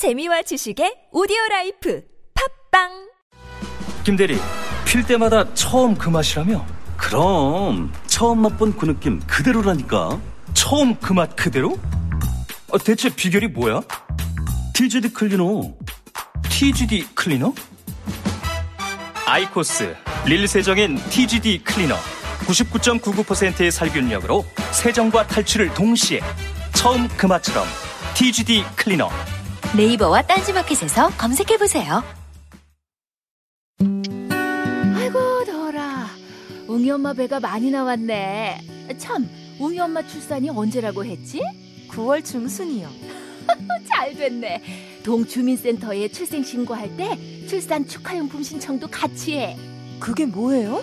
재미와 0.00 0.40
지식의 0.40 1.08
오디오 1.12 1.36
라이프 1.50 2.02
팟빵 2.70 2.88
김대리 4.02 4.38
필 4.86 5.04
때마다 5.04 5.52
처음 5.52 5.94
그 5.94 6.08
맛이라며? 6.08 6.64
그럼 6.96 7.92
처음 8.06 8.40
맛본 8.40 8.78
그 8.78 8.86
느낌 8.86 9.20
그대로라니까 9.26 10.18
처음 10.54 10.94
그 10.94 11.12
맛 11.12 11.36
그대로? 11.36 11.78
아, 12.72 12.78
대체 12.78 13.14
비결이 13.14 13.48
뭐야? 13.48 13.82
TGD 14.72 15.12
클리너 15.12 15.74
TGD 16.48 17.08
클리너? 17.14 17.52
아이코스 19.26 19.94
릴 20.24 20.48
세정엔 20.48 20.96
TGD 21.10 21.62
클리너 21.62 21.94
99.99%의 22.46 23.70
살균력으로 23.70 24.46
세정과 24.72 25.26
탈취를 25.26 25.74
동시에 25.74 26.20
처음 26.72 27.06
그 27.18 27.26
맛처럼 27.26 27.66
TGD 28.14 28.64
클리너 28.76 29.10
네이버와 29.76 30.22
딴지마켓에서 30.22 31.10
검색해보세요. 31.10 32.02
아이고 34.96 35.44
더라 35.44 36.08
웅이 36.66 36.90
엄마 36.90 37.12
배가 37.12 37.38
많이 37.38 37.70
나왔네 37.70 38.62
참 38.98 39.28
웅이 39.60 39.78
엄마 39.78 40.02
출산이 40.04 40.50
언제라고 40.50 41.04
했지? 41.04 41.40
9월 41.88 42.24
중순이요. 42.24 42.88
잘 43.88 44.14
됐네 44.14 44.62
동주민센터에 45.04 46.08
출생 46.08 46.42
신고할 46.42 46.96
때 46.96 47.16
출산 47.46 47.86
축하용품 47.86 48.42
신청도 48.42 48.88
같이 48.88 49.38
해 49.38 49.56
그게 50.00 50.26
뭐예요? 50.26 50.82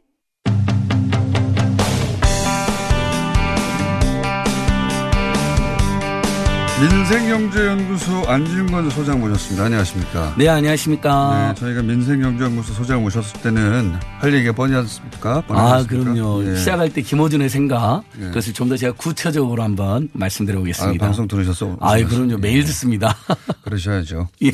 민생경제연구소 6.81 8.23
안진걸 8.27 8.89
소장 8.89 9.19
모셨습니다. 9.19 9.65
안녕하십니까? 9.65 10.33
네, 10.35 10.47
안녕하십니까. 10.49 11.53
네, 11.53 11.59
저희가 11.59 11.83
민생경제연구소 11.83 12.73
소장 12.73 13.03
모셨을 13.03 13.39
때는 13.41 13.93
할 14.17 14.33
얘기가 14.33 14.53
뻔하지 14.53 14.73
않습니까? 14.77 15.43
아, 15.49 15.73
않습니까? 15.75 16.11
그럼요. 16.11 16.43
예. 16.49 16.55
시작할 16.55 16.89
때 16.91 17.03
김어준의 17.03 17.49
생각, 17.49 18.01
예. 18.19 18.23
그것을 18.25 18.53
좀 18.53 18.67
더 18.67 18.77
제가 18.77 18.93
구체적으로 18.93 19.61
한번 19.61 20.09
말씀드려 20.13 20.57
아, 20.57 20.61
보겠습니다. 20.61 21.05
방송 21.05 21.27
들으셨어? 21.27 21.77
아, 21.81 21.97
그럼요. 22.03 22.37
매일 22.37 22.61
예. 22.61 22.63
듣습니다. 22.63 23.15
그러셔야죠. 23.63 24.29
예, 24.41 24.51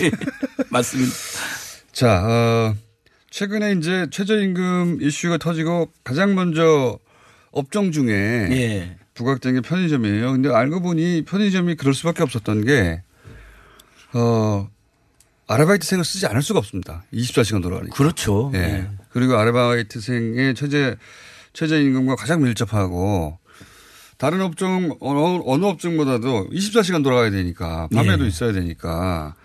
맞습니다. 0.70 1.14
자, 1.94 2.24
어, 2.26 2.76
최근에 3.30 3.72
이제 3.74 4.06
최저임금 4.12 4.98
이슈가 5.02 5.38
터지고 5.38 5.88
가장 6.04 6.36
먼저 6.36 7.00
업종 7.54 7.94
중에 7.94 8.10
예. 8.52 8.97
부각된 9.18 9.56
게 9.56 9.62
편의점이에요. 9.62 10.32
근데 10.32 10.50
알고 10.50 10.82
보니 10.82 11.24
편의점이 11.26 11.76
그럴 11.76 11.94
수밖에 11.94 12.24
없었던 12.24 12.66
게, 12.66 13.02
어, 14.14 14.70
아르바이트생을 15.48 16.06
쓰지 16.06 16.28
않을 16.28 16.42
수가 16.42 16.60
없습니다. 16.60 17.04
24시간 17.14 17.62
돌아가니까. 17.64 17.96
그렇죠. 17.96 18.52
예. 18.54 18.60
예. 18.60 18.90
그리고 19.10 19.36
아르바이트생의 19.36 20.56
최저, 20.56 20.96
최저임금과 21.54 22.16
가장 22.16 22.44
밀접하고 22.44 23.40
다른 24.18 24.42
업종, 24.42 24.96
어느, 25.00 25.42
어느 25.46 25.66
업종보다도 25.66 26.50
24시간 26.52 27.04
돌아가야 27.04 27.32
되니까 27.32 27.88
밤에도 27.94 28.26
예. 28.26 28.28
있어야 28.28 28.52
되니까 28.52 29.36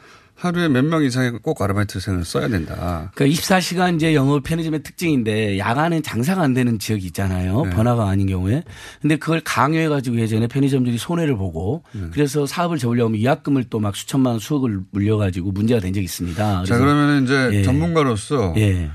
하루에 0.43 0.69
몇 0.69 0.85
명 0.85 1.05
이상의 1.05 1.39
꼭 1.43 1.63
아르바이트생을 1.63 2.25
써야 2.25 2.49
된다. 2.49 3.13
그러니까 3.15 3.41
24시간 3.41 3.95
이제 3.95 4.13
영업 4.15 4.43
편의점의 4.43 4.83
특징인데 4.83 5.57
야간엔 5.59 6.03
장사가 6.03 6.43
안 6.43 6.53
되는 6.53 6.79
지역이 6.81 7.07
있잖아요. 7.07 7.63
네. 7.67 7.71
번화가 7.71 8.09
아닌 8.09 8.27
경우에. 8.27 8.65
근데 9.01 9.17
그걸 9.17 9.41
강요해 9.45 9.87
가지고 9.89 10.19
예전에 10.19 10.49
편의점들이 10.49 10.99
손해를 10.99 11.37
보고 11.37 11.85
네. 11.93 12.09
그래서 12.13 12.45
사업을 12.47 12.79
접으려면 12.79 13.15
위약금을 13.15 13.65
또 13.65 13.79
막 13.83 13.95
수천만 13.97 14.33
원 14.33 14.39
수억을 14.41 14.81
물려 14.91 15.17
가지고 15.17 15.51
문제가 15.53 15.81
된 15.81 15.93
적이 15.93 16.05
있습니다. 16.05 16.65
자, 16.65 16.79
그러면 16.79 17.25
이제 17.25 17.51
예. 17.53 17.63
전문가로서 17.63 18.55
예. 18.57 18.91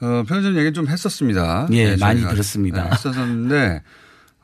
어, 0.00 0.22
편의점 0.28 0.56
얘기 0.58 0.72
좀 0.72 0.88
했었습니다. 0.88 1.68
예, 1.72 1.96
많이 1.96 2.20
저희가. 2.20 2.30
들었습니다. 2.32 2.82
네, 2.84 2.90
했었는데 2.92 3.82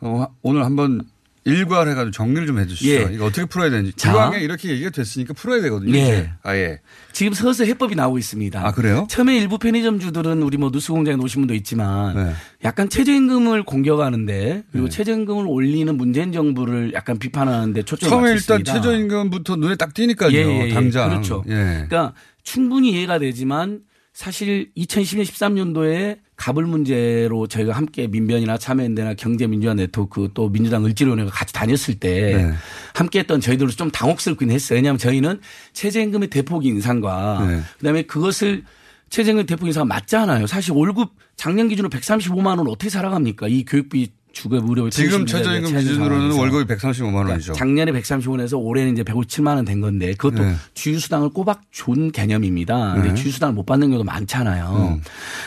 어, 0.01 0.27
오늘 0.43 0.65
한번 0.65 1.03
일괄 1.45 1.89
해가지고 1.89 2.11
정리를 2.11 2.47
좀 2.47 2.59
해주시죠. 2.59 2.91
예. 2.91 3.11
이거 3.15 3.25
어떻게 3.27 3.47
풀어야 3.47 3.71
되는지. 3.71 3.93
자. 3.97 4.13
기왕에 4.13 4.41
이렇게 4.41 4.69
얘기가 4.69 4.91
됐으니까 4.91 5.33
풀어야 5.35 5.63
되거든요. 5.63 5.97
예. 5.97 6.33
아예. 6.43 6.81
지금 7.13 7.33
서서 7.33 7.65
해법이 7.65 7.95
나오고 7.95 8.19
있습니다. 8.19 8.67
아, 8.67 8.73
그래요? 8.73 9.07
처음에 9.09 9.37
일부 9.39 9.59
편의점주들은 9.59 10.43
우리 10.43 10.59
뭐 10.59 10.71
뉴스공장에 10.73 11.17
오신 11.17 11.43
분도 11.43 11.55
있지만 11.55 12.15
네. 12.15 12.33
약간 12.65 12.89
최저임금을 12.91 13.63
공격하는데 13.65 14.65
그리고 14.71 14.89
네. 14.89 14.95
최저임금을 14.95 15.47
올리는 15.47 15.97
문재인 15.97 16.33
정부를 16.33 16.93
약간 16.93 17.19
비판하는데 17.19 17.83
초점을 17.83 18.11
처음에 18.11 18.33
일단. 18.33 18.63
최저임금부터 18.65 19.57
눈에 19.57 19.77
딱 19.77 19.95
띄니까요. 19.95 20.33
예, 20.33 20.45
예, 20.45 20.69
예. 20.69 20.75
당장. 20.75 21.09
그렇죠. 21.09 21.43
예. 21.49 21.55
그러니까 21.89 22.13
충분히 22.43 22.93
이해가 22.93 23.19
되지만 23.19 23.81
사실 24.21 24.71
2010년 24.77 25.23
13년도에 25.23 26.19
가불 26.37 26.67
문제로 26.67 27.47
저희가 27.47 27.73
함께 27.73 28.07
민변이나 28.07 28.59
참여연대나 28.59 29.15
경제민주화 29.15 29.73
네트워크 29.73 30.29
또 30.35 30.51
민주당 30.51 30.85
을지로원회가 30.85 31.31
같이 31.31 31.55
다녔을 31.55 31.99
때 31.99 32.37
네. 32.37 32.53
함께 32.93 33.21
했던 33.21 33.41
저희들도 33.41 33.73
좀 33.73 33.91
당혹스럽긴 33.91 34.51
했어요. 34.51 34.77
왜냐하면 34.77 34.99
저희는 34.99 35.41
최저임금의 35.73 36.29
대폭 36.29 36.67
인상과 36.67 37.47
네. 37.49 37.61
그다음에 37.79 38.03
그것을 38.03 38.65
최저임금 39.09 39.47
대폭 39.47 39.69
인상가 39.69 39.87
맞지 39.87 40.17
않아요. 40.17 40.47
사실 40.47 40.73
월급 40.73 41.15
작년 41.37 41.69
기준으로 41.69 41.89
135만 41.89 42.59
원 42.59 42.69
어떻게 42.69 42.91
살아갑니까? 42.91 43.49
이 43.49 43.65
교육비 43.65 44.13
주급 44.33 44.65
무료 44.65 44.89
지금 44.91 45.27
최저임금 45.27 45.77
기준으로는 45.77 46.37
월급이 46.37 46.73
135만 46.75 47.15
원이죠. 47.29 47.53
그러니까 47.53 47.53
작년에 47.55 47.93
130원에서 47.93 48.59
올해는 48.63 48.93
이제 48.93 49.03
157만 49.03 49.57
원 49.57 49.65
된 49.65 49.81
건데 49.81 50.15
그것도 50.15 50.43
네. 50.45 50.55
주휴수당을 50.75 51.31
꼬박 51.31 51.63
준 51.71 52.11
개념입니다. 52.13 52.95
근데 52.95 53.09
네. 53.11 53.15
주휴수당을 53.15 53.55
못 53.55 53.67
받는 53.67 53.89
경우도 53.89 54.05
많잖아요. 54.05 54.95
음. 54.97 55.03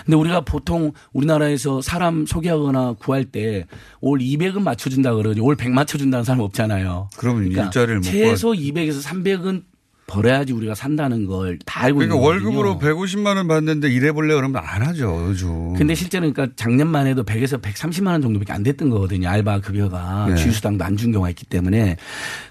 근데 0.05 0.17
우리가 0.17 0.41
보통 0.41 0.91
우리나라에서 1.13 1.81
사람 1.81 2.25
소개하거나 2.25 2.93
구할 2.99 3.25
때 3.25 3.65
올 4.01 4.19
200은 4.19 4.61
맞춰준다 4.61 5.13
그러지 5.15 5.39
올 5.39 5.55
100 5.55 5.71
맞춰준다는 5.71 6.23
사람 6.23 6.41
없잖아요. 6.41 7.09
그러면 7.17 7.47
일자리를 7.51 7.95
못 7.97 8.01
최소 8.03 8.51
200에서 8.51 9.01
300은 9.03 9.63
벌어야지 10.07 10.53
우리가 10.53 10.75
산다는 10.75 11.25
걸 11.25 11.57
다 11.65 11.83
알고 11.83 11.99
그러니까 11.99 12.15
있는 12.15 12.27
월급으로 12.27 12.77
거거든요. 12.77 12.95
150만 13.05 13.37
원 13.37 13.47
받는데 13.47 13.89
일해볼래 13.89 14.35
그러면 14.35 14.61
안 14.65 14.81
하죠, 14.81 15.27
요즘. 15.29 15.73
근데 15.75 15.95
실제는 15.95 16.33
그러니까 16.33 16.55
작년만 16.55 17.07
해도 17.07 17.23
100에서 17.23 17.61
130만 17.61 18.07
원 18.07 18.21
정도밖에 18.21 18.51
안 18.53 18.63
됐던 18.63 18.89
거거든요. 18.89 19.29
알바 19.29 19.61
급여가 19.61 20.27
네. 20.29 20.35
주휴수당도 20.35 20.83
안 20.83 20.97
준 20.97 21.11
경우가 21.11 21.29
있기 21.31 21.45
때문에 21.45 21.97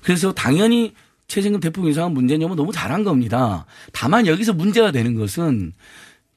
그래서 0.02 0.32
당연히 0.32 0.94
최저임금 1.28 1.60
대폭 1.60 1.87
인상은 1.87 2.12
문재인 2.12 2.40
정부 2.40 2.56
너무 2.56 2.72
잘한 2.72 3.04
겁니다. 3.04 3.64
다만 3.93 4.26
여기서 4.26 4.52
문제가 4.52 4.90
되는 4.90 5.14
것은 5.14 5.72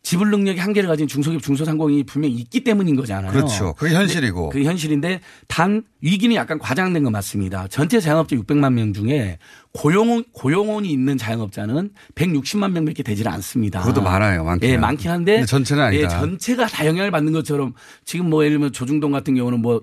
지불 0.06 0.30
능력이 0.30 0.60
한계를 0.60 0.88
가진 0.88 1.08
중소기업 1.08 1.42
중소상공인이 1.42 2.04
분명히 2.04 2.36
있기 2.36 2.64
때문인 2.64 2.96
거잖아요. 2.96 3.32
그렇죠. 3.32 3.74
그게 3.74 3.96
현실이고. 3.96 4.50
그게 4.50 4.64
현실인데 4.64 5.20
단 5.48 5.82
위기는 6.00 6.36
약간 6.36 6.60
과장된 6.60 7.04
건 7.04 7.12
맞습니다. 7.12 7.68
전체 7.70 8.00
자영업자 8.00 8.36
600만 8.36 8.74
명 8.74 8.94
중에 8.94 9.40
고용원, 9.72 10.24
고용원이 10.32 10.92
있는 10.92 11.18
자영업자는 11.18 11.90
160만 12.14 12.72
명밖에 12.74 13.02
되질 13.02 13.28
않습니다. 13.28 13.80
그것도 13.82 14.04
많아요, 14.04 14.44
많긴. 14.44 14.70
예, 14.70 14.78
많긴 14.78 15.10
한데. 15.10 15.44
전체는 15.44 15.84
아니다. 15.84 16.04
예, 16.04 16.08
전체가 16.08 16.68
다 16.68 16.86
영향을 16.86 17.10
받는 17.10 17.34
것처럼 17.34 17.74
지금 18.04 18.30
뭐 18.30 18.44
예를 18.44 18.58
들면 18.58 18.74
조중동 18.74 19.12
같은 19.12 19.34
경우는 19.34 19.60
뭐 19.60 19.82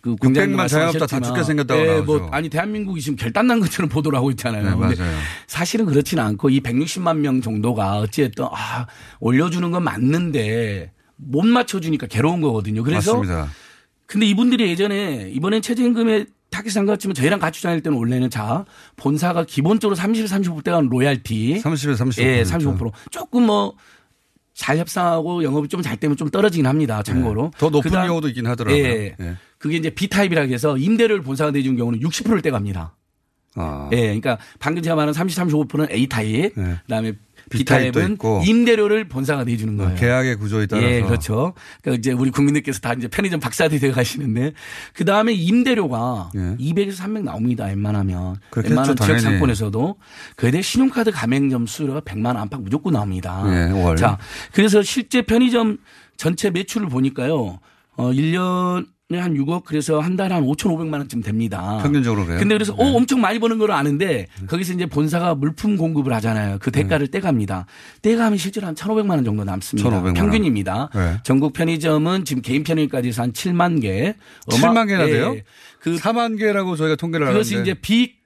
그 0.00 0.14
공장님 0.16 0.56
600만 0.56 0.68
자영업자 0.68 1.06
다 1.06 1.18
말씀하셨지만 1.18 1.22
죽게 1.24 1.42
생겼다고 1.44 1.80
예, 1.80 1.86
나오죠. 1.86 2.04
뭐 2.04 2.28
아니 2.30 2.48
대한민국이 2.48 3.00
지금 3.00 3.16
결단난 3.16 3.58
것처럼 3.60 3.88
보도를 3.88 4.16
하고 4.16 4.30
있잖아요. 4.30 4.78
네. 4.88 4.94
사실은 5.46 5.86
그렇지는 5.86 6.22
않고 6.24 6.50
이 6.50 6.60
160만 6.60 7.16
명 7.18 7.40
정도가 7.40 7.98
어찌됐든 7.98 8.44
아 8.44 8.86
올려주는 9.20 9.68
건 9.70 9.82
맞는데 9.82 10.92
못 11.16 11.44
맞춰주니까 11.46 12.06
괴로운 12.06 12.40
거거든요. 12.40 12.84
그래서 12.84 13.14
맞습니다. 13.16 13.48
근데 14.06 14.26
이분들이 14.26 14.68
예전에 14.70 15.30
이번엔 15.34 15.62
최저임금에 15.62 16.26
타깃한 16.50 16.86
것 16.86 16.92
같지만 16.92 17.14
저희랑 17.14 17.40
같이 17.40 17.62
다닐 17.62 17.82
때는 17.82 17.98
원래는 17.98 18.30
자 18.30 18.64
본사가 18.96 19.44
기본적으로 19.44 19.94
30, 19.96 20.24
35대가 20.26 20.88
로얄티 20.88 21.60
30에 21.62 21.94
35%. 21.96 22.22
예, 22.22 22.42
35% 22.44 22.92
조금 23.10 23.42
뭐잘 23.46 24.78
협상하고 24.78 25.42
영업이 25.42 25.68
좀 25.68 25.82
잘 25.82 25.96
되면 25.98 26.16
좀 26.16 26.30
떨어지긴 26.30 26.66
합니다. 26.66 27.02
참고로. 27.02 27.50
더 27.58 27.68
높은 27.68 27.90
그다음- 27.90 28.06
경우도 28.06 28.28
있긴 28.28 28.46
하더라고요. 28.46 28.82
예. 28.82 29.14
예. 29.20 29.36
그게 29.58 29.76
이제 29.76 29.90
B타입이라 29.90 30.42
해서 30.42 30.76
임대료를 30.76 31.22
본사가 31.22 31.50
내준 31.50 31.76
경우는 31.76 32.00
60%를 32.00 32.42
떼갑니다. 32.42 32.94
아. 33.56 33.88
예. 33.92 33.96
그러니까 34.02 34.38
방금 34.60 34.82
제가 34.82 34.94
말한 34.94 35.12
30, 35.12 35.38
35%는 35.38 35.90
A타입. 35.90 36.52
예. 36.56 36.78
그다음에 36.86 37.14
B타입은 37.50 38.12
있고. 38.12 38.42
임대료를 38.46 39.08
본사가 39.08 39.44
내주는 39.44 39.74
거예요. 39.78 39.94
계약의 39.96 40.36
구조에 40.36 40.66
따라서. 40.66 40.86
예, 40.86 41.00
그렇죠. 41.00 41.54
그러니까 41.80 41.98
이제 41.98 42.12
우리 42.12 42.30
국민들께서 42.30 42.78
다 42.80 42.92
이제 42.92 43.08
편의점 43.08 43.40
박사들이 43.40 43.80
되어 43.80 43.92
가시는데 43.92 44.52
그 44.92 45.04
다음에 45.06 45.32
임대료가 45.32 46.30
예. 46.36 46.38
200에서 46.58 46.92
300 46.92 47.24
나옵니다. 47.24 47.64
웬만하면. 47.64 48.36
그렇겠죠, 48.50 48.74
웬만한 48.74 48.96
지역. 48.96 49.18
상권에서도 49.20 49.96
그에 50.36 50.50
대해 50.50 50.62
신용카드 50.62 51.10
가맹점 51.10 51.66
수수료가 51.66 52.02
100만 52.02 52.26
원 52.26 52.36
안팎 52.36 52.60
무조건 52.60 52.92
나옵니다. 52.92 53.42
예, 53.46 53.72
월. 53.72 53.96
자, 53.96 54.18
그래서 54.52 54.82
실제 54.82 55.22
편의점 55.22 55.78
전체 56.18 56.50
매출을 56.50 56.88
보니까요. 56.88 57.60
어, 57.96 58.12
1년에 58.12 58.86
한 59.16 59.34
6억 59.34 59.64
그래서 59.64 60.00
한 60.00 60.16
달에 60.16 60.34
한 60.34 60.44
5,500만 60.44 60.92
원쯤 60.98 61.22
됩니다. 61.22 61.78
평균적으로 61.80 62.26
그래요. 62.26 62.38
근데 62.40 62.54
그래서 62.54 62.76
네. 62.76 62.82
어 62.82 62.94
엄청 62.94 63.22
많이 63.22 63.38
버는 63.38 63.56
걸 63.56 63.72
아는데 63.72 64.26
거기서 64.46 64.74
이제 64.74 64.84
본사가 64.84 65.34
물품 65.34 65.78
공급을 65.78 66.12
하잖아요. 66.12 66.58
그 66.60 66.70
대가를 66.70 67.06
네. 67.06 67.12
떼갑니다. 67.18 67.64
떼가면 68.02 68.36
실제로 68.36 68.66
한 68.66 68.74
1,500만 68.74 69.10
원 69.12 69.24
정도 69.24 69.44
남습니다. 69.44 69.88
1,500만 69.88 70.04
원. 70.04 70.14
평균입니다. 70.14 70.90
네. 70.94 71.16
전국 71.24 71.54
편의점은 71.54 72.26
지금 72.26 72.42
개인 72.42 72.62
편의점까지 72.64 73.08
해서 73.08 73.22
한 73.22 73.32
7만 73.32 73.80
개. 73.80 74.14
7만 74.50 74.86
개나 74.88 75.08
예, 75.08 75.12
돼요? 75.12 75.36
그 75.80 75.96
4만 75.96 76.38
개라고 76.38 76.76
저희가 76.76 76.96
통계를 76.96 77.28
그것이 77.28 77.54
하는데. 77.54 77.70
이제 77.70 77.80
빅 77.80 78.18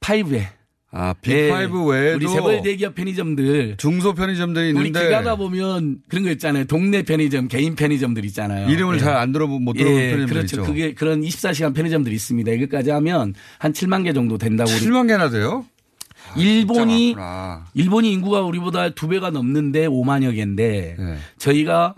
5에 0.00 0.46
아, 0.96 1.12
빅5 1.22 1.90
외에도 1.90 2.10
예. 2.10 2.14
우리 2.14 2.28
재벌 2.28 2.62
대기업 2.62 2.94
편의점들 2.94 3.74
중소 3.78 4.14
편의점들이 4.14 4.72
우리 4.72 4.86
있는데 4.86 5.00
길 5.00 5.10
가다 5.10 5.34
보면 5.34 5.98
그런 6.08 6.24
거 6.24 6.30
있잖아요. 6.30 6.64
동네 6.66 7.02
편의점, 7.02 7.48
개인 7.48 7.74
편의점들 7.74 8.24
있잖아요. 8.26 8.70
이름을 8.70 8.96
예. 8.96 8.98
잘안 9.00 9.32
들어본 9.32 9.62
못 9.62 9.72
들어본 9.72 9.92
예, 9.92 10.10
편의점들 10.10 10.34
그렇죠. 10.34 10.56
있죠. 10.56 10.64
그게 10.64 10.94
그런 10.94 11.20
24시간 11.22 11.74
편의점들이 11.74 12.14
있습니다. 12.14 12.52
이것까지 12.52 12.90
하면 12.90 13.34
한 13.58 13.72
7만 13.72 14.04
개 14.04 14.12
정도 14.12 14.38
된다고 14.38 14.70
우리 14.70 14.78
7만 14.78 15.08
개나 15.08 15.30
돼요? 15.30 15.66
일본이 16.36 17.08
진짜 17.08 17.20
많구나. 17.20 17.66
일본이 17.74 18.12
인구가 18.12 18.42
우리보다 18.42 18.90
두 18.90 19.08
배가 19.08 19.30
넘는데 19.30 19.88
5만여 19.88 20.34
개인데 20.34 20.96
예. 20.98 21.16
저희가 21.38 21.96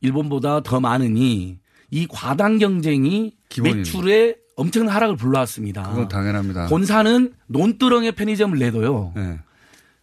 일본보다 0.00 0.62
더 0.62 0.80
많으니 0.80 1.58
이 1.90 2.06
과당 2.08 2.58
경쟁이 2.58 3.34
기본이네. 3.48 3.78
매출에 3.78 4.34
엄청난 4.56 4.94
하락을 4.94 5.16
불러왔습니다. 5.16 5.82
그건 5.82 6.08
당연합니다. 6.08 6.66
본사는 6.66 7.32
논두렁에 7.46 8.12
편의점을 8.12 8.58
내도요. 8.58 9.12
예. 9.16 9.38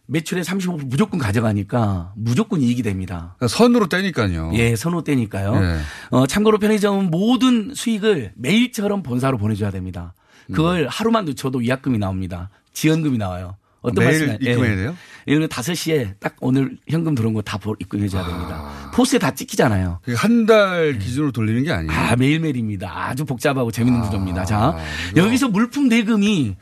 매출의 0.06 0.42
35% 0.42 0.86
무조건 0.86 1.20
가져가니까 1.20 2.12
무조건 2.16 2.60
이익이 2.60 2.82
됩니다. 2.82 3.36
그러니까 3.38 3.48
선으로 3.56 3.88
떼니까요. 3.88 4.50
예, 4.54 4.74
선호 4.74 5.04
때니까요. 5.04 5.54
예. 5.54 5.78
어, 6.10 6.26
참고로 6.26 6.58
편의점은 6.58 7.10
모든 7.10 7.74
수익을 7.74 8.32
매일처럼 8.34 9.04
본사로 9.04 9.38
보내줘야 9.38 9.70
됩니다. 9.70 10.14
그걸 10.52 10.88
하루만 10.88 11.26
늦춰도 11.26 11.60
위약금이 11.60 11.98
나옵니다. 11.98 12.50
지원금이 12.72 13.18
나와요. 13.18 13.56
어떤 13.82 14.04
매일 14.04 14.26
말씀 14.26 14.42
입금해야 14.46 14.76
돼요? 14.76 14.96
예를 15.26 15.48
들어 15.48 15.48
5시에 15.62 16.14
딱 16.20 16.36
오늘 16.40 16.76
현금 16.88 17.14
들어온 17.14 17.34
거 17.34 17.40
다 17.42 17.58
입금해 17.78 18.08
줘야 18.08 18.22
아. 18.22 18.26
됩니다. 18.28 18.90
포스에 18.94 19.18
다 19.18 19.34
찍히잖아요. 19.34 20.00
한 20.16 20.46
달 20.46 20.98
기준으로 20.98 21.32
돌리는 21.32 21.62
게 21.64 21.72
아니에요. 21.72 21.92
아, 21.92 22.16
매일매일입니다. 22.16 22.90
아주 23.08 23.24
복잡하고 23.24 23.70
재밌는 23.70 24.00
구조입니다. 24.02 24.44
자, 24.44 24.76
이거. 25.12 25.24
여기서 25.24 25.48
물품 25.48 25.88
대금이 25.88 26.56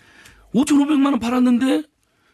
5,500만 0.55 1.07
원 1.07 1.19
팔았는데 1.21 1.83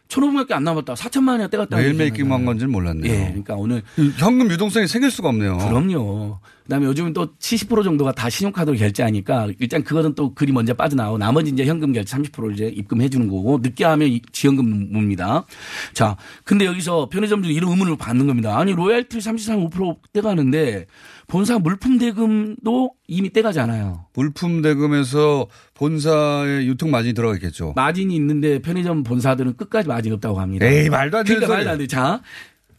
1,500만 0.07 0.51
안 0.51 0.63
남았다. 0.63 0.93
4천만 0.93 1.29
원이나 1.29 1.47
떼갔다. 1.47 1.77
매일매일 1.77 2.09
입금한 2.09 2.45
건지는 2.45 2.71
몰랐네요. 2.71 3.11
예, 3.11 3.25
그러니까 3.27 3.55
오늘 3.55 3.81
현금 4.17 4.49
유동성이 4.49 4.87
생길 4.87 5.11
수가 5.11 5.29
없네요. 5.29 5.57
그럼요. 5.57 6.39
그다음에 6.63 6.87
요즘은 6.87 7.13
또 7.13 7.35
70% 7.35 7.83
정도가 7.83 8.11
다 8.11 8.27
신용카드로 8.27 8.75
결제하니까 8.77 9.49
일단 9.59 9.83
그거는 9.83 10.15
또 10.15 10.33
글이 10.33 10.51
먼저 10.51 10.73
빠져나오고 10.73 11.19
나머지 11.19 11.51
이제 11.51 11.65
현금 11.65 11.93
결제 11.93 12.17
30%를 12.17 12.53
이제 12.53 12.65
입금해 12.67 13.09
주는 13.09 13.27
거고 13.27 13.59
늦게 13.61 13.85
하면 13.85 14.07
이 14.07 14.21
지원금 14.31 14.91
뭡니다. 14.91 15.45
자, 15.93 16.17
근데 16.43 16.65
여기서 16.65 17.09
편의점들이 17.09 17.53
이런 17.53 17.69
의문을 17.71 17.97
받는 17.97 18.25
겁니다. 18.25 18.57
아니 18.57 18.73
로얄티 18.73 19.21
33, 19.21 19.69
5% 19.69 19.97
떼가는데 20.13 20.87
본사 21.27 21.57
물품 21.59 21.97
대금도 21.97 22.91
이미 23.07 23.31
떼가잖아요. 23.31 24.05
물품 24.13 24.61
대금에서 24.61 25.47
본사의 25.73 26.67
유통 26.67 26.91
마진이 26.91 27.13
들어가 27.13 27.33
있겠죠. 27.35 27.73
마진이 27.75 28.15
있는데 28.15 28.59
편의점 28.59 29.03
본사들은 29.03 29.57
끝까지 29.57 29.87
마진 29.87 30.13
없다고 30.13 30.39
합니다. 30.39 30.65
에이, 30.65 30.89
말도 30.89 31.17
안 31.19 31.25
되는 31.25 31.39
그러니까. 31.41 31.55
말도 31.57 31.69
안 31.71 31.77
돼. 31.79 31.87
자, 31.87 32.21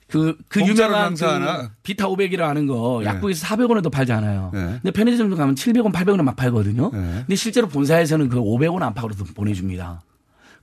그, 0.08 0.36
그 0.48 0.60
유명한 0.60 1.14
그? 1.14 1.68
비타 1.82 2.06
500이라 2.06 2.40
하는 2.40 2.66
거 2.66 3.00
네. 3.02 3.06
약국에서 3.06 3.44
400원에도 3.46 3.90
팔잖아요. 3.90 4.50
네. 4.54 4.60
근데 4.82 4.90
편의점 4.92 5.34
가면 5.34 5.56
700원, 5.56 5.92
800원 5.92 6.22
막 6.22 6.36
팔거든요. 6.36 6.90
네. 6.92 6.98
근데 6.98 7.34
실제로 7.34 7.66
본사에서는 7.68 8.28
그 8.28 8.38
500원 8.38 8.82
안팎으로도 8.82 9.24
보내줍니다. 9.34 10.02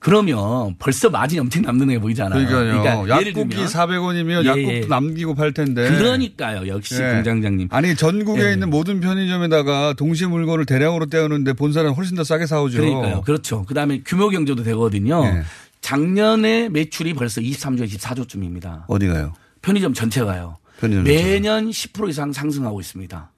그러면 0.03 0.75
벌써 0.79 1.09
마진이 1.09 1.39
엄청 1.39 1.61
남는 1.61 1.87
게 1.87 1.97
보이잖아요. 1.97 2.45
그러니까요. 2.47 3.03
예를 3.03 3.27
약국이 3.27 3.49
들면 3.55 3.67
400원이면 3.67 4.43
예, 4.43 4.47
약국도 4.49 4.73
예. 4.73 4.79
남기고 4.81 5.33
팔 5.35 5.53
텐데. 5.53 5.89
그러니까요. 5.89 6.67
역시 6.67 7.01
예. 7.01 7.13
공장장님. 7.13 7.69
아니 7.71 7.95
전국에 7.95 8.49
예. 8.49 8.53
있는 8.53 8.69
모든 8.69 8.99
편의점에다가 8.99 9.93
동시 9.93 10.25
물건을 10.25 10.65
대량으로 10.65 11.05
떼우는데 11.05 11.53
본사는 11.53 11.89
훨씬 11.93 12.17
더 12.17 12.23
싸게 12.25 12.45
사오죠. 12.47 12.79
그러니까요. 12.79 13.21
그렇죠. 13.21 13.63
그 13.65 13.73
다음에 13.73 14.01
규모 14.05 14.27
경제도 14.29 14.61
되거든요. 14.63 15.23
예. 15.25 15.43
작년에 15.79 16.69
매출이 16.69 17.13
벌써 17.13 17.39
23조, 17.39 17.87
24조쯤입니다. 17.87 18.83
어디가요? 18.87 19.33
편의점 19.61 19.93
전체가요. 19.93 20.57
편의점 20.79 21.05
매년 21.05 21.69
10% 21.69 22.09
이상 22.09 22.33
상승하고 22.33 22.81
있습니다. 22.81 23.31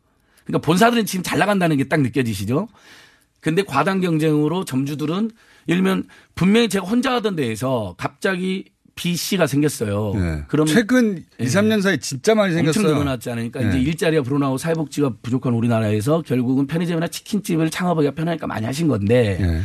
그러니까 0.45 0.65
본사들은 0.65 1.05
지금 1.05 1.21
잘 1.23 1.37
나간다는 1.39 1.77
게 1.77 1.83
딱 1.83 2.01
느껴지시죠? 2.01 2.67
근데 3.45 3.61
과당 3.61 4.01
경쟁으로 4.01 4.65
점주들은 4.65 5.29
예를 5.67 5.83
들면 5.83 6.07
분명히 6.33 6.67
제가 6.67 6.87
혼자 6.87 7.13
하던 7.13 7.35
데에서 7.35 7.93
갑자기 7.95 8.65
B 8.95 9.15
씨가 9.15 9.45
생겼어요. 9.45 10.13
예. 10.15 10.43
그럼 10.47 10.65
최근 10.65 11.23
예. 11.39 11.43
2, 11.43 11.47
3년 11.47 11.83
사이 11.83 11.99
진짜 11.99 12.33
많이 12.33 12.57
엄청 12.57 12.73
생겼어요. 12.73 12.97
늘어났잖아요. 12.97 13.51
그러니까 13.51 13.63
예. 13.63 13.79
이제 13.79 13.87
일자리가 13.87 14.23
불어나고 14.23 14.57
사회복지가 14.57 15.17
부족한 15.21 15.53
우리나라에서 15.53 16.23
결국은 16.23 16.65
편의점이나 16.65 17.07
치킨집을 17.07 17.69
창업하기가 17.69 18.15
편하니까 18.15 18.47
많이 18.47 18.65
하신 18.65 18.87
건데. 18.87 19.37
예. 19.39 19.61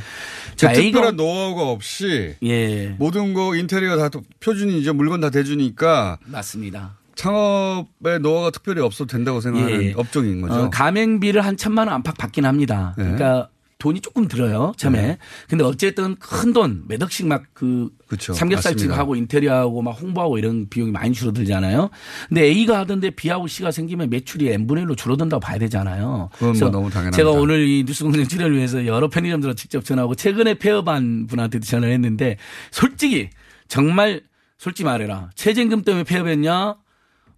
자, 0.57 0.75
특별한 0.75 1.17
노하우가 1.17 1.63
없이 1.71 2.35
예. 2.43 2.89
모든 2.99 3.33
거 3.33 3.57
인테리어 3.57 3.97
다 3.97 4.11
표준이죠. 4.41 4.93
물건 4.93 5.23
다 5.23 5.31
대주니까 5.31 6.19
맞습니다. 6.27 6.99
창업의 7.15 8.21
노하우가 8.21 8.51
특별히 8.51 8.83
없어도 8.83 9.07
된다고 9.07 9.41
생각하는 9.41 9.83
예. 9.83 9.93
업종인 9.97 10.43
거죠. 10.43 10.65
어, 10.65 10.71
가맹비를 10.71 11.41
한 11.41 11.57
천만 11.57 11.87
원 11.87 11.95
안팎 11.97 12.19
받긴 12.19 12.45
합니다. 12.45 12.95
네. 12.99 13.05
그러니까 13.05 13.49
돈이 13.81 14.01
조금 14.01 14.29
들어요. 14.29 14.73
처음에. 14.77 15.01
네. 15.03 15.19
근데 15.49 15.65
어쨌든 15.65 16.15
큰 16.17 16.53
돈, 16.53 16.85
몇 16.87 17.03
억씩 17.03 17.27
막그 17.27 17.91
그쵸. 18.07 18.33
삼겹살집. 18.33 18.93
하고 18.93 19.17
인테리어하고 19.17 19.83
막 19.83 19.93
홍보하고 19.93 20.39
이런 20.39 20.69
비용이 20.69 20.93
많이 20.93 21.13
줄어들잖아요. 21.13 21.91
근데 22.29 22.43
A가 22.43 22.79
하던데 22.81 23.11
B하고 23.11 23.49
C가 23.49 23.71
생기면 23.73 24.11
매출이 24.11 24.49
N분의 24.53 24.85
1로 24.85 24.97
줄어든다고 24.97 25.41
봐야 25.41 25.59
되잖아요. 25.59 26.29
그건 26.35 26.59
뭐 26.59 26.71
너무 26.71 26.91
당연합니다. 26.91 27.17
제가 27.17 27.31
오늘 27.31 27.67
이 27.67 27.83
뉴스공장 27.85 28.29
출연을 28.29 28.57
위해서 28.57 28.87
여러 28.87 29.09
편의점들과 29.09 29.55
직접 29.55 29.85
전화하고 29.85 30.15
최근에 30.15 30.55
폐업한 30.55 31.27
분한테도 31.27 31.65
전화를 31.65 31.93
했는데 31.95 32.37
솔직히 32.71 33.31
정말 33.67 34.21
솔직히 34.59 34.85
말해라. 34.85 35.31
최저임금 35.35 35.83
때문에 35.83 36.05
폐업했냐? 36.05 36.77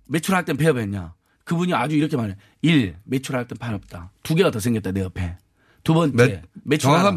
매출할 0.08 0.44
땐 0.44 0.56
폐업했냐? 0.56 1.14
그분이 1.44 1.72
아주 1.72 1.96
이렇게 1.96 2.16
말해. 2.16 2.36
일, 2.62 2.96
매출할 3.04 3.46
땐 3.46 3.58
팔없다. 3.58 4.10
두 4.24 4.34
개가 4.34 4.50
더 4.50 4.58
생겼다, 4.58 4.90
내 4.90 5.02
옆에. 5.02 5.36
두 5.84 5.94
번째, 5.94 6.16
매- 6.16 6.42
매출 6.64 6.82
정확한 6.88 7.16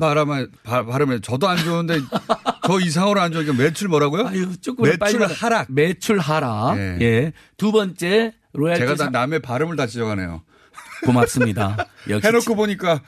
바- 0.64 0.86
발음에 0.86 1.20
저도 1.22 1.48
안 1.48 1.58
좋은데 1.58 2.00
저 2.66 2.80
이상으로 2.80 3.22
안 3.22 3.32
좋으니까 3.32 3.54
매출 3.54 3.88
뭐라고요? 3.90 4.28
아유, 4.28 4.58
조금 4.60 4.86
매출. 4.86 5.24
하락. 5.26 5.68
매출 5.70 6.20
하락. 6.20 6.78
예. 6.78 6.98
예. 7.02 7.34
두 7.58 7.72
번째, 7.72 8.34
로얄티 8.54 8.80
제가 8.80 8.96
다 8.96 9.04
사- 9.06 9.10
남의 9.12 9.40
발음을 9.42 9.76
다 9.76 9.86
지적하네요. 9.86 10.42
고맙습니다. 11.04 11.78
역시 12.10 12.28
해놓고 12.28 12.56
보니까 12.56 13.02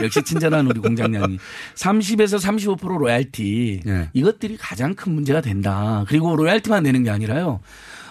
역시 0.00 0.22
친절한 0.24 0.66
우리 0.66 0.80
공장장님. 0.80 1.38
30에서 1.76 2.40
35% 2.78 2.98
로얄티. 2.98 3.82
예. 3.86 4.10
이것들이 4.14 4.56
가장 4.56 4.94
큰 4.94 5.12
문제가 5.14 5.40
된다. 5.40 6.04
그리고 6.08 6.34
로얄티만 6.34 6.82
내는 6.82 7.04
게 7.04 7.10
아니라요. 7.10 7.60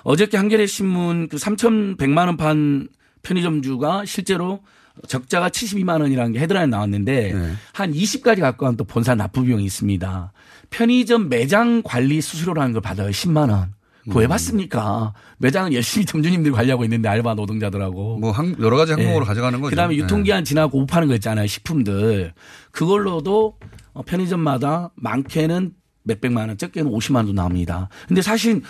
어저께 0.04 0.38
한겨레 0.38 0.68
신문 0.68 1.28
그 1.28 1.36
3,100만 1.38 2.28
원판 2.28 2.88
편의점주가 3.24 4.06
실제로 4.06 4.60
적자가 5.08 5.50
72만 5.50 6.02
원이라는 6.02 6.34
게 6.34 6.40
헤드라인 6.40 6.70
나왔는데 6.70 7.34
네. 7.34 7.52
한 7.74 7.92
20가지 7.92 8.42
가까운 8.42 8.78
또 8.78 8.84
본사 8.84 9.16
납부 9.16 9.42
비용이 9.44 9.64
있습니다. 9.66 10.32
편의점 10.70 11.30
매장 11.30 11.82
관리 11.84 12.22
수수료라는 12.22 12.74
걸 12.74 12.82
받아요. 12.82 13.10
10만 13.10 13.50
원. 13.50 13.74
그거 14.04 14.20
음. 14.20 14.22
왜 14.22 14.28
받습니까? 14.28 15.14
매장은 15.38 15.74
열심히 15.74 16.06
점주님들이 16.06 16.54
관리하고 16.54 16.84
있는데 16.84 17.08
알바 17.10 17.34
노동자들하고. 17.36 18.20
뭐 18.20 18.32
한- 18.32 18.56
여러 18.60 18.76
가지 18.78 18.92
항목으로 18.92 19.24
예. 19.24 19.28
가져가는 19.28 19.60
거죠. 19.62 19.70
그다음에 19.72 19.96
네. 19.96 20.02
유통기한 20.04 20.44
지나고 20.44 20.80
못 20.82 20.86
파는 20.86 21.08
거 21.08 21.16
있잖아요. 21.16 21.48
식품들. 21.48 22.34
그걸로도 22.72 23.58
어, 23.94 24.02
편의점마다 24.04 24.92
많게는 24.96 25.72
몇백만 26.04 26.50
원, 26.50 26.58
적게는 26.58 26.92
50만 26.92 27.16
원도 27.18 27.34
나옵니다. 27.34 27.88
근데 28.08 28.22
사실 28.22 28.62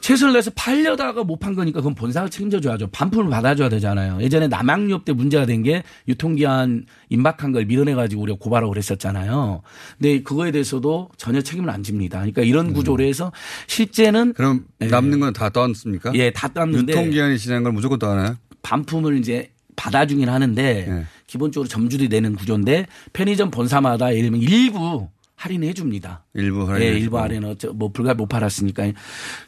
최선을 0.00 0.34
내서 0.34 0.50
팔려다가 0.54 1.24
못 1.24 1.40
판 1.40 1.54
거니까 1.54 1.80
그건 1.80 1.94
본사가 1.94 2.28
책임져줘야죠. 2.28 2.88
반품을 2.88 3.30
받아줘야 3.30 3.68
되잖아요. 3.68 4.18
예전에 4.20 4.48
남양유업 4.48 5.04
때 5.04 5.12
문제가 5.12 5.46
된 5.46 5.62
게 5.62 5.82
유통기한 6.08 6.84
임박한 7.10 7.52
걸 7.52 7.66
밀어내가지고 7.66 8.22
우리가 8.22 8.38
고발하고 8.40 8.70
그랬었잖아요. 8.72 9.62
근데 9.98 10.22
그거에 10.22 10.50
대해서도 10.52 11.10
전혀 11.18 11.40
책임을 11.42 11.68
안 11.70 11.82
집니다. 11.82 12.18
그러니까 12.18 12.42
이런 12.42 12.72
구조로 12.72 13.04
해서 13.04 13.30
실제는 13.66 14.28
음. 14.28 14.32
그럼 14.32 14.64
예. 14.80 14.86
남는 14.86 15.20
건다 15.20 15.50
떴습니까? 15.50 16.12
예, 16.14 16.30
다 16.30 16.48
땄는데 16.48 16.92
유통기한이 16.92 17.38
지난 17.38 17.62
걸 17.62 17.72
무조건 17.72 17.98
떠나요? 17.98 18.36
반품을 18.62 19.18
이제 19.18 19.50
받아주긴 19.76 20.28
하는데 20.28 20.86
네. 20.88 21.04
기본적으로 21.26 21.68
점주들이 21.68 22.08
내는 22.08 22.34
구조인데 22.36 22.86
편의점 23.12 23.50
본사마다 23.50 24.10
예를 24.14 24.30
들면 24.30 24.40
일부 24.42 25.08
할인해 25.40 25.72
줍니다. 25.72 26.22
일부 26.34 26.68
할인. 26.70 26.86
예, 26.86 26.92
일부 26.98 27.18
할인은 27.18 27.48
어쩌- 27.48 27.72
뭐 27.72 27.90
불가 27.90 28.12
못 28.12 28.26
팔았으니까. 28.26 28.92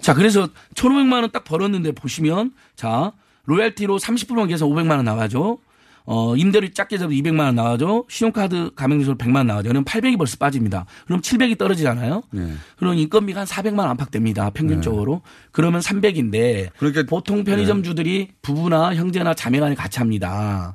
자, 0.01 0.15
그래서 0.15 0.49
1,500만 0.75 1.21
원 1.21 1.31
딱 1.31 1.45
벌었는데 1.45 1.93
보시면 1.93 2.53
자, 2.77 3.13
로얄티로 3.45 3.99
30%만 3.99 4.49
계산 4.49 4.69
500만 4.69 4.97
원 4.97 5.05
나가죠. 5.05 5.59
어, 6.05 6.35
임대료 6.35 6.69
작게 6.73 6.97
잡으면 6.99 7.17
200만 7.23 7.41
원 7.45 7.55
나가죠. 7.55 8.07
신용카드 8.09 8.71
가맹점 8.75 9.01
수수료 9.01 9.19
100만 9.19 9.37
원 9.37 9.47
나가죠. 9.49 9.69
그럼 9.69 9.85
800이 9.85 10.17
벌써 10.17 10.37
빠집니다. 10.39 10.87
그럼 11.07 11.21
700이 11.21 11.59
떨어지잖아요. 11.59 12.23
네. 12.31 12.55
그럼 12.77 12.95
인건비가 12.97 13.41
한 13.41 13.47
400만 13.47 13.81
원 13.81 13.91
안팎됩니다. 13.91 14.49
평균적으로. 14.51 15.21
그러면 15.53 15.81
300인데 15.83 16.71
그러니까 16.79 17.03
보통 17.07 17.45
편의점주들이 17.45 18.31
부부나 18.41 18.95
형제나 18.95 19.35
자매 19.35 19.61
간에 19.61 19.75
같이 19.75 19.99
합니다. 19.99 20.75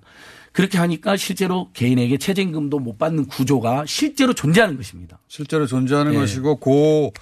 그렇게 0.58 0.80
하니까 0.80 1.18
실제로 1.18 1.70
개인에게 1.74 2.18
최저임금도 2.18 2.80
못 2.80 2.98
받는 2.98 3.28
구조가 3.28 3.84
실제로 3.86 4.34
존재하는 4.34 4.76
것입니다. 4.76 5.20
실제로 5.28 5.68
존재하는 5.68 6.16
예. 6.16 6.18
것이고 6.18 6.56
고 6.56 7.14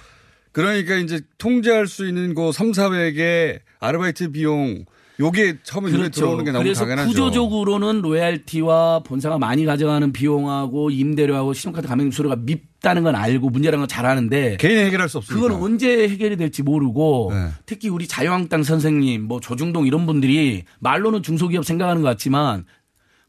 그러니까 0.52 0.94
이제 0.94 1.20
통제할 1.36 1.86
수 1.86 2.08
있는 2.08 2.32
고 2.32 2.50
3, 2.50 2.70
400의 2.72 3.60
아르바이트 3.78 4.32
비용 4.32 4.86
요게 5.20 5.58
처음에 5.64 5.90
눈에 5.90 6.08
들어오는 6.08 6.46
게 6.46 6.50
너무 6.50 6.64
그래서 6.64 6.84
당연하죠. 6.84 7.10
구조적으로는 7.10 8.00
로얄티와 8.00 9.00
본사가 9.00 9.36
많이 9.36 9.66
가져가는 9.66 10.10
비용하고 10.14 10.88
임대료하고 10.88 11.52
신용카드 11.52 11.86
가맹 11.88 12.10
수수료가 12.10 12.36
밉다는 12.36 13.02
건 13.02 13.16
알고 13.16 13.50
문제라는 13.50 13.80
건 13.80 13.86
잘 13.86 14.06
아는데 14.06 14.56
개인이 14.56 14.80
해결할 14.80 15.10
수 15.10 15.18
없으니까. 15.18 15.46
그건 15.46 15.62
언제 15.62 16.08
해결이 16.08 16.38
될지 16.38 16.62
모르고 16.62 17.32
네. 17.34 17.48
특히 17.66 17.90
우리 17.90 18.08
자유한국당 18.08 18.62
선생님 18.62 19.24
뭐 19.24 19.40
조중동 19.40 19.86
이런 19.86 20.06
분들이 20.06 20.64
말로는 20.78 21.22
중소기업 21.22 21.66
생각하는 21.66 22.00
것 22.00 22.08
같지만 22.08 22.64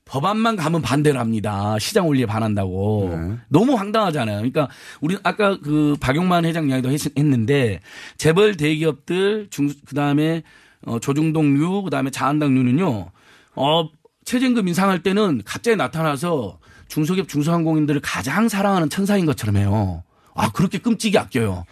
법안만 0.09 0.55
가면 0.55 0.81
반대를 0.81 1.19
합니다. 1.19 1.77
시장 1.79 2.07
원리에 2.07 2.25
반한다고. 2.25 3.09
네. 3.13 3.37
너무 3.49 3.73
황당하잖아요. 3.75 4.37
그러니까 4.37 4.69
우리 5.01 5.17
아까 5.23 5.57
그 5.59 5.95
박용만 5.99 6.45
회장 6.45 6.69
이야기도 6.69 6.89
했- 6.91 7.17
했는데 7.17 7.79
재벌 8.17 8.55
대기업들 8.57 9.47
중 9.49 9.71
그다음에 9.85 10.43
어 10.85 10.99
조중동류 10.99 11.83
그다음에 11.83 12.09
자한당류는요. 12.09 13.11
어 13.55 13.89
최저임금 14.25 14.67
인상할 14.67 15.03
때는 15.03 15.41
갑자기 15.45 15.75
나타나서 15.77 16.59
중소기업 16.87 17.27
중소항공인들을 17.27 18.01
가장 18.01 18.47
사랑하는 18.47 18.89
천사인 18.89 19.25
것처럼 19.25 19.57
해요. 19.57 20.03
아 20.35 20.51
그렇게 20.51 20.77
끔찍이 20.77 21.17
아껴요. 21.17 21.65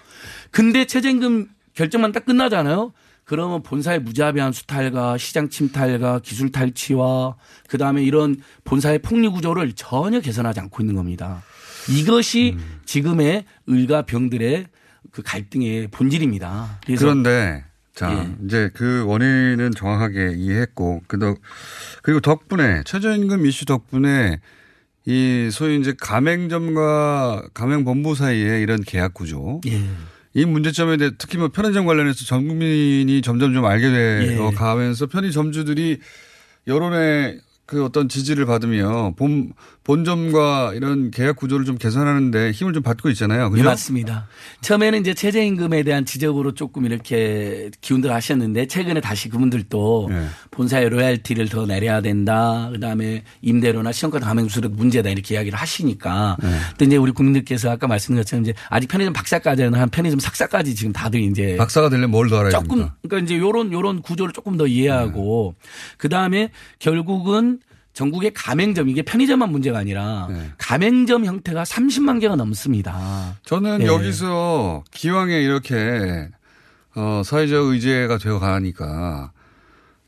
근데 0.51 0.85
최저임금 0.85 1.49
결정만 1.73 2.11
딱 2.11 2.25
끝나잖아요. 2.25 2.91
그러면 3.25 3.63
본사의 3.63 4.01
무자비한 4.01 4.51
수탈과 4.53 5.17
시장 5.17 5.49
침탈과 5.49 6.19
기술 6.19 6.51
탈취와 6.51 7.35
그다음에 7.67 8.03
이런 8.03 8.37
본사의 8.63 8.99
폭리 8.99 9.27
구조를 9.27 9.73
전혀 9.73 10.21
개선하지 10.21 10.59
않고 10.59 10.83
있는 10.83 10.95
겁니다. 10.95 11.41
이것이 11.89 12.55
지금의 12.85 13.45
을과 13.67 14.03
병들의 14.03 14.67
그 15.11 15.21
갈등의 15.23 15.87
본질입니다. 15.87 16.81
그런데 16.97 17.63
자 17.93 18.11
예. 18.11 18.45
이제 18.45 18.69
그 18.73 19.05
원인은 19.07 19.71
정확하게 19.71 20.33
이해했고 20.35 21.03
그도 21.07 21.35
그리고 22.03 22.19
덕분에 22.19 22.83
최저임금 22.85 23.45
이슈 23.45 23.65
덕분에 23.65 24.39
이 25.05 25.49
소위 25.51 25.79
이제 25.79 25.93
가맹점과 25.99 27.49
가맹본부 27.53 28.15
사이에 28.15 28.61
이런 28.61 28.81
계약 28.81 29.13
구조 29.13 29.61
예. 29.67 29.81
이 30.35 30.43
문제점에 30.43 30.97
대해 30.97 31.11
특히 31.17 31.37
뭐 31.37 31.47
편의점 31.47 31.85
관련해서 31.85 32.25
전 32.25 32.45
국민이 32.45 33.21
점점 33.21 33.53
좀 33.53 33.65
알게 33.65 33.89
되어 33.89 34.49
예. 34.51 34.55
가면서 34.55 35.07
편의점주들이 35.07 35.99
여론의 36.67 37.39
그 37.65 37.83
어떤 37.83 38.07
지지를 38.07 38.45
받으며 38.45 39.13
본, 39.17 39.51
본점과 39.83 40.73
이런 40.75 41.09
계약 41.09 41.35
구조를 41.35 41.65
좀 41.65 41.77
개선하는데 41.77 42.51
힘을 42.51 42.73
좀 42.73 42.83
받고 42.83 43.09
있잖아요. 43.09 43.45
예, 43.47 43.49
그죠? 43.49 43.63
맞습니다. 43.63 44.27
처음에는 44.61 44.99
이제 45.01 45.13
최저임금에 45.15 45.81
대한 45.81 46.05
지적으로 46.05 46.53
조금 46.53 46.85
이렇게 46.85 47.71
기운들 47.81 48.11
하셨는데 48.13 48.67
최근에 48.67 49.01
다시 49.01 49.29
그분들도 49.29 50.07
네. 50.11 50.27
본사의 50.51 50.89
로얄티를 50.89 51.49
더 51.49 51.65
내려야 51.65 52.01
된다. 52.01 52.69
그 52.71 52.79
다음에 52.79 53.23
임대료나 53.41 53.91
시험카드 53.91 54.23
가맹수도 54.25 54.69
문제다 54.69 55.09
이렇게 55.09 55.33
이야기를 55.35 55.57
하시니까. 55.57 56.37
네. 56.43 56.49
또 56.77 56.85
이제 56.85 56.97
우리 56.97 57.11
국민들께서 57.11 57.71
아까 57.71 57.87
말씀드린 57.87 58.21
것처럼 58.23 58.43
이제 58.43 58.53
아직 58.69 58.87
편의점 58.87 59.13
박사까지는 59.13 59.73
한 59.73 59.89
편의점 59.89 60.19
석사까지 60.19 60.75
지금 60.75 60.93
다들 60.93 61.19
이제 61.21 61.55
박사가 61.57 61.89
되려면 61.89 62.11
뭘 62.11 62.29
더 62.29 62.39
알아야 62.39 62.49
조금 62.51 62.67
됩니까? 62.77 62.95
그러니까 63.03 63.25
이제 63.25 63.39
요런 63.39 63.71
요런 63.71 64.01
구조를 64.01 64.33
조금 64.33 64.57
더 64.57 64.65
이해하고 64.67 65.55
그 65.97 66.09
다음에 66.09 66.49
결국은 66.79 67.54
전국의 67.95 68.33
가맹점 68.33 68.89
이게 68.89 69.01
편의점만 69.01 69.49
문제가 69.51 69.79
아니라 69.79 70.27
네. 70.29 70.51
가맹점 70.57 71.25
형태가 71.25 71.63
30만 71.63 72.19
개가 72.19 72.35
넘습니다. 72.35 73.39
저는 73.45 73.81
예. 73.81 73.85
여기서 73.85 74.83
기왕에 74.91 75.41
이렇게 75.41 76.29
어, 76.93 77.21
사회적 77.23 77.67
의제가 77.67 78.17
되어 78.17 78.39
가니까 78.39 79.31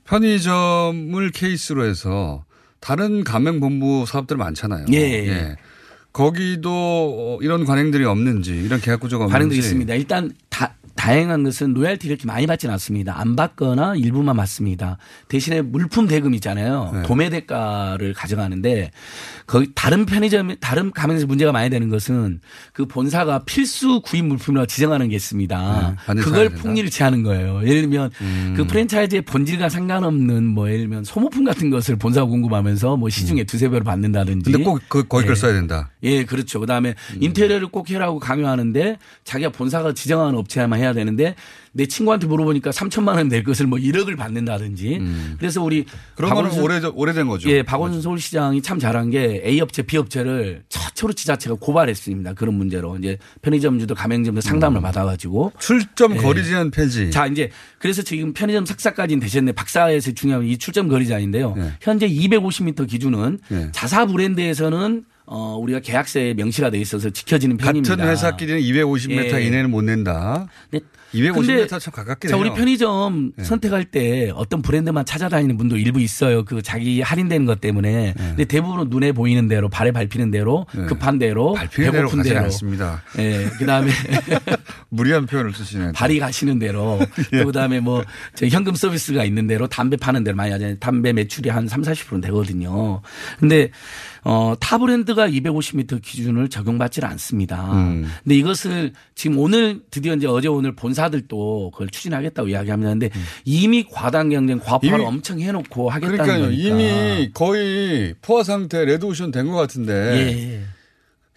편의점을 0.03 1.31
케이스로 1.31 1.85
해서 1.85 2.43
다른 2.81 3.23
가맹본부 3.23 4.05
사업들 4.05 4.35
많잖아요. 4.35 4.85
예. 4.91 5.55
거기도 6.11 6.71
어, 6.71 7.37
이런 7.41 7.63
관행들이 7.63 8.03
없는지 8.03 8.51
이런 8.51 8.81
계약 8.81 8.99
구조가 8.99 9.25
없는지 9.25 9.33
반응도 9.33 9.55
있습니다. 9.55 9.93
일단 9.93 10.31
다, 10.49 10.75
다행한 10.97 11.43
것은 11.43 11.73
로얄티를 11.73 12.15
이렇게 12.15 12.27
많이 12.27 12.45
받지는 12.47 12.73
않습니다. 12.73 13.17
안 13.17 13.35
받거나 13.37 13.95
일부만 13.95 14.35
받습니다. 14.35 14.97
대신에 15.29 15.61
물품 15.61 16.07
대금 16.07 16.33
있잖아요. 16.33 16.91
네. 16.93 17.03
도매 17.03 17.29
대가를 17.29 18.13
가져가는데 18.13 18.91
거기 19.45 19.71
다른 19.73 20.05
편의점 20.05 20.55
다른 20.59 20.91
가맹에서 20.91 21.25
문제가 21.27 21.51
많이 21.51 21.69
되는 21.69 21.87
것은 21.89 22.41
그 22.73 22.85
본사가 22.85 23.45
필수 23.45 24.01
구입 24.01 24.25
물품이라고 24.25 24.65
지정하는 24.65 25.07
게 25.07 25.11
네, 25.11 25.15
있습니다. 25.15 25.95
반드시 26.05 26.25
그걸. 26.25 26.49
폭리를취하는 26.49 27.23
거예요. 27.23 27.61
예를 27.63 27.81
들면 27.81 28.11
음. 28.21 28.53
그 28.57 28.65
프랜차이즈의 28.65 29.21
본질과 29.23 29.69
상관없는 29.69 30.43
뭐 30.43 30.67
예를 30.67 30.81
들면 30.81 31.03
소모품 31.03 31.45
같은 31.45 31.69
것을 31.69 31.95
본사가 31.95 32.25
공급하면서 32.27 32.97
뭐 32.97 33.09
시중에 33.09 33.43
두세 33.43 33.69
배로 33.69 33.83
받는다든지. 33.83 34.49
음. 34.49 34.51
근데 34.51 34.63
꼭 34.63 34.81
그, 34.87 35.07
거기 35.07 35.25
걸 35.25 35.31
예. 35.31 35.35
써야 35.35 35.53
된다. 35.53 35.91
예, 36.03 36.25
그렇죠. 36.25 36.59
그다음에 36.59 36.95
음. 37.13 37.17
인테리어를 37.21 37.67
꼭 37.67 37.89
해라고 37.89 38.19
강요하는데 38.19 38.97
자기가 39.23 39.51
본사가 39.51 39.93
지정하는 39.93 40.37
업체만 40.37 40.79
해야 40.79 40.86
되는데 40.93 41.35
내 41.73 41.85
친구한테 41.85 42.25
물어보니까 42.27 42.71
3천만 42.71 43.15
원 43.17 43.27
낼 43.27 43.43
것을 43.43 43.67
뭐 43.67 43.77
1억을 43.77 44.15
받는다든지. 44.17 45.01
그래서 45.37 45.61
우리 45.61 45.79
음. 45.79 45.85
그런 46.15 46.33
거는 46.33 46.59
오래 46.61 46.79
오래된 46.83 47.27
거죠. 47.27 47.49
예, 47.49 47.61
박원순 47.61 48.01
서울시장이 48.01 48.61
참 48.61 48.79
잘한 48.79 49.09
게 49.09 49.41
A 49.45 49.59
업체, 49.61 49.81
B 49.83 49.97
업체를 49.97 50.63
최초로 50.69 51.13
지자체가 51.13 51.57
고발했습니다. 51.59 52.33
그런 52.33 52.55
문제로 52.55 52.97
이제 52.97 53.17
편의점주도 53.41 53.95
가맹점도 53.95 54.41
상담을 54.41 54.81
받아가지고 54.81 55.51
출점 55.59 56.15
예. 56.15 56.17
거리 56.17 56.43
제한 56.45 56.71
폐지. 56.71 57.11
자, 57.11 57.27
이제 57.27 57.49
그래서 57.79 58.01
지금 58.01 58.33
편의점 58.33 58.65
석사까지는 58.65 59.19
되셨는데 59.19 59.53
박사에서 59.53 60.11
중요한 60.13 60.45
이 60.45 60.57
출점 60.57 60.87
거리 60.87 61.05
제한인데요. 61.05 61.53
네. 61.55 61.73
현재 61.81 62.07
250m 62.07 62.87
기준은 62.89 63.39
네. 63.49 63.69
자사 63.73 64.05
브랜드에서는 64.05 65.03
어 65.29 65.57
우리가 65.61 65.81
계약서에 65.81 66.33
명시가 66.35 66.69
돼 66.69 66.79
있어서 66.79 67.09
지켜지는 67.09 67.57
편입니다. 67.57 67.95
같은 67.97 68.09
회사끼리는 68.09 68.61
250m 68.61 69.33
예. 69.41 69.45
이내는 69.45 69.69
못 69.69 69.81
낸다. 69.81 70.47
근데 70.71 70.85
250m 71.13 71.79
참 71.79 71.93
가깝게 71.93 72.27
자, 72.29 72.37
우리 72.37 72.49
돼요. 72.49 72.55
편의점 72.55 73.33
네. 73.35 73.43
선택할 73.43 73.85
때 73.85 74.31
어떤 74.35 74.61
브랜드만 74.61 75.05
찾아다니는 75.05 75.57
분도 75.57 75.77
일부 75.77 75.99
있어요. 75.99 76.45
그 76.45 76.61
자기 76.61 77.01
할인되는 77.01 77.45
것 77.45 77.59
때문에. 77.61 78.13
근데 78.17 78.45
대부분은 78.45 78.89
눈에 78.89 79.11
보이는 79.11 79.47
대로, 79.47 79.69
발에 79.69 79.91
밟히는 79.91 80.31
대로, 80.31 80.65
네. 80.73 80.85
급한 80.85 81.17
대로, 81.19 81.55
배고픈 81.71 82.23
대로. 82.23 82.39
않습니다. 82.41 83.03
예. 83.19 83.49
그다음에 83.57 83.91
무리한 84.89 85.25
표현을 85.25 85.53
쓰시네. 85.53 85.91
발이 85.93 86.19
가시는 86.19 86.59
대로 86.59 86.99
예. 87.33 87.39
또 87.39 87.45
그다음에 87.47 87.79
뭐저 87.79 88.47
현금 88.49 88.75
서비스가 88.75 89.23
있는 89.23 89.47
대로 89.47 89.67
담배 89.67 89.97
파는 89.97 90.23
대로 90.23 90.35
많이 90.37 90.51
하잖아요. 90.51 90.77
담배 90.79 91.13
매출이 91.13 91.49
한 91.49 91.67
3, 91.67 91.81
40% 91.81 92.21
되거든요. 92.23 93.01
근데 93.39 93.71
어, 94.23 94.53
타 94.59 94.77
브랜드가 94.77 95.27
250m 95.29 96.01
기준을 96.01 96.49
적용받지 96.49 97.01
않습니다. 97.03 97.71
음. 97.73 98.07
근데 98.23 98.35
이것을 98.35 98.93
지금 99.15 99.37
오늘 99.39 99.81
드디어 99.91 100.13
이제 100.15 100.27
어제 100.27 100.47
오늘 100.47 100.75
본사들도 100.75 101.71
그걸 101.71 101.89
추진하겠다고 101.89 102.49
이야기합니다. 102.49 102.89
근데 102.91 103.09
이미 103.45 103.85
과당 103.89 104.29
경쟁 104.29 104.59
과파를 104.59 104.99
음. 104.99 105.05
엄청 105.05 105.39
해놓고 105.39 105.89
하겠다는 105.89 106.17
그러니까요. 106.17 106.45
거니까. 106.49 106.69
이미 106.69 107.29
거의 107.33 108.13
포화 108.21 108.43
상태 108.43 108.83
레드오션 108.85 109.31
된 109.31 109.47
것 109.47 109.55
같은데 109.55 109.93
예. 109.93 110.61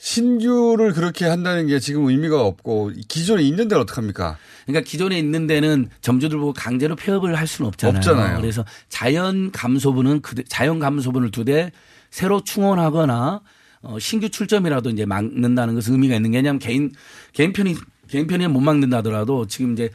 신규를 0.03 0.93
그렇게 0.95 1.27
한다는 1.27 1.67
게 1.67 1.79
지금 1.79 2.07
의미가 2.07 2.43
없고 2.43 2.91
기존에 3.07 3.43
있는 3.43 3.69
데는 3.69 3.83
어떡합니까? 3.83 4.39
그러니까 4.67 4.89
기존에 4.89 5.19
있는 5.19 5.47
데는 5.47 5.89
점주들 6.01 6.39
보고 6.39 6.53
강제로 6.55 6.97
폐업을 6.97 7.37
할 7.37 7.47
수는 7.47 7.69
없잖아요. 7.69 7.97
없잖아요. 7.99 8.41
그래서 8.41 8.65
자연 8.89 9.51
감소분은 9.53 10.23
그 10.23 10.43
자연 10.45 10.79
감소분을 10.79 11.31
두 11.31 11.45
대 11.45 11.71
새로 12.11 12.43
충원하거나 12.43 13.41
어, 13.83 13.99
신규 13.99 14.29
출점이라도 14.29 14.91
이제 14.91 15.07
막는다는 15.07 15.75
것은 15.75 15.95
의미가 15.95 16.17
있는 16.17 16.33
게 16.33 16.39
왜냐하면 16.39 16.59
개인 16.59 16.93
개인 17.33 17.53
편이 17.53 17.77
개인 18.09 18.27
편이 18.27 18.49
못 18.49 18.61
막는다 18.61 18.99
하더라도 18.99 19.47
지금 19.47 19.73
이제 19.73 19.91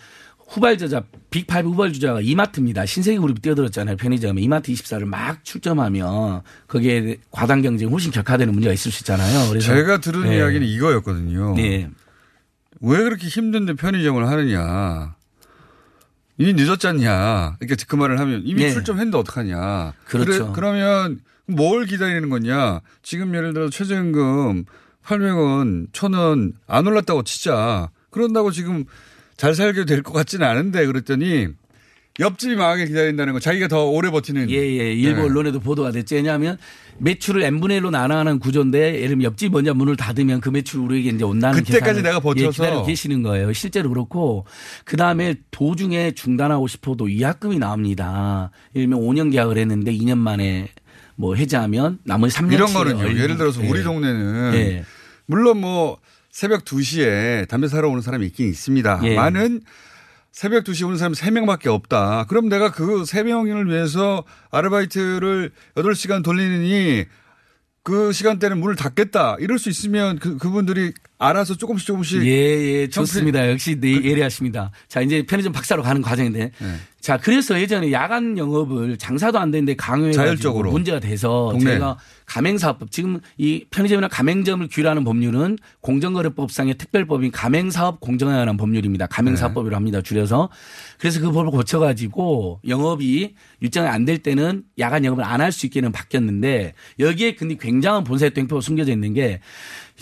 후발주자 0.47 1.03
빅파이브 1.29 1.69
후발주자가 1.69 2.21
이마트입니다. 2.21 2.85
신세계 2.85 3.19
그룹이 3.19 3.41
뛰어들었잖아요. 3.41 3.97
편의점에 3.97 4.41
이마트 4.41 4.71
24를 4.71 5.05
막 5.05 5.43
출점하면 5.43 6.41
거기에 6.67 7.17
과당 7.31 7.61
경쟁이 7.61 7.91
훨씬 7.91 8.11
격화되는 8.11 8.53
문제가 8.53 8.73
있을 8.73 8.91
수 8.91 9.01
있잖아요. 9.01 9.49
그래서 9.49 9.73
제가 9.73 9.99
들은 9.99 10.23
네. 10.23 10.37
이야기는 10.37 10.65
이거였거든요. 10.67 11.55
네. 11.55 11.89
왜 12.81 12.97
그렇게 12.99 13.27
힘든데 13.27 13.73
편의점을 13.73 14.25
하느냐. 14.27 15.15
이미 16.37 16.53
늦었잖냐. 16.53 17.57
이렇게 17.61 17.83
그 17.87 17.95
말을 17.95 18.19
하면 18.19 18.41
이미 18.45 18.63
네. 18.63 18.71
출점했는데 18.71 19.17
어떡하냐. 19.17 19.93
그렇죠. 20.05 20.51
그러면 20.53 21.21
뭘 21.47 21.85
기다리는 21.85 22.29
거냐. 22.29 22.81
지금 23.03 23.33
예를 23.35 23.53
들어 23.53 23.69
최저임금 23.69 24.65
800원, 25.03 25.91
1000원 25.91 26.53
안 26.67 26.87
올랐다고 26.87 27.23
치자. 27.23 27.89
그런다고 28.09 28.51
지금 28.51 28.85
잘 29.37 29.53
살게 29.53 29.85
될 29.85 30.01
것 30.01 30.13
같지는 30.13 30.47
않은데 30.47 30.85
그랬더니 30.85 31.47
옆집이 32.17 32.55
망하게 32.55 32.85
기다린다는 32.85 33.33
거 33.33 33.39
자기가 33.41 33.67
더 33.67 33.85
오래 33.87 34.09
버티는. 34.09 34.49
예, 34.49 34.55
예. 34.55 34.93
일부 34.93 35.19
네. 35.19 35.25
언론에도 35.25 35.59
보도가 35.59 35.91
됐죠. 35.91 36.15
왜냐하면 36.15 36.57
매출을 36.97 37.43
n분의 37.43 37.81
1로 37.81 37.89
나눠가는 37.91 38.39
구조인데 38.39 38.95
예를 38.95 39.09
들면 39.09 39.23
옆집 39.25 39.51
먼저 39.51 39.73
문을 39.73 39.97
닫으면 39.97 40.39
그 40.39 40.47
매출 40.47 40.79
우리에게 40.79 41.09
이제 41.09 41.25
온다는 41.25 41.61
그때까지 41.61 42.01
내가 42.03 42.21
버텨서. 42.21 42.45
예, 42.45 42.51
기다리고 42.51 42.85
계시는 42.85 43.21
거예요. 43.21 43.51
실제로 43.51 43.89
그렇고 43.89 44.45
그다음에 44.85 45.35
도중에 45.51 46.11
중단하고 46.11 46.67
싶어도 46.67 47.03
위약금이 47.03 47.59
나옵니다. 47.59 48.49
예를 48.75 48.87
들면 48.89 49.01
5년 49.05 49.29
계약을 49.33 49.57
했는데 49.57 49.91
2년 49.93 50.17
만에 50.17 50.69
뭐 51.15 51.35
해지하면 51.35 51.99
나머지 52.03 52.35
3년 52.37 52.53
이런 52.53 52.73
거는요. 52.73 53.17
예를 53.17 53.37
들어서 53.37 53.61
우리 53.61 53.83
동네는 53.83 54.53
예. 54.55 54.85
물론 55.25 55.59
뭐 55.59 55.97
새벽 56.29 56.65
2시에 56.65 57.47
담배 57.47 57.67
사러 57.67 57.89
오는 57.89 58.01
사람이 58.01 58.25
있긴 58.27 58.49
있습니다. 58.49 58.99
예. 59.03 59.15
많은 59.15 59.61
새벽 60.31 60.65
2시에 60.65 60.85
오는 60.85 60.97
사람이 60.97 61.15
3명밖에 61.15 61.67
없다. 61.67 62.25
그럼 62.27 62.49
내가 62.49 62.71
그 62.71 63.03
3명을 63.03 63.69
위해서 63.69 64.25
아르바이트를 64.51 65.51
8시간 65.75 66.23
돌리느니 66.23 67.05
그 67.83 68.11
시간대는 68.11 68.59
문을 68.59 68.75
닫겠다. 68.75 69.37
이럴 69.39 69.59
수 69.59 69.69
있으면 69.69 70.19
그, 70.19 70.37
그분들이 70.37 70.91
알아서 71.17 71.55
조금씩 71.55 71.87
조금씩. 71.87 72.25
예, 72.25 72.29
예, 72.81 72.87
좋습니다. 72.89 73.49
역시 73.49 73.79
네, 73.79 73.93
예리하십니다. 74.03 74.71
자, 74.87 75.01
이제 75.01 75.23
편의점 75.25 75.53
박사로 75.53 75.81
가는 75.81 76.01
과정인데. 76.01 76.51
네. 76.59 76.73
자, 76.99 77.17
그래서 77.17 77.59
예전에 77.61 77.91
야간 77.91 78.35
영업을 78.35 78.97
장사도 78.97 79.37
안 79.37 79.51
되는데 79.51 79.75
강요해가지고 79.75 80.25
자율적으로. 80.25 80.71
문제가 80.71 80.99
돼서 80.99 81.49
동네. 81.51 81.73
제가 81.73 81.97
가맹사업법 82.25 82.89
지금 82.89 83.19
이 83.37 83.63
편의점이나 83.69 84.07
가맹점을 84.07 84.67
규율하는 84.71 85.03
법률은 85.03 85.59
공정거래법상의 85.81 86.79
특별법인 86.79 87.31
가맹사업 87.31 87.99
공정에 87.99 88.33
관한 88.33 88.57
법률입니다. 88.57 89.05
가맹사업법이라고 89.05 89.75
합니다. 89.75 90.01
줄여서. 90.01 90.49
그래서 90.97 91.21
그 91.21 91.31
법을 91.31 91.51
고쳐 91.51 91.77
가지고 91.77 92.59
영업이 92.67 93.35
일정이 93.61 93.87
안 93.87 94.05
될 94.05 94.17
때는 94.19 94.63
야간 94.79 95.05
영업을 95.05 95.23
안 95.23 95.41
할 95.41 95.51
수 95.51 95.67
있게는 95.67 95.91
바뀌었는데 95.91 96.73
여기에 96.99 97.35
근데 97.35 97.55
굉장한 97.55 98.03
본사의 98.03 98.33
땡표가 98.33 98.61
숨겨져 98.61 98.91
있는 98.91 99.13
게 99.13 99.41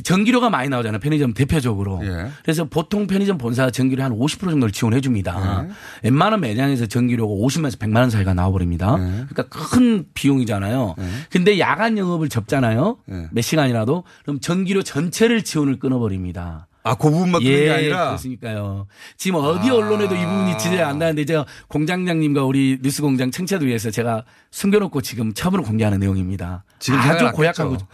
전기료가 0.02 0.50
많이 0.50 0.70
나오잖아요. 0.70 1.00
편의점 1.00 1.34
대표적으로. 1.34 2.00
예. 2.04 2.28
그래서 2.42 2.66
보통 2.66 3.06
편의점 3.06 3.38
본사 3.38 3.70
전기료 3.70 4.04
한 4.04 4.12
50% 4.12 4.50
정도를 4.50 4.72
지원해 4.72 5.02
줍니다. 5.02 5.68
웬만한 6.02 6.42
매장에서 6.42 6.88
전기료가 6.88 7.32
50만에서 7.34 7.78
100만 7.78 7.98
원 7.98 8.10
사이가 8.10 8.34
나와버립니다. 8.34 8.96
그러니까 8.96 9.44
큰 9.50 10.06
비용이잖아요. 10.14 10.96
근데 11.30 11.60
야간 11.60 11.98
영업을 11.98 12.30
접잖아요. 12.30 12.98
네. 13.06 13.28
몇 13.32 13.42
시간이라도 13.42 14.04
그럼 14.24 14.40
전기료 14.40 14.82
전체를 14.82 15.44
지원을 15.44 15.78
끊어버립니다. 15.78 16.68
아, 16.84 16.96
그 16.96 17.10
부분만 17.10 17.42
끊는 17.42 17.64
게 17.66 17.72
아니라. 17.72 18.18
그렇으니까요. 18.18 18.88
지금 19.18 19.40
어디 19.40 19.70
아. 19.70 19.76
언론에도 19.76 20.16
이 20.16 20.26
부분이 20.26 20.58
지적이 20.58 20.82
안 20.82 21.00
나는데 21.00 21.24
제가 21.24 21.46
공장장님과 21.70 22.44
우리 22.44 22.78
뉴스 22.82 23.02
공장 23.02 23.32
청취자들 23.32 23.66
위해서 23.68 23.90
제가 23.90 24.26
숨겨놓고 24.52 25.02
지금 25.02 25.34
처음으로 25.34 25.64
공개하는 25.64 26.00
내용입니다. 26.00 26.66
지금 26.80 27.00
아주 27.00 27.32
고약한. 27.32 27.70
거죠. 27.70 27.88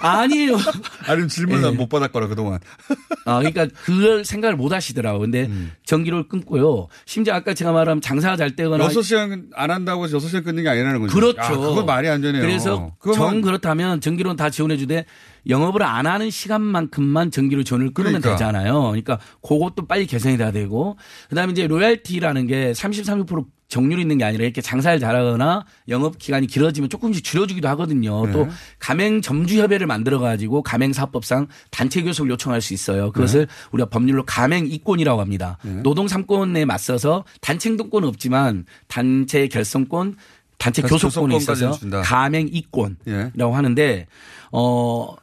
아니에요. 0.00 0.56
아니면 1.06 1.28
질문을 1.28 1.72
예. 1.72 1.76
못 1.76 1.88
받았거나 1.90 2.28
그동안. 2.28 2.58
아, 3.26 3.38
그러니까 3.38 3.66
그걸 3.84 4.24
생각을 4.24 4.56
못 4.56 4.72
하시더라고요. 4.72 5.20
근데 5.20 5.44
음. 5.44 5.72
전기료를 5.84 6.26
끊고요. 6.28 6.88
심지어 7.04 7.34
아까 7.34 7.52
제가 7.52 7.72
말한 7.72 8.00
장사가 8.00 8.36
잘 8.38 8.56
되거나 8.56 8.88
6시간 8.88 9.48
안 9.54 9.70
한다고 9.70 10.04
해서 10.04 10.16
6시간 10.16 10.44
끊는 10.44 10.62
게 10.62 10.68
아니라는 10.70 11.00
거죠. 11.00 11.14
그렇죠. 11.14 11.40
아, 11.42 11.50
그건 11.50 11.84
말이 11.84 12.08
안 12.08 12.22
되네요. 12.22 12.40
그래서 12.40 12.92
정 13.14 13.42
그렇다면 13.42 14.00
전기료는 14.00 14.36
다 14.36 14.48
지원해 14.48 14.78
주되 14.78 15.04
영업을 15.48 15.82
안 15.82 16.06
하는 16.06 16.30
시간만큼만 16.30 17.30
전기료 17.30 17.62
지원을 17.62 17.92
끊으면 17.94 18.20
그러니까. 18.20 18.30
되잖아요. 18.38 18.82
그러니까 18.82 19.18
그것도 19.42 19.86
빨리 19.86 20.06
개선이 20.06 20.36
돼야 20.36 20.52
되고 20.52 20.96
그다음에 21.28 21.52
이제 21.52 21.66
로얄티라는 21.66 22.46
게 22.46 22.74
33, 22.74 23.24
36% 23.24 23.46
정률이 23.70 24.02
있는 24.02 24.18
게 24.18 24.24
아니라 24.24 24.44
이렇게 24.44 24.60
장사를 24.60 24.98
잘하거나 24.98 25.64
영업 25.88 26.18
기간이 26.18 26.46
길어지면 26.48 26.90
조금씩 26.90 27.24
줄여주기도 27.24 27.68
하거든요. 27.68 28.26
네. 28.26 28.32
또 28.32 28.48
가맹 28.78 29.22
점주 29.22 29.58
협의회를 29.58 29.86
만들어 29.86 30.18
가지고 30.18 30.62
가맹 30.62 30.92
사업법상 30.92 31.46
단체 31.70 32.02
교섭을 32.02 32.30
요청할 32.32 32.60
수 32.60 32.74
있어요. 32.74 33.12
그것을 33.12 33.46
네. 33.46 33.52
우리가 33.70 33.88
법률로 33.88 34.24
가맹 34.26 34.66
이권이라고 34.66 35.20
합니다. 35.20 35.56
노동 35.82 36.08
삼권에 36.08 36.64
맞서서 36.64 37.24
단체 37.40 37.70
행동권은 37.70 38.08
없지만 38.08 38.66
단체 38.88 39.46
결성권 39.46 40.16
단체 40.60 40.82
교섭권이 40.82 41.36
있어서 41.38 41.72
준다. 41.72 42.02
가맹 42.02 42.48
이권이라고 42.52 43.00
예. 43.08 43.30
하는데 43.42 44.06
어 44.52 45.16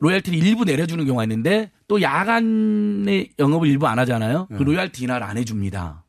로얄티를 0.00 0.38
일부 0.38 0.64
내려주는 0.64 1.02
경우가 1.06 1.22
있는데 1.24 1.70
또 1.86 2.02
야간에 2.02 3.28
영업을 3.38 3.68
일부 3.68 3.86
안 3.86 3.98
하잖아요. 4.00 4.48
그 4.48 4.62
로얄티 4.62 5.04
인하를 5.04 5.26
안 5.26 5.38
해줍니다. 5.38 6.04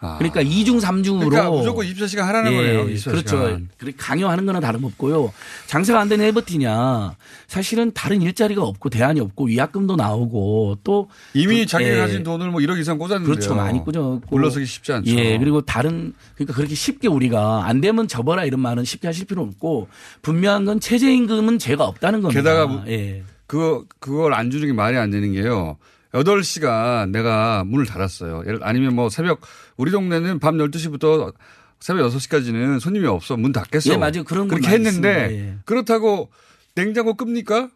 예. 0.00 0.06
아. 0.06 0.16
그러니까 0.18 0.42
2중 0.42 0.80
3중으로 0.80 1.28
그러니까 1.28 1.50
무조건 1.50 1.84
24시간 1.86 2.18
하라는 2.22 2.54
거예요. 2.56 2.86
24시간. 2.86 3.10
그렇죠. 3.10 3.58
강요하는 3.96 4.46
거나 4.46 4.60
다름없고요. 4.60 5.32
장사가 5.66 6.00
안 6.00 6.08
되는 6.08 6.24
해 6.24 6.32
버티냐. 6.32 7.16
사실은 7.48 7.90
다른 7.92 8.22
일자리가 8.22 8.62
없고 8.62 8.90
대안이 8.90 9.18
없고 9.20 9.46
위약금도 9.46 9.96
나오고 9.96 10.78
또 10.84 11.08
이미 11.34 11.60
그- 11.60 11.66
자기가 11.66 11.90
예. 11.90 11.96
가진 11.98 12.22
돈을 12.22 12.50
뭐 12.50 12.60
1억 12.60 12.78
이상 12.78 12.96
꽂았는데요. 12.98 13.34
그렇죠. 13.34 13.54
많이 13.56 13.80
꽂았고. 13.80 14.20
물러서기 14.30 14.66
쉽지 14.66 14.92
않죠. 14.92 15.10
예. 15.16 15.36
그리고 15.38 15.62
다른 15.62 16.12
그러니까 16.36 16.54
그렇게 16.54 16.74
쉽게 16.74 17.08
우리가 17.08 17.66
안 17.66 17.80
되면 17.80 18.06
접어라 18.06 18.44
이런 18.44 18.60
말은 18.60 18.84
쉽게 18.84 19.08
하실 19.08 19.26
필요 19.26 19.42
없고 19.42 19.88
분명한 20.22 20.64
건 20.64 20.80
최저임금은 20.80 21.58
죄가 21.58 21.84
없다는 21.84 22.22
겁니다. 22.22 22.40
게다가 22.40 22.66
뭐- 22.66 22.84
예. 22.86 23.24
그거, 23.48 23.84
그걸 23.98 24.34
안 24.34 24.50
주는 24.50 24.66
게 24.66 24.72
말이 24.74 24.96
안 24.98 25.10
되는 25.10 25.32
게요. 25.32 25.78
8시간 26.12 27.10
내가 27.10 27.64
문을 27.64 27.86
닫았어요. 27.86 28.42
예를 28.46 28.60
아니면 28.62 28.94
뭐 28.94 29.08
새벽, 29.08 29.40
우리 29.76 29.90
동네는 29.90 30.38
밤 30.38 30.56
12시부터 30.56 31.34
새벽 31.80 32.10
6시까지는 32.10 32.80
손님이 32.80 33.06
없어. 33.06 33.36
문 33.36 33.52
닫겠어. 33.52 33.92
예, 33.92 33.96
맞아요. 33.96 34.24
그런 34.24 34.48
건 34.48 34.60
그렇게 34.60 34.74
했는데. 34.74 35.08
예. 35.30 35.54
그렇다고 35.64 36.30
냉장고 36.74 37.14
끕니까? 37.14 37.70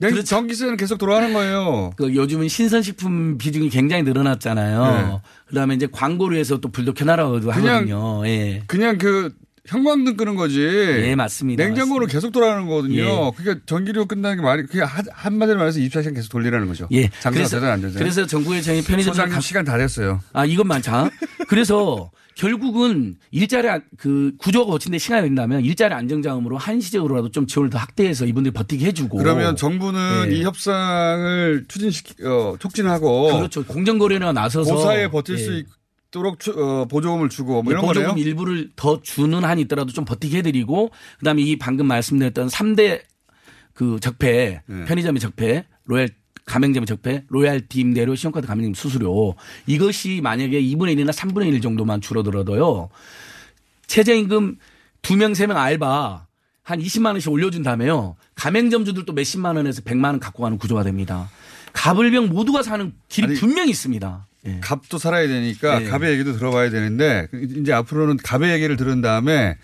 냉, 0.00 0.10
그렇죠. 0.10 0.26
전기세는 0.26 0.76
계속 0.76 0.98
돌아가는 0.98 1.32
거예요. 1.32 1.92
그 1.96 2.14
요즘은 2.14 2.48
신선식품 2.48 3.38
비중이 3.38 3.70
굉장히 3.70 4.02
늘어났잖아요. 4.02 4.84
네. 4.84 5.20
그다음에 5.46 5.76
이제 5.76 5.86
광고를 5.90 6.36
해서 6.36 6.58
또 6.58 6.68
불도 6.68 6.94
켜놔라고 6.94 7.52
하거든요. 7.52 8.26
예. 8.26 8.64
그냥 8.66 8.98
그 8.98 9.32
형광등 9.66 10.16
끄는 10.16 10.34
거지. 10.36 10.60
예, 10.60 11.14
맞습니다. 11.14 11.64
냉장고로 11.64 12.06
계속 12.06 12.32
돌아가는 12.32 12.66
거거든요. 12.66 12.96
예. 13.02 13.32
그러니까 13.36 13.64
전기료 13.66 14.04
끝나는 14.04 14.36
게 14.36 14.42
말이 14.42 14.62
그게 14.64 14.82
한- 14.82 15.06
한마디로 15.10 15.58
말해서 15.58 15.78
24시간 15.80 16.14
계속 16.14 16.28
돌리라는 16.28 16.66
거죠. 16.66 16.86
예. 16.92 17.08
장사가 17.20 17.48
되든 17.48 17.68
안 17.68 17.80
되든. 17.80 17.98
그래서 17.98 18.26
정부의장이 18.26 18.82
편의점 18.82 19.14
소장님 19.14 19.40
시간 19.40 19.64
다 19.64 19.78
됐어요. 19.78 20.20
아, 20.34 20.44
이것만 20.44 20.82
자. 20.82 21.10
그래서 21.48 22.10
결국은 22.34 23.14
일자리 23.30 23.68
안- 23.68 23.82
그 23.96 24.32
구조가 24.38 24.70
거친데 24.72 24.98
시간이 24.98 25.22
된다면 25.28 25.62
일자리 25.64 25.94
안정자금으로 25.94 26.58
한시적으로라도 26.58 27.30
좀 27.30 27.46
지원을 27.46 27.70
더 27.70 27.78
확대해서 27.78 28.26
이분들 28.26 28.52
버티게 28.52 28.84
해주고. 28.86 29.16
그러면 29.16 29.56
정부는 29.56 30.26
예. 30.30 30.36
이 30.36 30.42
협상을 30.44 31.64
추진시키, 31.68 32.22
어, 32.26 32.56
촉진하고. 32.58 33.38
그렇죠. 33.38 33.64
공정거래가 33.64 34.32
나서서 34.34 34.74
고사에 34.74 35.08
버틸 35.08 35.38
예. 35.38 35.42
수있 35.42 35.66
도록 36.14 36.38
추- 36.38 36.52
어, 36.52 36.84
보조금을 36.86 37.28
주고 37.28 37.64
뭐 37.64 37.72
예, 37.72 37.74
이런 37.74 37.84
보조금 37.84 38.08
거네요. 38.10 38.24
일부를 38.24 38.70
더 38.76 39.02
주는 39.02 39.42
한이 39.42 39.62
있더라도 39.62 39.92
좀 39.92 40.04
버티게 40.04 40.38
해드리고 40.38 40.92
그다음에 41.18 41.42
이 41.42 41.56
방금 41.56 41.86
말씀드렸던 41.88 42.46
3대 42.48 43.00
그 43.74 43.98
적폐 44.00 44.62
네. 44.64 44.84
편의점의 44.84 45.18
적폐 45.18 45.64
로얄 45.86 46.08
가맹점의 46.46 46.86
적폐 46.86 47.24
로얄티 47.28 47.80
임대료 47.80 48.14
신용카드 48.14 48.46
가맹점 48.46 48.74
수수료 48.74 49.34
이것이 49.66 50.20
만약에 50.22 50.62
2분의 50.62 50.96
1이나 50.96 51.10
3분의 51.10 51.48
1 51.52 51.60
정도만 51.60 52.00
줄어들어도요 52.00 52.90
최저임금 53.88 54.58
2명 55.02 55.32
3명 55.32 55.56
알바 55.56 56.26
한 56.62 56.78
20만 56.80 57.06
원씩 57.06 57.32
올려준 57.32 57.64
다음에요 57.64 58.14
가맹점주들도 58.36 59.12
몇십만 59.12 59.56
원에서 59.56 59.82
100만 59.82 60.04
원 60.04 60.20
갖고 60.20 60.44
가는 60.44 60.58
구조가 60.58 60.84
됩니다 60.84 61.28
갑을병 61.72 62.28
모두가 62.28 62.62
사는 62.62 62.92
길이 63.08 63.26
아니, 63.26 63.34
분명히 63.34 63.70
있습니다 63.70 64.26
예. 64.46 64.58
갑도 64.60 64.98
살아야 64.98 65.26
되니까 65.26 65.82
예. 65.82 65.88
갑의 65.88 66.12
얘기도 66.12 66.36
들어봐야 66.36 66.70
되는데 66.70 67.28
이제 67.56 67.72
앞으로는 67.72 68.18
갑의 68.18 68.52
얘기를 68.52 68.76
들은 68.76 69.00
다음에 69.00 69.56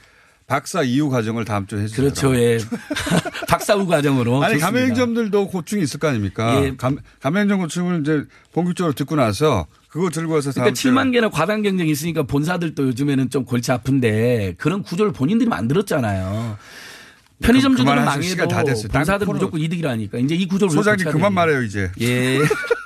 박사 0.47 0.83
이후 0.83 1.11
과정을 1.11 1.45
다음 1.45 1.67
주에 1.69 1.83
해주세요. 1.83 2.05
그렇죠. 2.05 2.35
예. 2.35 2.59
박사 3.47 3.75
후 3.75 3.87
과정으로. 3.87 4.43
아니. 4.43 4.59
가맹점들도 4.59 5.47
고충이 5.47 5.83
있을 5.85 6.01
거 6.01 6.09
아닙니까? 6.09 6.61
예. 6.65 6.75
감, 6.77 6.97
가맹점 7.21 7.61
고충을 7.61 8.01
이제 8.01 8.25
본격적으로 8.53 8.93
듣고 8.95 9.15
나서 9.15 9.67
그거 9.89 10.11
들고 10.11 10.35
와서 10.35 10.51
다음 10.51 10.65
그러니까 10.65 10.75
주에 10.75 10.91
7만 10.91 11.13
개나 11.13 11.29
과당 11.31 11.63
경쟁이 11.63 11.91
있으니까 11.93 12.25
본사들도 12.25 12.85
요즘에는 12.89 13.31
좀 13.31 13.45
골치 13.45 13.71
아픈데 13.71 14.55
그런 14.59 14.83
구조를 14.83 15.13
본인들이 15.13 15.49
만들었잖아요. 15.49 16.59
편의점주들은 17.43 18.23
시간 18.23 18.49
다 18.49 18.63
망해도 18.93 19.27
코너. 19.27 19.33
무조건 19.35 19.61
이득이라니까. 19.61 20.19
이제 20.19 20.35
이 20.35 20.47
구조를 20.47 20.75
소장님 20.75 21.11
그만. 21.11 21.33
말해요 21.33 21.63
이제. 21.63 21.91
예. 22.01 22.39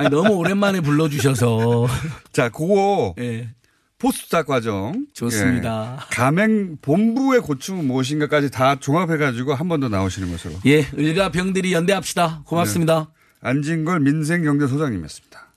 아니 0.00 0.10
너무 0.10 0.34
오랜만에 0.34 0.80
불러주셔서. 0.80 1.86
자, 2.32 2.48
그거 2.48 3.14
예. 3.18 3.50
포스트닥 3.98 4.46
과정. 4.46 5.06
좋습니다. 5.14 5.98
예. 6.00 6.14
가맹 6.14 6.78
본부의 6.80 7.40
고충은 7.42 7.86
무엇인가까지 7.86 8.50
다 8.50 8.76
종합해가지고 8.80 9.54
한 9.54 9.68
번 9.68 9.80
더 9.80 9.88
나오시는 9.88 10.30
것으로. 10.30 10.54
예. 10.66 10.86
을과 10.98 11.30
병들이 11.30 11.72
연대합시다. 11.72 12.42
고맙습니다. 12.46 13.10
안진걸 13.42 14.00
민생경제소장님이었습니다. 14.00 15.49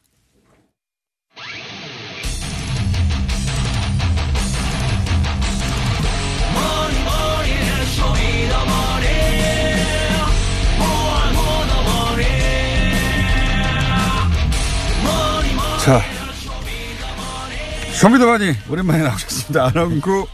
자, 15.84 16.02
쇼미더바니 18.00 18.54
오랜만에 18.70 19.04
나오셨습니다. 19.04 19.66
안원구 19.66 20.28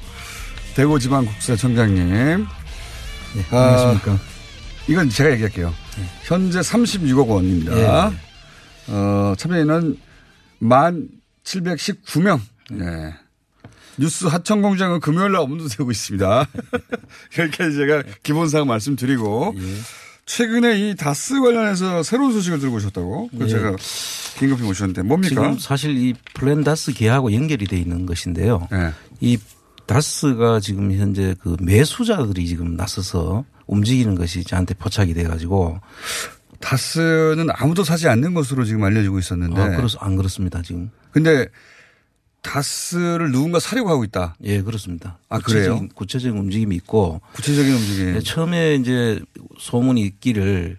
대구지방국세청장님. 0.76 2.06
네, 2.06 3.46
안녕하십니까. 3.50 4.12
아, 4.12 4.20
이건 4.88 5.10
제가 5.10 5.32
얘기할게요. 5.32 5.74
현재 6.26 6.60
36억 6.60 7.28
원입니다. 7.28 8.12
어, 8.90 9.34
참여인은 9.38 9.98
1,719명. 10.62 12.42
네. 12.70 13.16
뉴스 13.98 14.28
하천공장은 14.28 15.00
금요일 15.00 15.32
날 15.32 15.42
업로드되고 15.42 15.90
있습니다. 15.90 16.48
여기까지 17.40 17.76
제가 17.76 18.04
기본사항 18.22 18.68
말씀드리고. 18.68 19.56
최근에 20.30 20.78
이 20.78 20.96
다스 20.96 21.42
관련해서 21.42 22.04
새로운 22.04 22.32
소식을 22.34 22.60
들고 22.60 22.76
오셨다고? 22.76 23.30
그래서 23.36 23.46
예. 23.46 23.60
제가 23.60 23.76
긴급히 24.38 24.62
모셨는데 24.62 25.02
뭡니까? 25.02 25.30
지금 25.30 25.58
사실 25.58 25.98
이 25.98 26.14
플랜 26.36 26.64
다스 26.64 26.94
계하고 26.94 27.34
연결이 27.34 27.66
돼 27.66 27.78
있는 27.78 28.06
것인데요. 28.06 28.68
네. 28.72 28.92
이 29.22 29.40
다스가 29.88 30.60
지금 30.60 30.92
현재 30.92 31.34
그 31.42 31.58
매수자들이 31.60 32.46
지금 32.46 32.76
나서서 32.76 33.44
움직이는 33.66 34.14
것이 34.14 34.44
저한테 34.44 34.76
포착이 34.76 35.16
돼 35.16 35.24
가지고 35.24 35.80
다스는 36.60 37.48
아무도 37.52 37.84
사지 37.84 38.08
않는 38.08 38.36
것으로 38.36 38.66
지금 38.66 38.84
알려지고 38.84 39.18
있었는데. 39.18 39.60
아, 39.60 39.70
그렇, 39.78 39.88
안 40.00 40.16
그렇습니다, 40.16 40.62
지금. 40.62 40.92
근데 41.12 41.48
다스를 42.42 43.32
누군가 43.32 43.60
사려고 43.60 43.90
하고 43.90 44.04
있다. 44.04 44.36
예, 44.44 44.62
그렇습니다. 44.62 45.18
아, 45.30 45.40
구체적인, 45.40 45.78
그래요? 45.78 45.90
구체적인 45.96 46.40
움직임이 46.40 46.76
있고. 46.78 47.22
구체적인 47.34 47.74
움직임. 47.74 48.16
예, 48.16 48.20
처음에 48.22 48.76
이제 48.76 49.20
소문이 49.60 50.02
있기를 50.02 50.78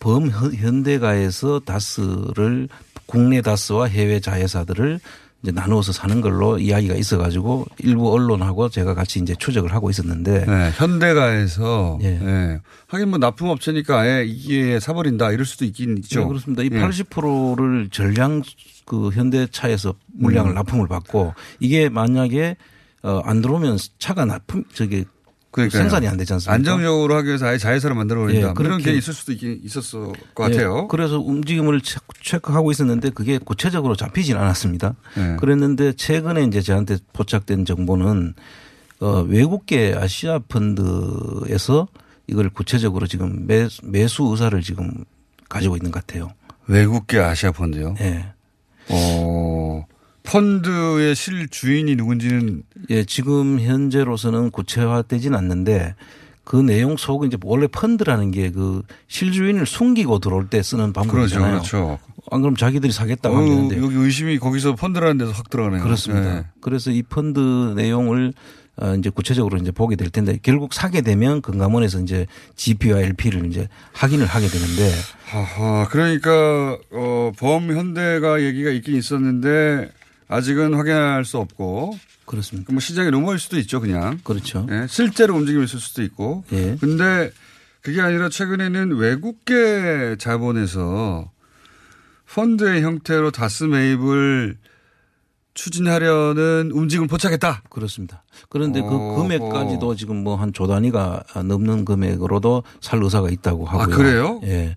범현대가에서 0.00 1.60
다스를 1.60 2.68
국내 3.06 3.42
다스와 3.42 3.86
해외 3.86 4.20
자회사들을 4.20 5.00
이제 5.42 5.50
나누어서 5.50 5.92
사는 5.92 6.20
걸로 6.20 6.58
이야기가 6.58 6.94
있어 6.94 7.18
가지고 7.18 7.66
일부 7.78 8.12
언론하고 8.12 8.68
제가 8.68 8.94
같이 8.94 9.18
이제 9.18 9.34
추적을 9.34 9.74
하고 9.74 9.90
있었는데 9.90 10.46
네, 10.46 10.70
현대가에서 10.76 11.98
예. 12.02 12.06
예. 12.06 12.60
하긴 12.86 13.08
뭐 13.08 13.18
납품업체니까 13.18 14.00
아예 14.00 14.24
이게 14.24 14.78
사버린다 14.78 15.32
이럴 15.32 15.44
수도 15.44 15.64
있긴 15.64 15.98
있죠. 15.98 16.20
네, 16.20 16.26
그렇습니다. 16.28 16.62
이 16.62 16.66
예. 16.66 16.80
80%를 16.80 17.88
전량 17.90 18.42
그 18.84 19.10
현대차에서 19.10 19.94
물량을 20.14 20.52
음. 20.52 20.54
납품을 20.54 20.88
받고 20.88 21.34
이게 21.60 21.88
만약에 21.88 22.56
어, 23.02 23.20
안 23.24 23.40
들어오면 23.42 23.78
차가 23.98 24.24
납품 24.24 24.64
저기 24.74 25.04
그러니까요. 25.50 25.82
생산이 25.82 26.08
안 26.08 26.16
되지 26.16 26.32
않습니까? 26.32 26.54
안정적으로 26.54 27.14
하기 27.16 27.28
위해서 27.28 27.46
아예 27.46 27.58
자회사를 27.58 27.94
만들어 27.94 28.20
버린다. 28.22 28.48
예, 28.48 28.52
그렇게. 28.54 28.84
게 28.84 28.96
있을 28.96 29.12
수도 29.12 29.32
있긴 29.32 29.60
있었을 29.62 30.06
것 30.34 30.44
같아요. 30.44 30.82
예, 30.84 30.86
그래서 30.88 31.18
움직임을 31.20 31.82
체- 31.82 31.98
체크하고 32.22 32.70
있었는데 32.70 33.10
그게 33.10 33.36
구체적으로 33.36 33.94
잡히진 33.94 34.36
않았습니다. 34.38 34.94
예. 35.18 35.36
그랬는데 35.38 35.92
최근에 35.92 36.44
이제 36.44 36.62
저한테 36.62 36.96
포착된 37.12 37.66
정보는 37.66 38.32
어, 39.00 39.20
외국계 39.28 39.94
아시아 39.94 40.38
펀드에서 40.38 41.88
이걸 42.26 42.48
구체적으로 42.50 43.06
지금 43.06 43.46
매, 43.46 43.68
매수 43.82 44.22
의사를 44.24 44.58
지금 44.62 45.04
가지고 45.48 45.76
있는 45.76 45.90
것 45.90 46.06
같아요. 46.06 46.30
외국계 46.66 47.18
아시아 47.18 47.52
펀드요. 47.52 47.94
예. 48.00 48.32
어, 48.92 49.86
펀드의 50.22 51.14
실 51.14 51.48
주인이 51.48 51.94
누군지는 51.96 52.62
예, 52.90 53.04
지금 53.04 53.60
현재로서는 53.60 54.50
구체화되진 54.50 55.34
않는데 55.34 55.94
그 56.44 56.56
내용 56.56 56.96
속은 56.96 57.28
이제 57.28 57.36
원래 57.44 57.66
펀드라는 57.66 58.30
게 58.32 58.50
그 58.50 58.82
실주인을 59.08 59.66
숨기고 59.66 60.18
들어올 60.18 60.48
때 60.48 60.62
쓰는 60.62 60.92
그렇죠, 60.92 61.08
방법이잖아요. 61.10 61.50
그렇죠. 61.52 61.98
안 62.30 62.40
그럼 62.40 62.56
자기들이 62.56 62.92
사겠다고 62.92 63.36
어, 63.36 63.44
되는데 63.44 63.78
여기 63.78 63.94
의심이 63.96 64.38
거기서 64.38 64.74
펀드라는 64.74 65.18
데서 65.18 65.32
확 65.32 65.50
들어가네요. 65.50 65.82
그렇습니다. 65.82 66.38
예. 66.38 66.44
그래서 66.60 66.90
이 66.90 67.02
펀드 67.02 67.74
내용을 67.76 68.32
어, 68.76 68.94
이제 68.94 69.10
구체적으로 69.10 69.58
이제 69.58 69.70
보게 69.70 69.96
될 69.96 70.08
텐데 70.10 70.38
결국 70.42 70.72
사게 70.72 71.02
되면 71.02 71.42
금감원에서 71.42 72.00
이제 72.00 72.26
GP와 72.56 73.00
LP를 73.00 73.46
이제 73.46 73.68
확인을 73.92 74.26
하게 74.26 74.48
되는데 74.48 74.90
하하, 75.24 75.86
그러니까 75.88 76.78
어, 76.90 77.32
범현대가 77.38 78.42
얘기가 78.42 78.70
있긴 78.70 78.96
있었는데 78.96 79.90
아직은 80.28 80.74
확인할 80.74 81.24
수 81.24 81.38
없고 81.38 81.98
그렇습니다. 82.24 82.72
뭐 82.72 82.80
시장의 82.80 83.10
루머일 83.10 83.38
수도 83.38 83.58
있죠, 83.58 83.80
그냥. 83.80 84.18
그렇죠. 84.24 84.66
예, 84.70 84.86
실제로 84.88 85.34
움직임이 85.34 85.64
있을 85.64 85.78
수도 85.78 86.02
있고. 86.02 86.44
예. 86.52 86.76
근데 86.80 87.30
그게 87.82 88.00
아니라 88.00 88.30
최근에는 88.30 88.96
외국계 88.96 90.16
자본에서 90.18 91.30
펀드의 92.26 92.82
형태로 92.82 93.32
다스 93.32 93.64
매입을 93.64 94.56
추진하려는 95.54 96.70
움직임을 96.72 97.08
포착했다. 97.08 97.62
그렇습니다. 97.68 98.24
그런데 98.48 98.80
그 98.80 98.86
어허. 98.88 99.22
금액까지도 99.22 99.94
지금 99.96 100.22
뭐 100.22 100.36
한 100.36 100.52
조 100.52 100.66
단위가 100.66 101.22
넘는 101.44 101.84
금액으로도 101.84 102.62
살 102.80 103.02
의사가 103.02 103.30
있다고 103.30 103.64
하고요. 103.66 103.82
아, 103.94 103.96
그래요? 103.96 104.40
예. 104.44 104.76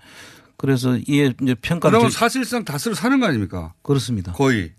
그래서 0.58 0.98
이에 1.08 1.34
이제 1.42 1.54
평가를 1.56 1.92
그러면 1.98 2.10
저- 2.12 2.18
사실상 2.20 2.64
다스를 2.64 2.96
사는 2.96 3.20
거 3.20 3.26
아닙니까? 3.28 3.74
그렇습니다. 3.82 4.32
거의. 4.34 4.72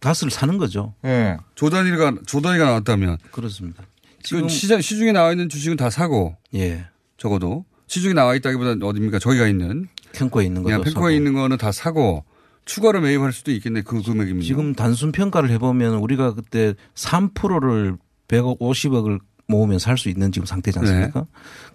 다스를 0.00 0.30
사는 0.30 0.56
거죠. 0.58 0.94
예. 1.04 1.36
조 1.54 1.68
단위가, 1.70 2.14
조 2.26 2.40
단위가 2.40 2.64
나왔다면. 2.64 3.18
그렇습니다. 3.30 3.84
지금 4.22 4.48
시장, 4.48 4.80
시중에 4.80 5.12
나와 5.12 5.30
있는 5.32 5.48
주식은 5.48 5.76
다 5.76 5.90
사고. 5.90 6.36
예. 6.54 6.86
적어도. 7.18 7.64
시중에 7.86 8.14
나와 8.14 8.34
있다기보다는 8.34 8.82
어딥니까? 8.82 9.18
저희가 9.18 9.46
있는. 9.46 9.88
펜코에 10.12 10.46
있는 10.46 10.64
펜코에 10.64 10.90
사고. 10.92 11.10
있는 11.10 11.34
거는 11.34 11.56
다 11.58 11.70
사고. 11.72 12.24
추가로 12.70 13.00
매입할 13.00 13.32
수도 13.32 13.50
있겠네. 13.50 13.82
그 13.82 14.00
금액이면. 14.00 14.42
지금 14.42 14.74
단순 14.74 15.10
평가를 15.10 15.50
해보면 15.50 15.94
우리가 15.96 16.34
그때 16.34 16.74
3%를 16.94 17.96
150억을 18.28 19.18
모으면 19.48 19.80
살 19.80 19.98
수 19.98 20.08
있는 20.08 20.30
지금 20.30 20.46
상태지 20.46 20.78
않습니까? 20.78 21.26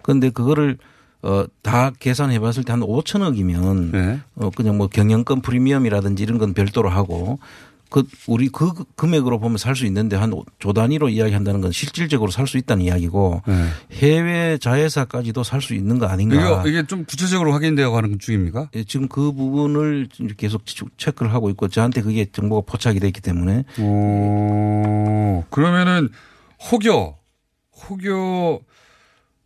그런데 0.02 0.30
그거를 0.30 0.78
어, 1.22 1.44
다 1.62 1.90
계산해 1.98 2.38
봤을 2.38 2.62
때 2.64 2.72
한 2.72 2.80
5천억이면 2.80 3.90
네. 3.92 4.20
어, 4.36 4.50
그냥 4.56 4.78
뭐 4.78 4.86
경영권 4.86 5.42
프리미엄이라든지 5.42 6.22
이런 6.22 6.38
건 6.38 6.54
별도로 6.54 6.88
하고 6.88 7.38
그 7.88 8.02
우리 8.26 8.48
그 8.48 8.72
금액으로 8.96 9.38
보면 9.38 9.58
살 9.58 9.74
수 9.76 9.86
있는데 9.86 10.16
한 10.16 10.32
조 10.58 10.72
단위로 10.72 11.08
이야기한다는 11.08 11.60
건 11.60 11.70
실질적으로 11.72 12.30
살 12.30 12.46
수 12.46 12.58
있다는 12.58 12.84
이야기고 12.84 13.42
네. 13.46 13.68
해외 13.92 14.58
자회사까지도 14.58 15.42
살 15.44 15.60
수 15.60 15.74
있는 15.74 15.98
거 15.98 16.06
아닌가. 16.06 16.62
이게, 16.64 16.70
이게 16.70 16.86
좀 16.86 17.04
구체적으로 17.04 17.52
확인되어 17.52 17.90
가는 17.90 18.18
중입니까? 18.18 18.70
예, 18.74 18.84
지금 18.84 19.06
그 19.08 19.32
부분을 19.32 20.08
계속 20.36 20.62
체크를 20.96 21.32
하고 21.32 21.48
있고 21.50 21.68
저한테 21.68 22.02
그게 22.02 22.26
정보가 22.30 22.70
포착이 22.70 22.98
됐기 23.00 23.20
때문에 23.20 23.64
오, 23.78 25.44
그러면은 25.50 26.08
혹여, 26.70 27.16
혹여, 27.88 28.60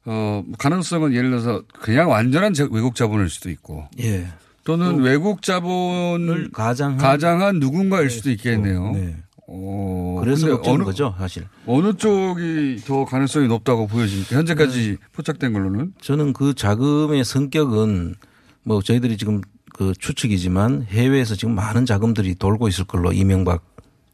어, 0.07 0.44
가능성은 0.59 1.12
예를 1.14 1.31
들어서 1.31 1.62
그냥 1.81 2.11
완전한 2.11 2.55
자- 2.55 2.68
외국 2.70 2.94
자본일 2.94 3.29
수도 3.29 3.50
있고 3.50 3.87
예. 4.00 4.26
또는 4.64 5.01
외국 5.01 5.42
자본을 5.42 6.51
가장한, 6.53 6.99
가장한 6.99 7.59
누군가일 7.61 8.11
수도 8.11 8.31
있겠네요. 8.31 8.92
네. 8.92 9.16
어, 9.53 10.20
그래서 10.23 10.46
걱정인 10.49 10.77
어느, 10.81 10.85
거죠, 10.85 11.14
사실. 11.18 11.44
어느 11.66 11.92
쪽이 11.94 12.83
더 12.87 13.05
가능성이 13.05 13.49
높다고 13.49 13.87
보여집니까? 13.88 14.37
현재까지 14.37 14.90
네. 14.90 14.96
포착된 15.12 15.53
걸로는? 15.53 15.94
저는 16.01 16.33
그 16.35 16.55
자금의 16.55 17.25
성격은 17.25 18.14
뭐 18.62 18.81
저희들이 18.83 19.16
지금 19.16 19.40
그 19.75 19.92
추측이지만 19.99 20.87
해외에서 20.88 21.35
지금 21.35 21.55
많은 21.55 21.85
자금들이 21.87 22.35
돌고 22.37 22.68
있을 22.68 22.85
걸로 22.85 23.12
이명박 23.12 23.64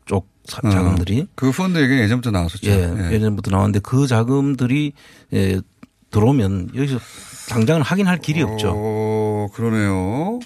쪽 0.06 0.28
사- 0.44 0.60
어, 0.64 0.70
자금들이 0.70 1.26
그 1.34 1.50
펀드 1.50 1.78
얘기는 1.78 2.02
예전부터 2.04 2.30
나왔었죠. 2.30 2.70
예, 2.70 3.10
예전부터 3.12 3.50
나왔는데 3.50 3.80
그 3.80 4.06
자금들이 4.06 4.92
예, 5.34 5.60
들어오면 6.12 6.70
여기서 6.76 6.98
당장은 7.48 7.82
확인할 7.82 8.18
길이 8.18 8.42
없죠. 8.42 8.72
어, 8.74 9.48
그러네요. 9.52 10.40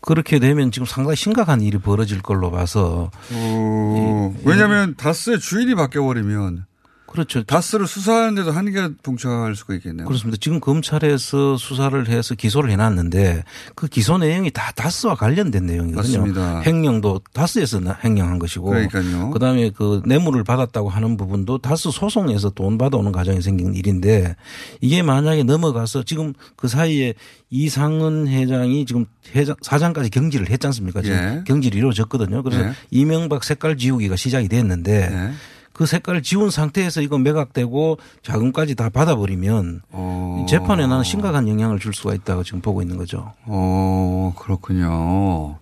그렇게 0.00 0.38
되면 0.38 0.70
지금 0.70 0.86
상당히 0.86 1.16
심각한 1.16 1.60
일이 1.60 1.78
벌어질 1.78 2.22
걸로 2.22 2.50
봐서 2.52 3.10
어, 3.32 4.34
왜냐하면 4.44 4.94
다스의 4.96 5.40
주인이 5.40 5.74
바뀌어버리면 5.74 6.64
그렇죠. 7.06 7.42
다스를 7.44 7.86
수사하는데도 7.86 8.50
한계가 8.50 8.90
봉착할 9.02 9.54
수가 9.54 9.74
있겠네요. 9.76 10.06
그렇습니다. 10.06 10.36
지금 10.40 10.60
검찰에서 10.60 11.56
수사를 11.56 12.08
해서 12.08 12.34
기소를 12.34 12.70
해놨는데 12.72 13.44
그 13.74 13.86
기소 13.86 14.18
내용이 14.18 14.50
다 14.50 14.72
다스와 14.74 15.14
관련된 15.14 15.66
내용이거든요. 15.66 16.18
맞습니다. 16.18 16.60
횡령도 16.62 17.20
다스에서 17.32 17.80
나- 17.80 17.98
횡령한 18.04 18.38
것이고, 18.38 18.66
그러니까요. 18.66 19.30
그다음에 19.30 19.70
그 19.70 20.02
뇌물을 20.04 20.42
받았다고 20.44 20.88
하는 20.88 21.16
부분도 21.16 21.58
다스 21.58 21.90
소송에서 21.90 22.50
돈 22.50 22.76
받아오는 22.76 23.12
과정에 23.12 23.40
생긴 23.40 23.74
일인데 23.74 24.36
이게 24.80 25.02
만약에 25.02 25.42
넘어가서 25.44 26.02
지금 26.02 26.34
그 26.56 26.68
사이에 26.68 27.14
이상은 27.50 28.26
회장이 28.28 28.84
지금 28.86 29.06
회장 29.34 29.54
사장까지 29.62 30.10
경질을 30.10 30.50
했지 30.50 30.66
않습니까? 30.66 31.00
지금 31.02 31.16
예. 31.16 31.42
경질이 31.46 31.78
이루어졌거든요. 31.78 32.42
그래서 32.42 32.64
예. 32.64 32.72
이명박 32.90 33.44
색깔 33.44 33.76
지우기가 33.78 34.16
시작이 34.16 34.48
됐는데. 34.48 35.08
네. 35.10 35.32
그 35.76 35.84
색깔을 35.84 36.22
지운 36.22 36.48
상태에서 36.48 37.02
이거 37.02 37.18
매각되고 37.18 37.98
자금까지 38.22 38.76
다 38.76 38.88
받아버리면 38.88 39.82
어. 39.90 40.46
재판에 40.48 40.86
나는 40.86 41.04
심각한 41.04 41.46
영향을 41.48 41.78
줄 41.78 41.92
수가 41.92 42.14
있다고 42.14 42.44
지금 42.44 42.62
보고 42.62 42.80
있는 42.80 42.96
거죠. 42.96 43.34
어, 43.44 44.32
그렇군요. 44.38 45.58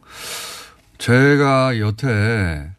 제가 0.99 1.81
여태 1.81 2.71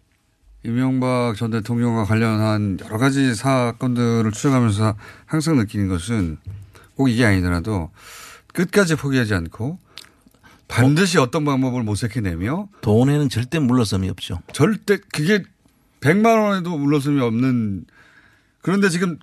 이명박 0.64 1.36
전 1.36 1.52
대통령과 1.52 2.06
관련한 2.06 2.78
여러 2.86 2.98
가지 2.98 3.36
사건들을 3.36 4.32
추적하면서 4.32 4.96
항상 5.26 5.58
느끼는 5.58 5.90
것은 5.90 6.38
꼭 6.96 7.10
이게 7.10 7.26
아니더라도 7.26 7.92
끝까지 8.54 8.96
포기하지 8.96 9.34
않고 9.34 9.78
반드시 10.70 11.18
어 11.20 11.26
떤 11.28 11.44
방법을 11.44 11.84
모색해내며 11.84 12.70
돈에는 12.80 13.28
절대 13.28 13.60
물러섬이 13.60 14.10
없죠. 14.10 14.40
절대 14.54 14.98
그게 15.12 15.44
100만 16.06 16.40
원에도 16.40 16.78
물러섬이 16.78 17.20
없는 17.20 17.86
그런데 18.62 18.90
지금 18.90 19.18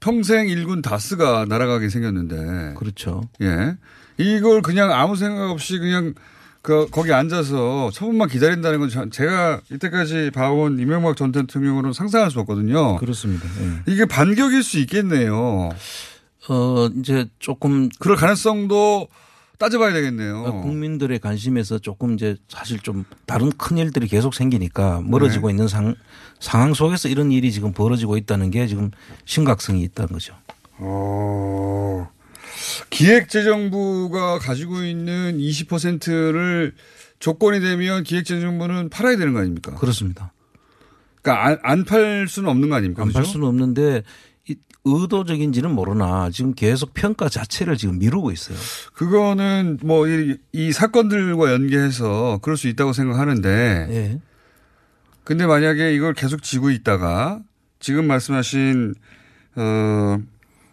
평생 0.00 0.48
일군 0.48 0.82
다스가 0.82 1.46
날아가게 1.48 1.88
생겼는데 1.88 2.74
그렇죠. 2.76 3.22
예. 3.40 3.76
이걸 4.16 4.62
그냥 4.62 4.92
아무 4.92 5.14
생각 5.16 5.50
없이 5.50 5.78
그냥 5.78 6.14
그 6.60 6.88
거기 6.90 7.12
앉아서 7.12 7.90
처분만 7.92 8.28
기다린다는 8.28 8.80
건 8.80 8.88
저- 8.88 9.08
제가 9.10 9.60
이때까지 9.70 10.32
봐온 10.34 10.78
이명박 10.80 11.16
전 11.16 11.30
대통령으로는 11.32 11.92
상상할 11.92 12.30
수 12.32 12.40
없거든요. 12.40 12.96
그렇습니다. 12.96 13.46
예. 13.60 13.92
이게 13.92 14.04
반격일 14.04 14.62
수 14.64 14.78
있겠네요. 14.80 15.70
어 16.48 16.88
이제 16.98 17.26
조금 17.38 17.88
그럴 18.00 18.16
가능성도 18.16 19.06
따져봐야 19.58 19.92
되겠네요. 19.92 20.44
어, 20.44 20.60
국민들의 20.62 21.18
관심에서 21.18 21.78
조금 21.78 22.14
이제 22.14 22.36
사실 22.48 22.78
좀 22.78 23.04
다른 23.26 23.50
큰 23.50 23.76
일들이 23.76 24.06
계속 24.06 24.34
생기니까 24.34 25.02
멀어지고 25.04 25.48
네. 25.48 25.52
있는 25.52 25.68
상, 25.68 25.94
상황 26.38 26.74
속에서 26.74 27.08
이런 27.08 27.32
일이 27.32 27.50
지금 27.50 27.72
벌어지고 27.72 28.16
있다는 28.16 28.50
게 28.50 28.66
지금 28.68 28.90
심각성이 29.24 29.82
있다는 29.82 30.12
거죠. 30.12 30.34
어, 30.78 32.08
기획재정부가 32.90 34.38
가지고 34.38 34.84
있는 34.84 35.38
20%를 35.38 36.74
조건이 37.18 37.58
되면 37.60 38.04
기획재정부는 38.04 38.90
팔아야 38.90 39.16
되는 39.16 39.32
거 39.34 39.40
아닙니까? 39.40 39.74
그렇습니다. 39.74 40.32
그러니까 41.20 41.58
안팔 41.64 42.28
수는 42.28 42.48
없는 42.48 42.68
거 42.68 42.76
아닙니까? 42.76 43.02
안 43.02 43.12
팔? 43.12 43.24
수는 43.24 43.46
없는데 43.48 43.98
이 43.98 44.02
의도적인지는 44.88 45.70
모르나 45.74 46.30
지금 46.30 46.54
계속 46.54 46.94
평가 46.94 47.28
자체를 47.28 47.76
지금 47.76 47.98
미루고 47.98 48.30
있어요. 48.32 48.56
그거는 48.94 49.78
뭐이 49.82 50.72
사건들과 50.72 51.52
연계해서 51.52 52.38
그럴 52.42 52.56
수 52.56 52.68
있다고 52.68 52.92
생각하는데. 52.92 53.86
예. 53.90 54.20
근데 55.24 55.46
만약에 55.46 55.94
이걸 55.94 56.14
계속 56.14 56.42
지고 56.42 56.70
있다가 56.70 57.40
지금 57.80 58.06
말씀하신 58.06 58.94
어 59.56 60.18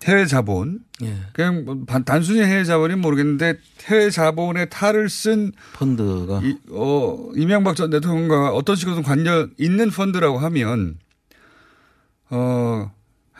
해외 0.05 0.25
자본 0.25 0.79
예. 1.03 1.15
그냥 1.33 1.65
뭐 1.65 1.83
단- 1.87 2.05
단순히 2.05 2.39
해외 2.41 2.63
자본이 2.63 2.95
모르겠는데 2.95 3.55
해외 3.85 4.09
자본의 4.09 4.69
탈을 4.69 5.09
쓴 5.09 5.51
펀드가 5.73 6.41
이, 6.43 6.55
어, 6.71 7.29
이명박 7.35 7.75
전 7.75 7.89
대통령과 7.89 8.51
어떤 8.51 8.75
식으로든 8.75 9.03
관련 9.03 9.51
있는 9.57 9.89
펀드라고 9.89 10.37
하면 10.37 10.97
어 12.29 12.91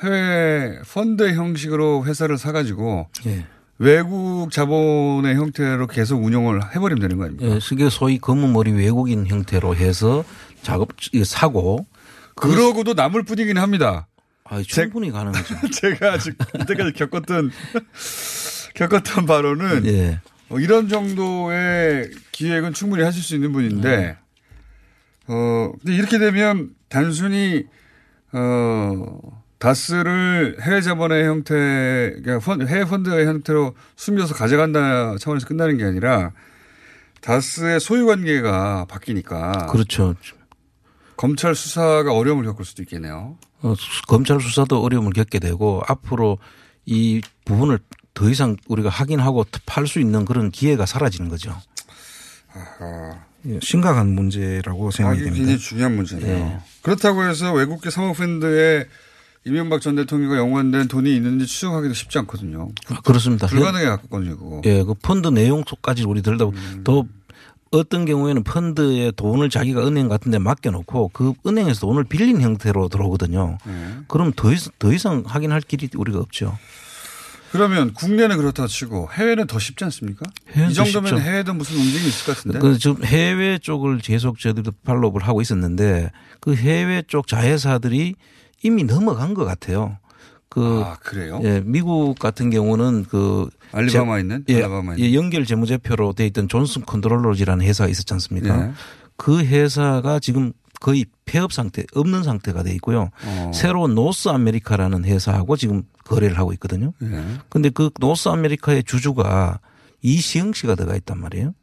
해외 0.04 0.80
펀드 0.94 1.34
형식으로 1.34 2.06
회사를 2.06 2.38
사가지고 2.38 3.08
예. 3.28 3.46
외국 3.78 4.52
자본의 4.52 5.36
형태로 5.36 5.88
계속 5.88 6.24
운영을 6.24 6.76
해버리면 6.76 7.02
되는 7.02 7.18
거 7.18 7.26
아닙니까? 7.26 7.56
예, 7.56 7.60
그게 7.68 7.90
소위 7.90 8.18
검은 8.20 8.54
머리 8.54 8.72
외국인 8.72 9.28
형태로 9.28 9.76
해서 9.76 10.24
작업 10.62 10.90
사고 11.26 11.86
그러고도 12.36 12.94
남을 12.94 13.24
뿐이긴 13.24 13.58
합니다. 13.58 14.08
아, 14.46 14.62
충분히 14.62 15.12
가능하죠. 15.12 15.56
제가 15.72 16.18
지금 16.20 16.38
이때까지 16.62 16.94
겪었던 16.94 17.52
겪었던 18.76 19.26
바로는 19.26 19.86
예. 19.88 20.20
어, 20.50 20.60
이런 20.60 20.88
정도의 20.88 22.12
기획은 22.32 22.74
충분히 22.74 23.04
하실 23.04 23.24
수 23.24 23.36
있는 23.36 23.52
분인데 23.52 24.18
어 25.28 25.72
근데 25.82 25.96
이렇게 25.96 26.20
되면 26.20 26.70
단순히 26.88 27.66
어 28.32 29.44
다스를 29.58 30.58
해외 30.62 30.82
자본의 30.82 31.26
형태 31.26 31.54
그러니까 32.24 32.40
펀- 32.40 32.68
해외 32.68 32.86
펀드의 32.86 33.26
형태로 33.26 33.74
숨겨서 33.96 34.34
가져간다 34.36 35.18
차원에서 35.18 35.48
끝나는 35.48 35.78
게 35.78 35.86
아니라 35.86 36.32
다스의 37.22 37.80
소유 37.80 38.06
관계가 38.06 38.86
바뀌니까 38.86 39.68
그렇죠. 39.68 40.16
검찰 41.18 41.56
수사가 41.56 42.14
어려움을 42.14 42.44
겪을 42.46 42.66
수도 42.66 42.84
있겠네요. 42.84 43.38
어, 43.62 43.74
수- 43.76 44.02
검찰 44.08 44.40
수사도 44.42 44.84
어려움을 44.84 45.14
겪게 45.14 45.40
되고 45.40 45.82
앞으로 45.88 46.38
이 46.86 47.22
부분을 47.46 47.80
더 48.14 48.30
이상 48.30 48.58
우리가 48.68 48.90
확인하고 48.90 49.46
팔 49.66 49.88
수 49.88 50.00
있는 50.00 50.26
그런 50.26 50.52
기회가 50.52 50.86
사라지는 50.86 51.30
거죠. 51.30 51.56
예, 53.48 53.60
심각한 53.62 54.08
문제라고 54.10 54.88
아, 54.88 54.92
생각이 54.92 55.18
이게 55.20 55.26
됩니다. 55.26 55.46
굉장히 55.46 55.60
중요한 55.60 55.96
문제네요. 55.96 56.36
예. 56.36 56.60
그렇다고 56.82 57.24
해서 57.24 57.54
외국계 57.54 57.90
사모펀드에 57.90 58.88
이명박 59.48 59.80
전 59.80 59.96
대통령과 59.96 60.38
연관된 60.38 60.88
돈이 60.88 61.16
있는지 61.16 61.46
추정하기도 61.46 61.94
쉽지 61.94 62.18
않거든요. 62.20 62.70
아, 62.90 63.00
그렇습니다. 63.02 63.46
불가능에 63.46 63.86
가깝거든요, 63.86 64.38
그거. 64.38 64.62
예, 64.66 64.84
그 64.84 64.96
펀드 64.96 65.28
내용 65.28 65.64
속까지 65.68 66.04
우리 66.04 66.24
들다 66.24 66.46
보면 66.46 66.84
더 66.84 67.06
어떤 67.70 68.06
경우에는 68.06 68.44
펀드에 68.44 69.12
돈을 69.12 69.50
자기가 69.50 69.86
은행 69.86 70.08
같은 70.08 70.32
데 70.32 70.40
맡겨놓고 70.40 71.12
그 71.14 71.34
은행에서 71.46 71.82
돈을 71.82 72.06
빌린 72.06 72.42
형태로 72.42 72.90
들어오거든요. 72.90 73.60
네. 73.66 73.98
그럼 74.08 74.34
더 74.36 74.52
이상, 74.52 74.74
더 74.80 74.92
이상 74.92 75.24
확인할 75.26 75.62
길이 75.62 75.90
우리가 75.96 76.20
없죠. 76.20 76.58
그러면 77.52 77.94
국내는 77.94 78.38
그렇다 78.38 78.66
치고 78.66 79.10
해외는 79.14 79.46
더 79.48 79.60
쉽지 79.60 79.84
않습니까? 79.86 80.26
이 80.70 80.74
정도면 80.74 81.10
쉽죠. 81.10 81.20
해외도 81.20 81.54
무슨 81.54 81.78
움직임이 81.78 82.08
있을 82.08 82.26
것 82.26 82.36
같은데. 82.38 82.60
그 82.60 82.78
지금 82.80 83.04
해외 83.04 83.60
쪽을 83.60 84.00
계속 84.00 84.40
저희들도 84.40 84.72
follow를 84.84 85.28
하고 85.28 85.42
있었는데 85.42 86.12
그 86.40 86.56
해외 86.56 87.04
쪽 87.08 87.28
자회사들이 87.28 88.16
이미 88.66 88.84
넘어간 88.84 89.34
것 89.34 89.46
같아요. 89.46 89.98
그 90.50 90.82
아, 90.86 90.96
그래요? 91.02 91.40
예, 91.44 91.62
미국 91.64 92.18
같은 92.18 92.50
경우는 92.50 93.06
그 93.10 93.48
알리바마 93.72 94.16
제- 94.16 94.22
있는? 94.22 94.46
예, 94.50 94.56
알라바마 94.58 94.96
예, 95.00 95.14
연결 95.14 95.46
재무제표로 95.46 96.14
돼 96.14 96.26
있던 96.28 96.48
존슨 96.48 96.84
컨트롤러즈라는 96.86 97.66
회사가 97.66 97.90
있었지 97.90 98.14
않습니까? 98.14 98.68
예. 98.68 98.72
그 99.18 99.40
회사가 99.44 100.20
지금 100.20 100.54
거의 100.82 101.06
폐업 101.26 101.52
상태, 101.54 101.84
없는 101.94 102.24
상태가 102.24 102.64
돼 102.64 102.74
있고요. 102.76 103.10
어. 103.26 103.52
새로운 103.54 103.96
노스 103.96 104.30
아메리카라는 104.30 105.04
회사하고 105.06 105.58
지금 105.58 105.84
거래를 106.06 106.38
하고 106.38 106.54
있거든요. 106.54 106.94
예. 107.04 107.24
근데 107.50 107.70
그 107.70 107.90
노스 108.00 108.30
아메리카의 108.30 108.84
주주가 108.84 109.60
이시영 110.02 110.54
씨가 110.54 110.76
들어가 110.76 110.96
있단 110.96 111.20
말이에요. 111.20 111.54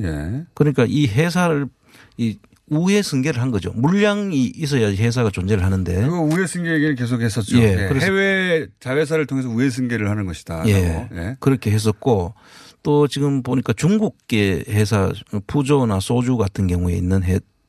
예. 0.00 0.44
그러니까 0.54 0.84
이 0.88 1.06
회사를 1.06 1.68
이 2.16 2.38
우회 2.72 3.02
승계를 3.02 3.40
한 3.40 3.50
거죠. 3.50 3.70
물량이 3.74 4.52
있어야 4.56 4.88
회사가 4.90 5.30
존재를 5.30 5.62
하는데. 5.64 5.94
그거 6.02 6.20
우회 6.20 6.46
승계 6.46 6.72
얘기를 6.72 6.94
계속 6.94 7.20
했었죠. 7.20 7.58
예, 7.58 7.84
예, 7.84 7.88
그래서- 7.88 8.06
해외 8.06 8.66
자회사를 8.80 9.26
통해서 9.26 9.48
우회 9.48 9.68
승계를 9.70 10.08
하는 10.08 10.24
것이다. 10.26 10.64
예. 10.68 11.08
예. 11.12 11.36
그렇게 11.40 11.70
했었고 11.70 12.34
또 12.82 13.06
지금 13.06 13.42
보니까 13.42 13.72
중국계 13.74 14.64
회사 14.68 15.12
푸조나 15.46 16.00
소주 16.00 16.36
같은 16.36 16.66
경우에 16.66 16.94
있는 16.94 17.20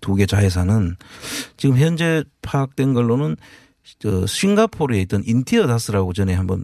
두 0.01 0.15
개 0.15 0.25
자회사는 0.25 0.95
지금 1.55 1.77
현재 1.77 2.23
파악된 2.41 2.93
걸로는 2.93 3.37
저 3.99 4.25
싱가포르에 4.25 4.99
있던 5.01 5.23
인티어다스라고 5.25 6.13
전에 6.13 6.33
한번 6.33 6.63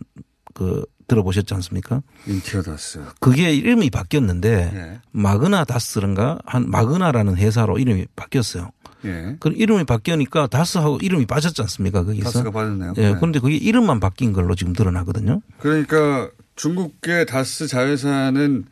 그 0.53 0.83
들어보셨지 1.09 1.53
않습니까? 1.55 2.01
인티어 2.25 2.61
다스. 2.61 3.01
그게 3.19 3.53
이름이 3.53 3.89
바뀌었는데 3.89 4.71
예. 4.73 5.01
마그나 5.11 5.65
다스인가 5.65 6.39
한 6.45 6.69
마그나라는 6.69 7.35
회사로 7.35 7.77
이름이 7.79 8.05
바뀌었어요. 8.15 8.69
예. 9.05 9.35
그 9.39 9.49
이름이 9.53 9.83
바뀌니까 9.85 10.47
다스하고 10.47 10.99
이름이 11.01 11.25
빠졌지 11.25 11.61
않습니까? 11.61 12.03
거기서. 12.05 12.25
다스가 12.25 12.51
빠졌네요. 12.51 12.93
예. 12.97 13.01
네. 13.01 13.15
그런데 13.15 13.39
그게 13.39 13.55
이름만 13.55 13.99
바뀐 13.99 14.31
걸로 14.31 14.55
지금 14.55 14.71
드러나거든요. 14.73 15.41
그러니까 15.59 16.29
중국계 16.55 17.25
다스 17.25 17.67
자회사는 17.67 18.65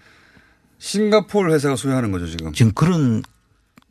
싱가포르 0.80 1.54
회사가 1.54 1.76
소유하는 1.76 2.12
거죠, 2.12 2.28
지금. 2.28 2.54
지금 2.54 2.72
그런 2.74 3.24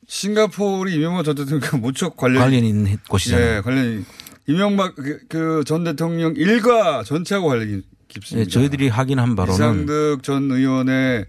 싱가포르이 0.06 0.94
이명박 0.94 1.24
전 1.24 1.34
대통령과 1.34 1.76
무척 1.78 2.16
관련 2.16 2.42
관련 2.42 2.64
있는 2.64 2.96
곳이잖아요. 3.08 3.56
예, 3.56 3.60
관련 3.60 4.04
이명박 4.46 4.94
그 4.94 5.64
전 5.64 5.82
대통령 5.82 6.34
일가 6.36 7.02
전체하고 7.02 7.48
관련이 7.48 7.82
깊습니다. 8.08 8.46
예, 8.46 8.50
저희들이 8.50 8.88
확인한 8.88 9.36
바로는 9.36 9.54
이상득 9.54 10.22
전 10.22 10.50
의원의 10.50 11.26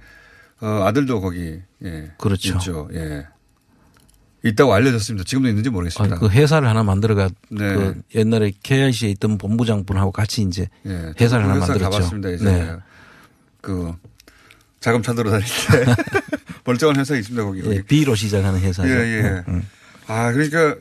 어, 0.62 0.68
아들도 0.86 1.22
거기 1.22 1.60
예, 1.84 2.12
그렇죠. 2.18 2.54
있죠. 2.56 2.90
예. 2.94 3.26
있다고 4.44 4.74
알려졌습니다. 4.74 5.24
지금도 5.26 5.50
있는지 5.50 5.70
모르겠습니다. 5.70 6.16
아니, 6.16 6.20
그 6.22 6.30
회사를 6.30 6.68
하나 6.70 6.84
만들어가 6.84 7.30
네. 7.50 7.74
그 7.74 8.02
옛날에 8.16 8.52
KIC에 8.64 9.10
있던 9.12 9.38
본부장분하고 9.38 10.12
같이 10.12 10.42
이제 10.44 10.68
예, 10.86 11.14
회사를 11.20 11.46
그 11.46 11.50
하나 11.50 11.56
회사 11.56 11.74
만들었죠. 11.74 11.90
가봤습니다. 11.90 12.30
이제 12.30 12.46
네. 12.46 12.76
그 13.62 13.94
자금차 14.80 15.14
들어 15.14 15.32
다닐 15.32 15.46
때 15.46 15.96
멀쩡한 16.66 16.98
회사 16.98 17.16
있습니다 17.16 17.44
거기. 17.44 17.62
예, 17.66 17.82
B로 17.82 18.16
시작하는 18.16 18.60
회사죠. 18.60 18.88
예, 18.90 18.94
예. 18.94 19.44
음. 19.48 19.64
아 20.08 20.32
그러니까 20.32 20.76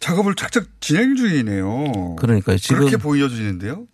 작업을 0.00 0.34
착착 0.36 0.66
진행 0.80 1.16
중이네요. 1.16 2.16
그러니까요. 2.16 2.56
지금 2.58 2.78
그렇게 2.78 2.96
보여지는데요. 2.96 3.86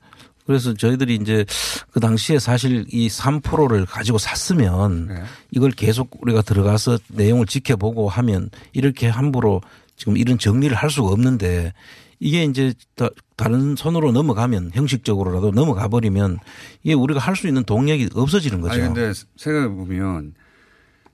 그래서 0.47 0.75
저희들이 0.75 1.15
이제 1.17 1.45
그 1.91 2.01
당시에 2.01 2.39
사실 2.39 2.85
이 2.91 3.09
3%를 3.09 3.87
가지고 3.87 4.19
샀으면 4.19 5.07
네. 5.09 5.23
이걸 5.51 5.71
계속 5.71 6.11
우리가 6.21 6.43
들어가서 6.43 6.99
내용을 7.09 7.47
지켜보고 7.47 8.09
하면 8.09 8.51
이렇게 8.73 9.09
함부로 9.09 9.63
지금 9.97 10.17
이런 10.17 10.39
정리를 10.39 10.77
할 10.77 10.91
수가 10.91 11.09
없는데 11.09 11.73
이게 12.21 12.45
이제 12.45 12.75
다- 12.95 13.09
다른 13.37 13.75
손으로 13.75 14.13
넘어가면 14.13 14.73
형식적으로라도 14.75 15.51
넘어가 15.51 15.89
버리면 15.89 16.39
이게 16.83 16.95
우리가 16.95 17.21
할 17.21 17.37
수 17.37 17.49
있는 17.49 17.65
동력이 17.65 18.11
없어지는 18.15 18.61
거죠. 18.61 18.75
아니 18.75 18.83
근데 18.95 19.13
생각해 19.37 19.69
보면 19.69 20.35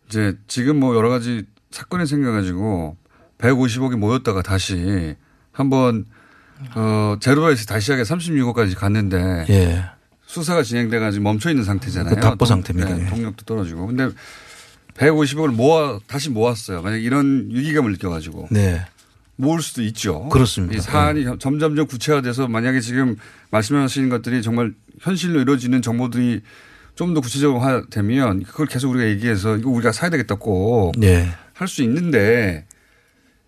이제 0.08 0.36
지금 0.48 0.78
뭐 0.80 0.96
여러 0.96 1.08
가지 1.08 1.44
사건이 1.70 2.06
생겨가지고 2.06 2.96
150억이 3.38 3.96
모였다가 3.96 4.42
다시 4.42 5.14
한번 5.52 6.04
어 6.74 7.16
제로에서 7.20 7.64
다시 7.66 7.84
시작해 7.86 8.02
36억까지 8.02 8.76
갔는데 8.76 9.46
예. 9.50 9.84
수사가 10.26 10.62
진행돼가지고 10.62 11.22
멈춰 11.24 11.50
있는 11.50 11.64
상태잖아요. 11.64 12.14
그 12.14 12.20
답보 12.20 12.36
동- 12.38 12.46
상태입니다. 12.46 12.94
네, 12.94 13.04
예. 13.04 13.08
동력도 13.08 13.44
떨어지고. 13.44 13.86
근데 13.86 14.08
150억을 14.94 15.48
모아 15.54 15.98
다시 16.06 16.30
모았어요. 16.30 16.82
만약 16.82 16.98
이런 16.98 17.48
위기감을 17.50 17.92
느껴가지고 17.92 18.48
네. 18.50 18.84
모을 19.36 19.62
수도 19.62 19.82
있죠. 19.82 20.28
그렇습니다. 20.28 20.76
이 20.76 20.80
사안이 20.80 21.24
점점점 21.38 21.86
구체화돼서 21.86 22.46
만약에 22.48 22.80
지금 22.80 23.16
말씀하시는 23.50 24.08
것들이 24.10 24.42
정말 24.42 24.72
현실로 25.00 25.40
이루어지는 25.40 25.80
정보들이 25.82 26.42
좀 26.96 27.14
더 27.14 27.22
구체적으로되면 27.22 28.42
그걸 28.42 28.66
계속 28.66 28.90
우리가 28.90 29.08
얘기해서 29.08 29.56
이거 29.56 29.70
우리가 29.70 29.90
사야 29.90 30.10
되겠다 30.10 30.34
꼭할수 30.34 31.00
네. 31.00 31.84
있는데 31.84 32.66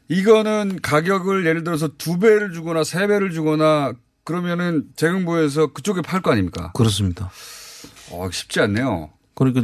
이거는 0.08 0.80
가격을 0.82 1.46
예를 1.46 1.64
들어서 1.64 1.88
두 1.98 2.18
배를 2.18 2.52
주거나 2.52 2.84
세 2.84 3.06
배를 3.06 3.30
주거나 3.30 3.92
그러면은 4.24 4.84
재경부에서 4.96 5.68
그쪽에 5.68 6.02
팔 6.02 6.20
거 6.22 6.30
아닙니까? 6.32 6.70
그렇습니다. 6.74 7.30
어, 8.10 8.28
쉽지 8.30 8.60
않네요. 8.60 9.10
그러니까 9.34 9.62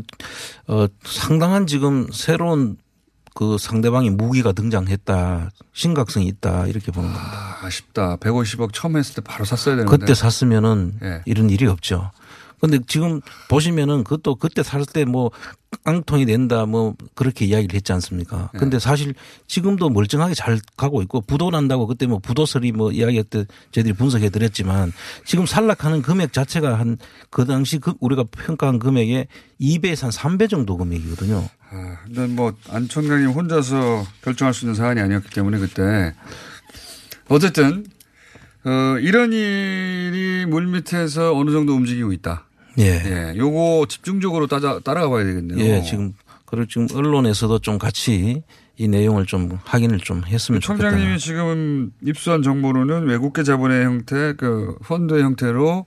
어 0.66 0.86
상당한 1.04 1.66
지금 1.66 2.08
새로운 2.12 2.76
그 3.34 3.56
상대방의 3.58 4.10
무기가 4.10 4.50
등장했다. 4.52 5.50
심각성이 5.72 6.26
있다. 6.26 6.66
이렇게 6.66 6.90
보는 6.90 7.12
겁니다. 7.12 7.58
아, 7.62 7.66
아쉽다. 7.66 8.16
150억 8.16 8.72
처음 8.72 8.96
했을 8.96 9.14
때 9.14 9.20
바로 9.20 9.44
샀어야 9.44 9.76
되는데. 9.76 9.96
그때 9.96 10.14
샀으면은 10.14 10.98
예. 11.02 11.22
이런 11.24 11.48
일이 11.50 11.66
없죠. 11.66 12.10
근데 12.60 12.78
지금 12.86 13.20
보시면은 13.48 14.04
그것도 14.04 14.36
그때 14.36 14.62
살 14.62 14.84
때 14.84 15.04
뭐 15.04 15.30
깡통이 15.84 16.24
된다 16.24 16.64
뭐 16.64 16.94
그렇게 17.14 17.44
이야기를 17.44 17.74
했지 17.76 17.92
않습니까? 17.92 18.50
예. 18.54 18.58
근데 18.58 18.78
사실 18.78 19.14
지금도 19.46 19.90
멀쩡하게 19.90 20.32
잘 20.34 20.58
가고 20.78 21.02
있고 21.02 21.20
부도 21.20 21.50
난다고 21.50 21.86
그때 21.86 22.06
뭐 22.06 22.18
부도설이 22.20 22.72
뭐 22.72 22.90
이야기했때 22.90 23.44
저희들이 23.72 23.94
분석해 23.94 24.30
드렸지만 24.30 24.92
지금 25.26 25.44
산락하는 25.46 26.00
금액 26.02 26.32
자체가 26.32 26.78
한 26.78 26.96
그 27.30 27.44
당시 27.44 27.78
그 27.78 27.92
우리가 28.00 28.24
평가한 28.30 28.78
금액의 28.78 29.26
2배에서 29.60 30.04
한 30.04 30.10
3배 30.38 30.48
정도 30.48 30.76
금액이거든요. 30.78 31.46
아, 31.70 31.96
근데 32.06 32.26
뭐 32.26 32.54
안총장님 32.70 33.28
혼자서 33.30 34.06
결정할 34.22 34.54
수 34.54 34.64
있는 34.64 34.74
사안이 34.74 35.00
아니었기 35.00 35.28
때문에 35.30 35.58
그때 35.58 36.14
어쨌든 37.28 37.84
어, 38.64 38.98
이런 39.00 39.32
일이 39.32 40.46
물밑에서 40.46 41.36
어느 41.36 41.50
정도 41.50 41.74
움직이고 41.74 42.12
있다. 42.12 42.44
예. 42.78 43.02
예, 43.04 43.34
요거 43.36 43.86
집중적으로 43.88 44.46
따라 44.46 44.78
따라가 44.80 45.08
봐야 45.08 45.24
되겠네요. 45.24 45.58
예, 45.58 45.82
지금 45.82 46.14
그리고 46.46 46.66
지금 46.66 46.86
언론에서도 46.94 47.58
좀 47.58 47.78
같이 47.78 48.42
이 48.76 48.88
내용을 48.88 49.26
좀 49.26 49.58
확인을 49.64 49.98
좀 49.98 50.22
했으면 50.24 50.60
좋겠다. 50.60 50.90
총장님이 50.90 51.18
지금 51.18 51.90
입수한 52.04 52.42
정보로는 52.42 53.06
외국계 53.06 53.42
자본의 53.42 53.84
형태, 53.84 54.34
그 54.34 54.76
펀드의 54.84 55.22
형태로 55.24 55.84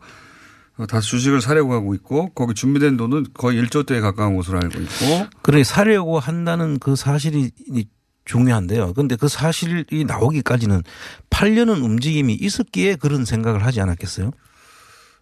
어, 0.78 0.86
다 0.88 1.00
주식을 1.00 1.42
사려고 1.42 1.74
하고 1.74 1.94
있고 1.96 2.30
거기 2.30 2.54
준비된 2.54 2.98
돈은 2.98 3.28
거의 3.34 3.62
1조 3.64 3.86
대에 3.86 4.02
가까운 4.02 4.36
것으로 4.36 4.58
알고 4.58 4.80
있고 4.82 5.28
그래 5.42 5.64
사려고 5.64 6.20
한다는 6.20 6.80
그 6.80 6.96
사실이 6.96 7.52
이 7.70 7.86
중요한데요. 8.26 8.94
근데 8.94 9.16
그 9.16 9.28
사실이 9.28 10.06
나오기까지는 10.06 10.84
팔려는 11.30 11.82
움직임이 11.82 12.34
있었기에 12.34 12.96
그런 12.96 13.26
생각을 13.26 13.66
하지 13.66 13.82
않았겠어요? 13.82 14.32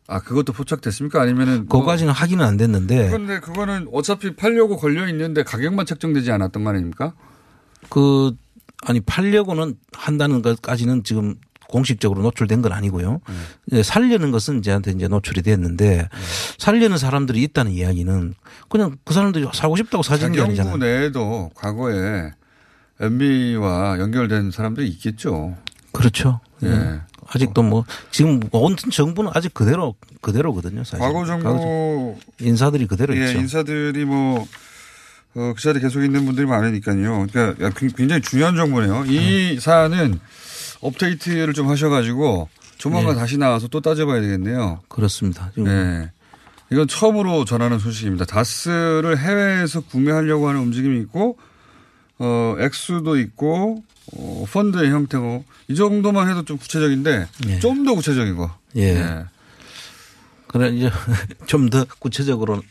아 0.09 0.19
그것도 0.19 0.53
포착됐습니까? 0.53 1.21
아니면은 1.21 1.67
뭐 1.67 1.79
그거까지는 1.79 2.11
확인은 2.11 2.43
안 2.43 2.57
됐는데 2.57 3.09
그런데 3.09 3.39
그거는 3.39 3.87
어차피 3.93 4.35
팔려고 4.35 4.75
걸려 4.75 5.07
있는데 5.07 5.43
가격만 5.43 5.85
책정되지 5.85 6.31
않았던 6.31 6.63
거 6.63 6.71
아닙니까? 6.71 7.13
그 7.89 8.35
아니 8.87 9.01
팔려고는 9.01 9.75
한다는 9.93 10.41
것까지는 10.41 11.03
지금 11.03 11.35
공식적으로 11.67 12.23
노출된 12.23 12.63
건 12.63 12.71
아니고요. 12.71 13.21
음. 13.29 13.45
예, 13.73 13.83
살려는 13.83 14.31
것은 14.31 14.63
저한테 14.63 14.91
이제 14.91 15.07
노출이 15.07 15.43
됐는데 15.43 16.09
살려는 16.57 16.97
사람들이 16.97 17.43
있다는 17.43 17.71
이야기는 17.71 18.33
그냥 18.67 18.97
그 19.05 19.13
사람들이 19.13 19.47
사고 19.53 19.75
싶다고 19.75 20.01
사진 20.01 20.31
게 20.31 20.41
아니잖아요. 20.41 20.77
내에도 20.77 21.51
과거에 21.53 22.31
MB와 22.99 23.99
연결된 23.99 24.49
사람들이 24.49 24.87
있겠죠. 24.89 25.55
그렇죠. 25.91 26.39
예. 26.63 26.67
예. 26.67 27.01
아직도 27.33 27.61
뭐 27.63 27.85
지금 28.11 28.39
온 28.51 28.75
정부는 28.75 29.31
아직 29.33 29.53
그대로 29.53 29.95
그대로거든요. 30.21 30.83
사실. 30.83 30.99
과거 30.99 31.25
정부 31.25 32.17
인사들이 32.39 32.87
그대로 32.87 33.15
예, 33.15 33.27
있죠. 33.27 33.39
인사들이 33.39 34.05
뭐, 34.05 34.47
어, 35.35 35.53
그 35.55 35.61
자리에 35.61 35.81
계속 35.81 36.03
있는 36.03 36.25
분들이 36.25 36.45
많으니까요. 36.47 37.27
그러니까 37.31 37.65
야, 37.65 37.69
굉- 37.75 37.89
굉장히 37.95 38.21
중요한 38.21 38.55
정보네요. 38.55 39.05
이 39.05 39.53
음. 39.55 39.59
사안은 39.59 40.19
업데이트를 40.81 41.53
좀 41.53 41.69
하셔가지고 41.69 42.49
조만간 42.77 43.13
네. 43.15 43.19
다시 43.19 43.37
나와서 43.37 43.67
또 43.67 43.81
따져봐야 43.81 44.21
되겠네요. 44.21 44.79
그렇습니다. 44.87 45.49
지금 45.53 45.65
네. 45.65 46.09
이건 46.71 46.87
처음으로 46.87 47.45
전하는 47.45 47.79
소식입니다. 47.79 48.25
다스를 48.25 49.17
해외에서 49.17 49.81
구매하려고 49.81 50.47
하는 50.49 50.61
움직임이 50.61 50.99
있고, 51.01 51.37
어, 52.19 52.55
액수도 52.59 53.17
있고, 53.19 53.83
어, 54.13 54.45
펀드의 54.51 54.91
형태고, 54.91 55.45
이 55.69 55.75
정도만 55.75 56.29
해도 56.29 56.43
좀 56.45 56.57
구체적인데, 56.57 57.27
예. 57.47 57.59
좀더 57.59 57.95
구체적인 57.95 58.35
거. 58.35 58.55
예. 58.75 58.93
네. 58.93 59.25
그래 60.47 60.69
이제 60.69 60.89
좀 61.45 61.69
더 61.69 61.85
구체적으로 61.99 62.61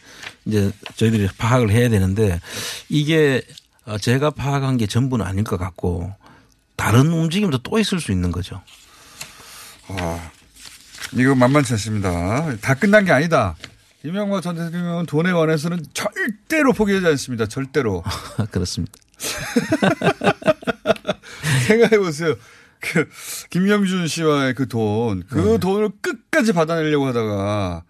이제 0.45 0.73
저희들이 0.97 1.29
파악을 1.39 1.71
해야 1.71 1.89
되는데 1.89 2.41
이게 2.89 3.41
어, 3.85 3.99
제가 3.99 4.31
파악한 4.31 4.77
게 4.79 4.87
전부는 4.87 5.25
아닐 5.25 5.45
것 5.45 5.59
같고 5.59 6.13
다른 6.75 7.07
움직임도 7.13 7.59
또 7.59 7.79
있을 7.79 8.01
수 8.01 8.11
있는 8.11 8.33
거죠. 8.33 8.63
아, 9.89 10.31
이거 11.15 11.35
만만치 11.37 11.73
않습니다. 11.75 12.57
다 12.57 12.75
끝난 12.75 13.05
게 13.05 13.13
아니다. 13.13 13.55
이명박 14.05 14.43
전 14.43 14.57
대통령은 14.57 15.07
돈에 15.07 15.33
관해서는 15.33 15.85
절대로 15.95 16.73
포기하지 16.73 17.07
않습니다. 17.07 17.47
절대로. 17.47 18.03
그렇습니다. 18.51 18.93
생각해 21.67 21.99
보세요. 21.99 22.37
그 22.81 23.09
김영준 23.51 24.07
씨와의 24.07 24.55
그 24.55 24.69
돈, 24.69 25.25
그 25.29 25.39
네. 25.39 25.59
돈을 25.59 25.91
끝까지 26.01 26.53
받아내려고 26.53 27.07
하다가 27.07 27.83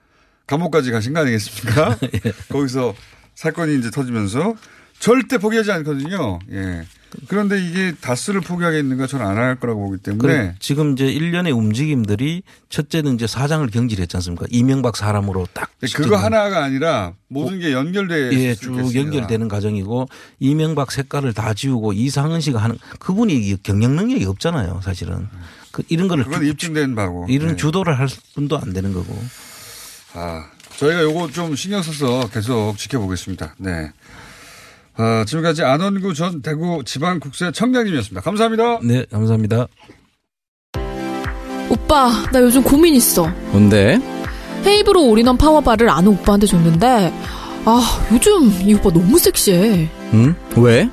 감옥까지 0.47 0.91
가신 0.91 1.13
거 1.13 1.21
아니겠습니까? 1.21 1.99
예. 2.03 2.33
거기서 2.49 2.95
사건이 3.35 3.79
이제 3.79 3.91
터지면서 3.91 4.55
절대 4.99 5.39
포기하지 5.39 5.71
않거든요. 5.73 6.39
예. 6.51 6.85
그런데 7.29 7.59
이게 7.65 7.95
다스를 8.01 8.41
포기하겠는가 8.41 9.07
저는 9.07 9.27
안 9.27 9.39
할 9.39 9.59
거라고 9.59 9.87
보기 9.89 10.03
때문에 10.03 10.57
지금 10.59 10.93
이제 10.93 11.07
일련의 11.07 11.53
움직임들이 11.53 12.43
첫째는 12.69 13.15
이제 13.15 13.27
사장을 13.27 13.67
경질했지 13.69 14.17
않습니까? 14.17 14.47
이명박 14.51 14.97
사람으로 14.97 15.47
딱. 15.55 15.71
네, 15.81 15.89
그거 15.95 16.17
하나가 16.17 16.65
아니라 16.65 17.13
모든 17.29 17.59
게 17.61 17.73
연결돼 17.73 18.31
예, 18.33 18.55
쭉 18.55 18.95
연결되는 18.95 19.49
과정이고 19.49 20.09
이명박 20.41 20.91
색깔을 20.93 21.33
다 21.35 21.55
지우고 21.55 21.93
이상은 21.93 22.41
씨가 22.41 22.59
하는 22.59 22.77
그분이 22.99 23.63
경영 23.63 23.97
능력이 23.97 24.25
없잖아요, 24.27 24.81
사실은. 24.85 25.29
그 25.73 25.83
이런 25.89 26.09
거를 26.09 26.25
그건 26.25 26.41
주- 26.41 26.47
입증된 26.49 26.95
바고. 26.95 27.27
이런 27.29 27.49
네. 27.51 27.57
주도를 27.57 27.99
할 27.99 28.09
분도 28.35 28.59
안 28.59 28.73
되는 28.73 28.93
거고. 28.93 29.17
아, 30.15 30.47
저희가 30.79 31.03
요거 31.03 31.31
좀 31.33 31.55
신경 31.57 31.83
써서 31.83 32.29
계속 32.33 32.77
지켜보겠습니다. 32.77 33.55
네. 33.59 33.93
아, 35.01 35.25
지금까지 35.25 35.63
안원구 35.63 36.13
전 36.15 36.43
대구 36.43 36.83
지방국세 36.85 37.53
청장님이었습니다. 37.53 38.21
감사합니다. 38.21 38.81
네, 38.83 39.05
감사합니다. 39.11 39.69
오빠, 41.71 42.11
나 42.33 42.41
요즘 42.41 42.63
고민 42.63 42.95
있어. 42.95 43.29
뭔데? 43.53 44.01
헤이브로 44.67 45.07
올인원 45.07 45.37
파워바를 45.37 45.89
아는 45.89 46.09
오빠한테 46.13 46.47
줬는데, 46.49 47.13
아, 47.65 48.01
요즘 48.13 48.51
이 48.67 48.75
오빠 48.75 48.91
너무 48.91 49.19
섹시해. 49.19 49.89
응? 50.15 50.35
왜? 50.57 50.89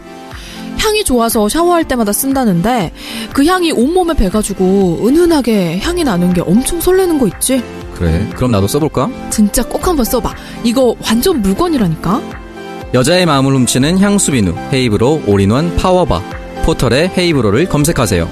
향이 0.77 1.03
좋아서 1.03 1.49
샤워할 1.49 1.83
때마다 1.85 2.13
쓴다는데, 2.13 2.91
그 3.33 3.43
향이 3.43 3.71
온몸에 3.71 4.13
배가지고 4.13 5.07
은은하게 5.07 5.79
향이 5.79 6.03
나는 6.03 6.31
게 6.31 6.41
엄청 6.41 6.79
설레는 6.79 7.17
거 7.17 7.25
있지? 7.27 7.63
그래. 7.95 8.29
그럼 8.35 8.51
나도 8.51 8.67
써볼까? 8.67 9.09
진짜 9.31 9.63
꼭 9.63 9.87
한번 9.87 10.05
써봐. 10.05 10.35
이거 10.63 10.95
완전 11.03 11.41
물건이라니까? 11.41 12.44
여자의 12.93 13.25
마음을 13.25 13.53
훔치는 13.53 13.99
향수 13.99 14.31
비누 14.31 14.55
헤이브로 14.71 15.23
올인원 15.27 15.75
파워바 15.75 16.21
포털에 16.63 17.11
헤이브로를 17.17 17.67
검색하세요. 17.67 18.29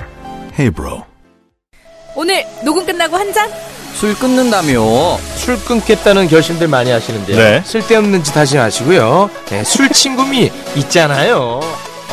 헤이브로. 0.59 1.03
오늘 2.15 2.45
녹음 2.63 2.85
끝나고 2.85 3.17
한 3.17 3.31
잔? 3.33 3.49
술 3.93 4.15
끊는다며. 4.15 5.17
술 5.35 5.57
끊겠다는 5.65 6.27
결심들 6.27 6.67
많이 6.67 6.91
하시는데요. 6.91 7.37
네. 7.37 7.61
쓸데없는 7.65 8.23
짓 8.23 8.35
하지 8.35 8.57
마시고요. 8.57 9.29
네, 9.49 9.63
술 9.63 9.89
친구미 9.89 10.51
있잖아요. 10.77 11.59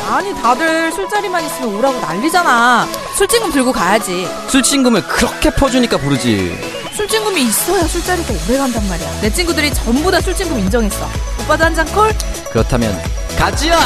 아니 0.08 0.34
다들 0.34 0.90
술자리만 0.92 1.44
있으면 1.44 1.74
오라고 1.76 2.00
난리잖아. 2.00 2.86
술친금 3.16 3.52
들고 3.52 3.72
가야지. 3.72 4.26
술친금을 4.48 5.02
그렇게 5.06 5.50
퍼주니까 5.50 5.96
부르지. 5.98 6.79
술친금이 7.04 7.42
있어야 7.44 7.84
술자리가 7.84 8.34
오래 8.46 8.58
간단 8.58 8.86
말이야. 8.86 9.20
내 9.22 9.30
친구들이 9.32 9.72
전부 9.72 10.10
다 10.10 10.20
술친금 10.20 10.58
인정했어. 10.58 11.06
오빠도 11.42 11.64
한 11.64 11.74
잔 11.74 11.86
콜? 11.94 12.12
그렇다면 12.50 12.94
가지야. 13.38 13.78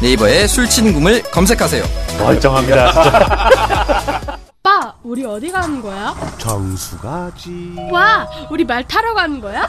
네이버에 0.00 0.46
술친금을 0.46 1.22
검색하세요. 1.24 1.82
멀쩡합니다. 2.20 2.92
진짜. 2.92 4.38
오빠, 4.62 4.94
우리 5.02 5.24
어디 5.24 5.50
가는 5.50 5.82
거야? 5.82 6.14
정수 6.38 6.96
가지. 6.98 7.74
와, 7.90 8.28
우리 8.48 8.64
말 8.64 8.86
타러 8.86 9.12
가는 9.14 9.40
거야? 9.40 9.68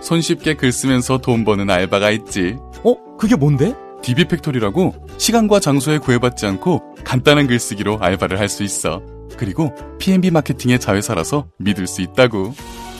손쉽게 0.00 0.54
글 0.54 0.72
쓰면서 0.72 1.18
돈 1.18 1.44
버는 1.44 1.70
알바가 1.70 2.10
있지. 2.10 2.56
어? 2.84 2.94
그게 3.18 3.36
뭔데? 3.36 3.74
DB팩토리라고 4.02 4.94
시간과 5.18 5.60
장소에 5.60 5.98
구애받지 5.98 6.46
않고 6.46 6.94
간단한 7.04 7.46
글쓰기로 7.46 7.98
알바를 8.00 8.38
할 8.40 8.48
수 8.48 8.62
있어. 8.62 9.02
그리고 9.36 9.72
P&B 9.98 10.30
마케팅의 10.30 10.80
자회사라서 10.80 11.46
믿을 11.58 11.86
수 11.86 12.00
있다고. 12.02 12.54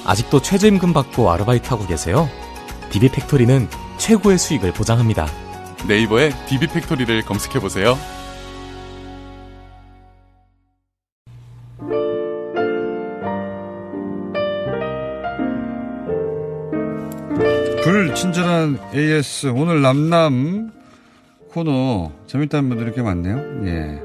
아직도 0.05 0.41
최저임금 0.43 0.93
받고 0.93 1.31
아르바이트하고 1.31 1.87
계세요? 1.87 2.29
DB팩토리는 2.91 3.69
최고의 3.99 4.39
수익을 4.39 4.73
보장합니다. 4.73 5.27
네이버에 5.89 6.31
DB팩토리를 6.49 7.23
검색해 7.23 7.61
보세요. 7.61 7.97
불친절한 17.83 18.79
AS 18.95 19.49
오늘 19.49 19.81
남남 19.81 20.71
코너 21.49 22.13
재밌다는 22.27 22.69
분들이 22.69 22.89
이렇게 22.89 23.03
많네요. 23.03 23.37
예. 23.67 24.03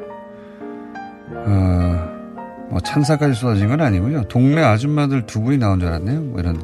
어, 1.31 2.67
뭐 2.69 2.79
찬사까지 2.79 3.33
쏟아진 3.33 3.67
건 3.67 3.81
아니고요. 3.81 4.27
동네 4.29 4.63
아줌마들 4.63 5.25
두 5.25 5.41
분이 5.41 5.57
나온 5.57 5.79
줄 5.79 5.89
알았네요. 5.89 6.21
뭐 6.21 6.39
이런 6.39 6.63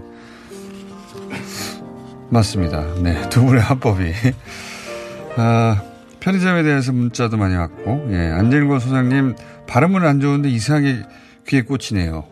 맞습니다. 2.29 2.81
네, 3.03 3.29
두 3.29 3.43
분의 3.43 3.61
합법이 3.61 4.13
아, 5.35 5.81
편의점에 6.21 6.63
대해서 6.63 6.93
문자도 6.93 7.35
많이 7.35 7.55
왔고 7.55 8.07
예, 8.11 8.31
안jel권 8.31 8.79
소장님 8.79 9.35
발음은 9.67 10.05
안 10.05 10.21
좋은데 10.21 10.49
이상하게 10.49 11.03
귀에 11.47 11.61
꽂히네요. 11.63 12.23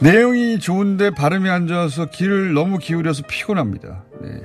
내용이 0.00 0.58
좋은데 0.58 1.10
발음이 1.10 1.48
안 1.50 1.66
좋아서 1.66 2.06
귀를 2.06 2.54
너무 2.54 2.78
기울여서 2.78 3.24
피곤합니다. 3.28 4.04
네. 4.22 4.40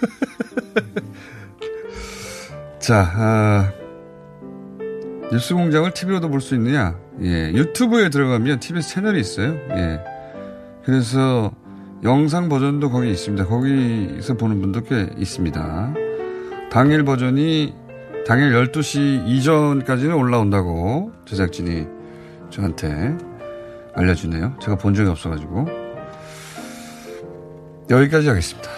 자, 2.78 3.10
아, 3.14 3.72
뉴스 5.32 5.54
공장을 5.54 5.90
TV로도 5.92 6.28
볼 6.28 6.40
수 6.40 6.54
있느냐? 6.54 6.98
예, 7.22 7.50
유튜브에 7.52 8.08
들어가면 8.10 8.60
TBS 8.60 8.88
채널이 8.90 9.20
있어요. 9.20 9.54
예. 9.70 10.00
그래서 10.84 11.52
영상 12.02 12.48
버전도 12.48 12.90
거기 12.90 13.10
있습니다. 13.10 13.46
거기서 13.46 14.34
보는 14.34 14.60
분도 14.60 14.82
꽤 14.82 15.08
있습니다. 15.18 15.94
당일 16.70 17.04
버전이 17.04 17.74
당일 18.26 18.52
12시 18.52 19.26
이전까지는 19.26 20.14
올라온다고 20.14 21.12
제작진이 21.26 21.86
저한테 22.48 23.16
알려주네요. 23.94 24.56
제가 24.60 24.76
본 24.76 24.94
적이 24.94 25.10
없어가지고. 25.10 25.66
여기까지 27.90 28.28
하겠습니다. 28.28 28.70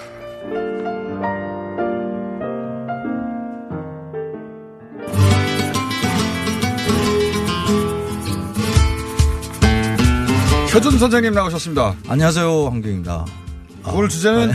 표준 10.73 10.99
선생님 10.99 11.35
나오셨습니다. 11.35 11.95
안녕하세요, 12.09 12.69
황경입니다. 12.71 13.42
오늘 13.87 14.09
주제는 14.09 14.53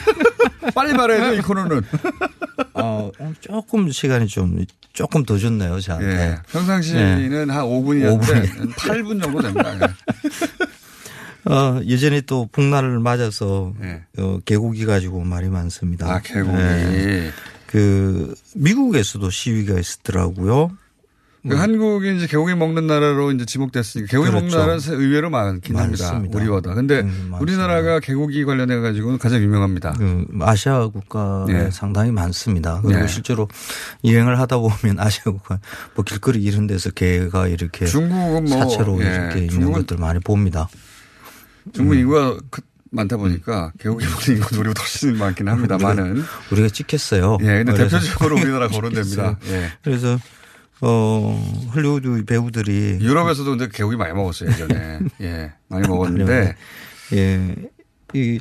빨리 0.74 0.92
말해야 0.92 1.30
돼, 1.30 1.36
이 1.36 1.40
코너는. 1.40 1.82
어, 2.74 3.10
조금 3.40 3.90
시간이 3.90 4.26
좀 4.26 4.64
조금 4.92 5.24
더 5.24 5.38
줬네요, 5.38 5.80
저한테. 5.80 6.06
예, 6.06 6.36
평상시에는 6.50 7.50
한 7.50 7.64
5분이었는데 7.64 8.74
8분 8.74 9.22
정도 9.22 9.42
됩니다. 9.42 9.74
예. 9.80 9.86
어, 11.52 11.80
여전히 11.90 12.22
또 12.22 12.48
복날을 12.50 13.00
맞아서 13.00 13.74
어, 14.18 14.38
개고기 14.44 14.86
가지고 14.86 15.20
말이 15.24 15.48
많습니다. 15.48 16.06
네. 16.06 16.12
아, 16.12 16.20
개고기. 16.20 17.30
그 17.66 18.34
미국에서도 18.54 19.28
시위가 19.28 19.78
있었더라고요. 19.78 20.70
그 21.46 21.54
한국이 21.56 22.16
이제 22.16 22.26
개고기 22.26 22.54
먹는 22.54 22.86
나라로 22.86 23.30
이제 23.32 23.44
지목됐으니까 23.44 24.10
개고기 24.10 24.30
그렇죠. 24.30 24.46
먹는 24.56 24.58
나라는 24.58 25.00
의외로 25.00 25.28
많긴 25.28 25.76
합니다. 25.76 26.04
많습니다. 26.04 26.38
우리보다. 26.38 26.74
근데 26.74 27.06
우리나라가 27.38 28.00
개고기 28.00 28.44
관련해 28.46 28.76
가지고는 28.80 29.18
가장 29.18 29.42
유명합니다. 29.42 29.92
그 29.98 30.24
아시아 30.40 30.86
국가에 30.88 31.44
네. 31.52 31.70
상당히 31.70 32.12
많습니다. 32.12 32.80
그리고 32.82 33.00
네. 33.00 33.06
실제로 33.08 33.46
여행을 34.04 34.38
하다 34.40 34.56
보면 34.58 34.96
아시아 35.00 35.24
국가 35.24 35.58
뭐 35.94 36.02
길거리 36.04 36.42
이런 36.42 36.66
데서 36.66 36.90
개가 36.90 37.48
이렇게 37.48 37.84
중국은 37.84 38.44
뭐, 38.44 38.58
사체로 38.60 38.98
예, 39.02 39.06
이렇게 39.14 39.40
있는 39.44 39.70
것들 39.72 39.98
많이 39.98 40.20
봅니다. 40.20 40.68
중국 41.74 41.94
인구가 41.94 42.38
크- 42.50 42.62
많다 42.90 43.16
보니까 43.18 43.72
개고기 43.78 44.06
먹는 44.06 44.36
인구도 44.36 44.60
우리보다 44.60 44.80
훨씬 44.82 45.18
많긴 45.18 45.48
합니다만은. 45.48 46.22
우리가 46.52 46.68
찍혔어요. 46.68 47.38
예, 47.42 47.64
근데 47.64 47.74
대표적으로 47.74 48.36
우리나라 48.36 48.68
거론됩니다. 48.68 49.36
예. 49.48 49.72
그래서 49.82 50.16
어 50.86 51.70
헐리우드 51.74 52.24
배우들이 52.26 52.98
유럽에서도 53.00 53.48
근데 53.50 53.68
개고기 53.68 53.96
많이 53.96 54.12
먹었어요 54.12 54.50
예전에. 54.50 54.98
예, 55.22 55.52
많이 55.68 55.88
먹었는데 55.88 56.54
예. 57.14 57.54
이, 58.12 58.38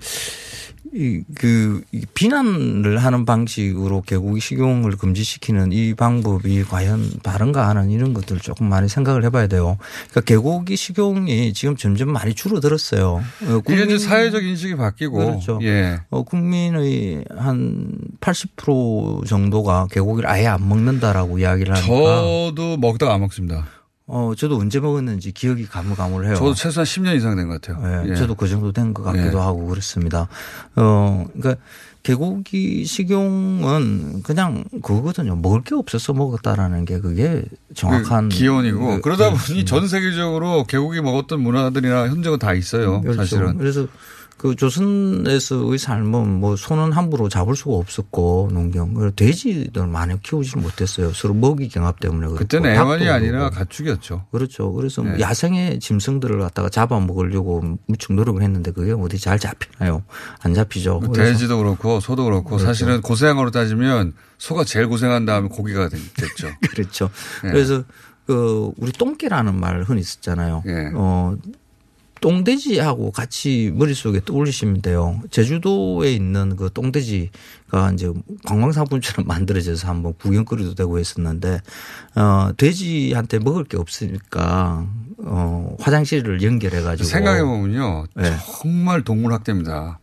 이, 0.95 1.23
그, 1.35 1.81
이 1.91 2.05
비난을 2.13 2.99
하는 2.99 3.25
방식으로 3.25 4.01
개고기 4.01 4.39
식용을 4.39 4.95
금지시키는 4.95 5.71
이 5.71 5.93
방법이 5.95 6.63
과연 6.63 7.13
바른가 7.23 7.67
하는 7.67 7.89
이런 7.89 8.13
것들 8.13 8.39
조금 8.39 8.69
많이 8.69 8.87
생각을 8.87 9.23
해봐야 9.25 9.47
돼요. 9.47 9.77
그러니까 10.11 10.21
개고기 10.21 10.75
식용이 10.75 11.53
지금 11.53 11.75
점점 11.75 12.11
많이 12.11 12.35
줄어들었어요. 12.35 13.15
어, 13.15 13.61
이제 13.71 13.97
사회적 13.97 14.43
인식이 14.43 14.75
바뀌고 14.75 15.17
그렇죠. 15.17 15.59
예. 15.63 15.99
어, 16.09 16.23
국민의 16.23 17.25
한 17.35 17.91
80% 18.19 19.25
정도가 19.25 19.87
개고기를 19.91 20.29
아예 20.29 20.47
안 20.47 20.67
먹는다라고 20.67 21.39
이야기를 21.39 21.75
하니까. 21.75 21.87
저도 21.87 22.77
먹다가 22.77 23.15
안 23.15 23.21
먹습니다. 23.21 23.65
어, 24.05 24.33
저도 24.37 24.57
언제 24.57 24.79
먹었는지 24.81 25.31
기억이 25.31 25.65
가물가물해요. 25.65 26.35
저도 26.35 26.53
최소한 26.53 26.85
10년 26.85 27.15
이상 27.15 27.35
된 27.37 27.47
것 27.47 27.61
같아요. 27.61 28.03
예, 28.05 28.11
예. 28.11 28.15
저도 28.15 28.35
그 28.35 28.47
정도 28.49 28.71
된 28.73 28.93
것 28.93 29.01
같기도 29.03 29.37
예. 29.37 29.41
하고 29.41 29.65
그렇습니다. 29.67 30.27
어, 30.75 31.25
그러니까 31.33 31.61
개고기 32.03 32.83
식용은 32.83 34.23
그냥 34.23 34.65
그거거든요. 34.81 35.37
먹을 35.37 35.61
게 35.63 35.73
없어서 35.73 36.11
먹었다라는 36.13 36.83
게 36.83 36.99
그게 36.99 37.43
정확한 37.75 38.27
그 38.27 38.35
기원이고 38.35 38.79
그- 38.95 39.01
그러다 39.01 39.31
그- 39.31 39.37
보니 39.47 39.63
전 39.63 39.87
세계적으로 39.87 40.65
개고기 40.65 40.99
먹었던 40.99 41.39
문화들이나 41.39 42.09
현적은 42.09 42.39
다 42.39 42.53
있어요. 42.53 42.99
그렇죠. 43.01 43.17
사실은. 43.19 43.57
그래서 43.57 43.87
그 44.43 44.57
조선에서의 44.57 45.77
삶은 45.77 46.41
뭐 46.41 46.57
손은 46.57 46.91
함부로 46.91 47.29
잡을 47.29 47.55
수가 47.55 47.75
없었고 47.77 48.49
농경 48.51 48.93
그리고 48.93 49.15
돼지들 49.15 49.87
많이 49.87 50.21
키우지 50.21 50.57
못했어요. 50.57 51.13
서로 51.13 51.33
먹이 51.33 51.69
경합 51.69 52.01
때문에 52.01 52.27
그렇고 52.27 52.39
그때는 52.39 52.71
애완이 52.71 53.07
아니라. 53.07 53.49
가축이었죠. 53.51 54.25
그렇죠. 54.33 54.73
그래서 54.73 55.01
뭐 55.01 55.13
네. 55.13 55.21
야생의 55.21 55.79
짐승들을 55.79 56.39
갖다가 56.39 56.67
잡아먹으려고 56.67 57.77
무척 57.85 58.11
노력을 58.15 58.41
했는데 58.41 58.71
그게 58.71 58.91
어디 58.91 59.17
잘 59.17 59.39
잡히나요? 59.39 60.03
안 60.41 60.53
잡히죠. 60.53 60.99
뭐 60.99 61.15
돼지도 61.15 61.59
그렇고 61.59 62.01
소도 62.01 62.25
그렇고 62.25 62.49
그렇죠. 62.49 62.65
사실은 62.65 63.01
고생으로 63.01 63.49
따지면 63.51 64.11
소가 64.39 64.65
제일 64.65 64.89
고생한 64.89 65.25
다음에 65.25 65.47
고기가 65.47 65.87
됐- 65.87 65.99
됐죠. 66.17 66.49
그렇죠. 66.69 67.09
예. 67.45 67.47
그래서 67.47 67.81
그 68.27 68.71
우리 68.75 68.91
똥개라는 68.91 69.57
말 69.57 69.83
흔히 69.83 70.03
쓰잖아요. 70.03 70.63
예. 70.67 70.91
어 70.95 71.33
똥돼지하고 72.23 73.11
같이 73.11 73.69
머릿속에 73.75 74.21
떠올리시면 74.23 74.81
돼요. 74.81 75.19
제주도에 75.29 76.13
있는 76.13 76.55
그 76.55 76.69
똥돼지가 76.73 77.91
이제 77.93 78.13
관광상품처럼 78.45 79.27
만들어져서 79.27 79.89
한번 79.89 80.13
구경거리도 80.13 80.73
되고 80.75 80.97
했었는데, 80.99 81.59
어, 82.15 82.49
돼지한테 82.55 83.39
먹을 83.39 83.65
게 83.65 83.75
없으니까, 83.75 84.87
어, 85.17 85.75
화장실을 85.81 86.41
연결해가지고. 86.41 87.09
생각해보면요. 87.09 88.05
네. 88.15 88.37
정말 88.61 89.03
동물학대입니다. 89.03 89.99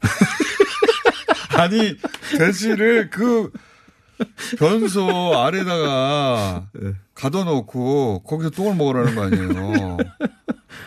아니, 1.58 1.96
돼지를 2.38 3.10
그 3.10 3.50
변소 4.58 5.36
아래다가 5.36 6.66
네. 6.72 6.92
가둬놓고 7.16 8.22
거기서 8.24 8.50
똥을 8.50 8.76
먹으라는 8.76 9.16
거 9.16 9.22
아니에요. 9.22 9.96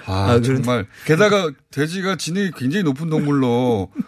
아, 0.05 0.31
아, 0.31 0.41
정말. 0.41 0.85
게다가 1.05 1.51
돼지가 1.71 2.15
지능이 2.15 2.51
굉장히 2.57 2.83
높은 2.83 3.09
동물로 3.09 3.91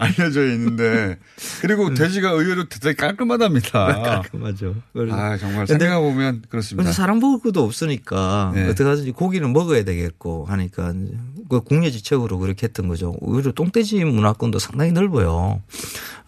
알려져 0.00 0.44
있는데 0.52 1.18
그리고 1.60 1.92
돼지가 1.92 2.30
의외로 2.30 2.68
대단히 2.68 2.94
깔끔하답니다. 2.94 3.88
음. 3.98 4.02
깔끔하죠. 4.04 4.76
아, 5.10 5.36
정말 5.36 5.66
근데- 5.66 5.86
생각해보면 5.86 6.42
그렇습니다. 6.48 6.92
사람 6.92 7.18
먹을 7.18 7.40
것도 7.40 7.64
없으니까 7.64 8.52
네. 8.54 8.68
어떻게 8.68 8.88
하든지 8.88 9.10
고기는 9.10 9.52
먹어야 9.52 9.82
되겠고 9.82 10.44
하니까 10.46 10.94
그 11.50 11.62
국내지책으로 11.62 12.38
그렇게 12.38 12.68
했던 12.68 12.86
거죠. 12.86 13.16
오히려 13.20 13.50
똥돼지 13.50 14.04
문화권도 14.04 14.60
상당히 14.60 14.92
넓어요. 14.92 15.62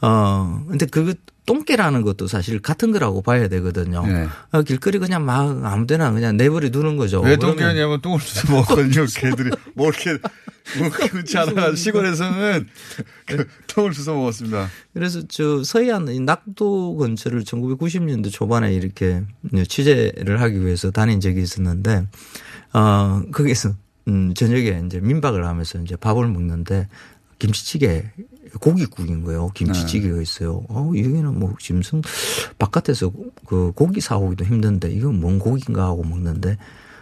어 0.00 0.64
근데 0.68 0.86
그 0.86 1.14
똥개라는 1.46 2.02
것도 2.02 2.26
사실 2.26 2.60
같은 2.60 2.92
거라고 2.92 3.22
봐야 3.22 3.48
되거든요. 3.48 4.06
네. 4.06 4.28
어, 4.52 4.62
길거리 4.62 4.98
그냥 4.98 5.24
막 5.24 5.64
아무데나 5.64 6.12
그냥 6.12 6.36
내버려 6.36 6.70
두는 6.70 6.96
거죠. 6.96 7.20
왜 7.20 7.36
똥개냐면 7.36 8.00
똥을 8.00 8.20
주워 8.20 8.60
먹거든요, 8.60 9.06
개들이. 9.06 9.50
뭐 9.74 9.88
이렇게, 9.88 10.18
뭐 10.78 10.90
그렇지 10.90 11.38
않아. 11.38 11.74
시골에서는 11.74 12.68
그 13.26 13.48
똥을 13.68 13.92
주워 13.92 14.16
먹었습니다. 14.18 14.68
그래서 14.92 15.22
저 15.28 15.64
서해안 15.64 16.08
이 16.08 16.20
낙도 16.20 16.96
근처를 16.96 17.44
1990년대 17.44 18.30
초반에 18.30 18.72
이렇게 18.72 19.22
취재를 19.66 20.40
하기 20.40 20.64
위해서 20.64 20.90
다닌 20.90 21.20
적이 21.20 21.42
있었는데, 21.42 22.06
어, 22.72 23.22
거기서, 23.32 23.74
음, 24.08 24.34
저녁에 24.34 24.82
이제 24.86 25.00
민박을 25.00 25.44
하면서 25.46 25.78
이제 25.78 25.96
밥을 25.96 26.26
먹는데 26.28 26.88
김치찌개 27.38 28.10
고기국인 28.58 29.24
거예요. 29.24 29.50
김치찌개가 29.54 30.20
있어요. 30.20 30.64
어, 30.68 30.86
여기는 30.88 31.38
뭐 31.38 31.54
짐승 31.58 32.02
바깥에서 32.58 33.12
그 33.46 33.72
고기 33.74 34.00
사오기도 34.00 34.44
힘든데 34.44 34.90
이건 34.90 35.20
뭔 35.20 35.38
고기인가 35.38 35.84
하고 35.84 36.02
먹는데 36.02 36.58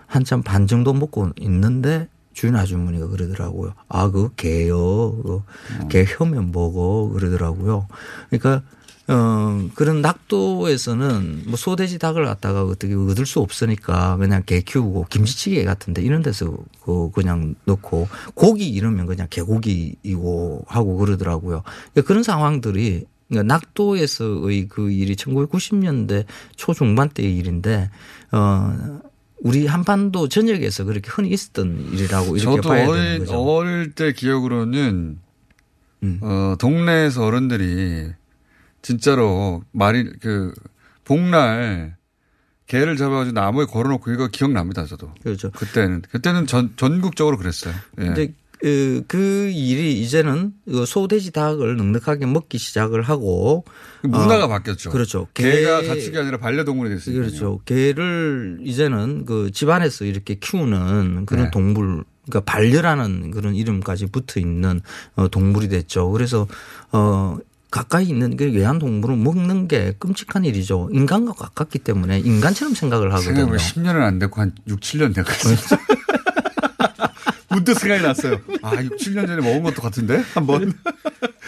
한참 0.06 0.42
반 0.42 0.66
정도 0.66 0.92
먹고 0.92 1.30
있는데 1.40 2.08
주인 2.32 2.54
아주머니가 2.54 3.08
그러더라고요. 3.08 3.74
아, 3.88 4.10
그 4.10 4.30
개요. 4.36 5.42
그개 5.80 6.04
혀면 6.06 6.52
먹어. 6.52 7.10
그러더라고요. 7.12 7.88
그러니까 8.30 8.62
어, 9.08 9.68
그런 9.74 10.02
낙도에서는 10.02 11.44
뭐 11.46 11.56
소돼지 11.56 11.98
닭을 11.98 12.26
갖다가 12.26 12.64
어떻게 12.64 12.94
얻을 12.94 13.24
수 13.24 13.40
없으니까 13.40 14.18
그냥 14.18 14.42
개 14.44 14.60
키우고 14.60 15.06
김치찌개 15.08 15.64
같은데 15.64 16.02
이런 16.02 16.22
데서 16.22 16.54
그 16.84 17.10
그냥 17.12 17.54
넣고 17.64 18.06
고기 18.34 18.68
이러면 18.68 19.06
그냥 19.06 19.26
개고기이고 19.30 20.66
하고 20.68 20.96
그러더라고요. 20.98 21.62
그러니까 21.92 22.06
그런 22.06 22.22
상황들이 22.22 23.06
그러니까 23.28 23.54
낙도에서의 23.54 24.68
그 24.68 24.90
일이 24.90 25.16
1990년대 25.16 26.26
초 26.56 26.74
중반 26.74 27.08
때의 27.08 27.34
일인데 27.34 27.90
어 28.32 29.00
우리 29.40 29.66
한반도 29.66 30.28
전역에서 30.28 30.84
그렇게 30.84 31.08
흔히 31.10 31.30
있었던 31.30 31.92
일이라고 31.92 32.36
이렇게 32.36 32.56
저도 32.56 32.68
봐야 32.68 32.86
되는 32.86 32.90
어릴, 32.90 33.18
거죠. 33.20 33.42
음. 33.42 33.48
어릴 33.48 33.92
때 33.92 34.12
기억으로는 34.12 35.18
어, 36.20 36.56
동네에서 36.58 37.24
어른들이 37.24 38.12
진짜로 38.82 39.62
말이 39.72 40.04
그 40.20 40.52
복날 41.04 41.96
개를 42.66 42.96
잡아가지고 42.96 43.32
나무에 43.38 43.64
걸어놓고 43.64 44.12
이거 44.12 44.28
기억납니다. 44.28 44.84
저도. 44.86 45.12
그렇죠. 45.22 45.50
그때는 45.50 46.02
그때는 46.10 46.46
전 46.46 46.72
전국적으로 46.76 47.38
그랬어요. 47.38 47.74
예. 48.00 48.04
근데 48.04 48.34
그, 48.60 49.04
그 49.06 49.48
일이 49.50 50.00
이제는 50.02 50.52
그 50.66 50.84
소돼지 50.84 51.30
닭을 51.30 51.76
넉넉하게 51.76 52.26
먹기 52.26 52.58
시작을 52.58 53.02
하고 53.02 53.64
문화가 54.02 54.46
어, 54.46 54.48
바뀌었죠. 54.48 54.90
그렇죠. 54.90 55.28
개가 55.32 55.80
개- 55.82 55.86
가축이 55.88 56.18
아니라 56.18 56.38
반려동물이 56.38 56.90
됐으니까. 56.90 57.22
그렇죠. 57.24 57.60
개를 57.64 58.58
이제는 58.62 59.24
그 59.26 59.50
집안에서 59.52 60.04
이렇게 60.04 60.34
키우는 60.34 61.24
그런 61.26 61.44
네. 61.44 61.50
동물 61.52 62.04
그러니까 62.28 62.52
반려라는 62.52 63.30
그런 63.30 63.54
이름까지 63.54 64.06
붙어 64.06 64.40
있는 64.40 64.80
어, 65.14 65.28
동물이 65.28 65.68
됐죠. 65.68 66.10
그래서 66.10 66.46
어 66.92 67.38
가까이 67.70 68.06
있는 68.06 68.36
그 68.36 68.50
외한 68.52 68.78
동물을 68.78 69.16
먹는 69.16 69.68
게 69.68 69.94
끔찍한 69.98 70.44
일이죠. 70.44 70.88
인간과 70.92 71.32
가깝기 71.32 71.80
때문에 71.80 72.20
인간처럼 72.20 72.74
생각을 72.74 73.12
하거든요. 73.12 73.34
생각해보면 73.34 73.58
10년은 73.58 74.02
안 74.06 74.18
됐고 74.18 74.40
한 74.40 74.52
6, 74.66 74.80
7년 74.80 75.14
됐거든요. 75.14 75.56
문득 77.50 77.78
생각이 77.78 78.02
났어요. 78.02 78.40
아, 78.62 78.82
6, 78.82 78.96
7년 78.96 79.26
전에 79.26 79.42
먹은 79.42 79.62
것도 79.62 79.82
같은데? 79.82 80.22
한 80.34 80.46
번. 80.46 80.72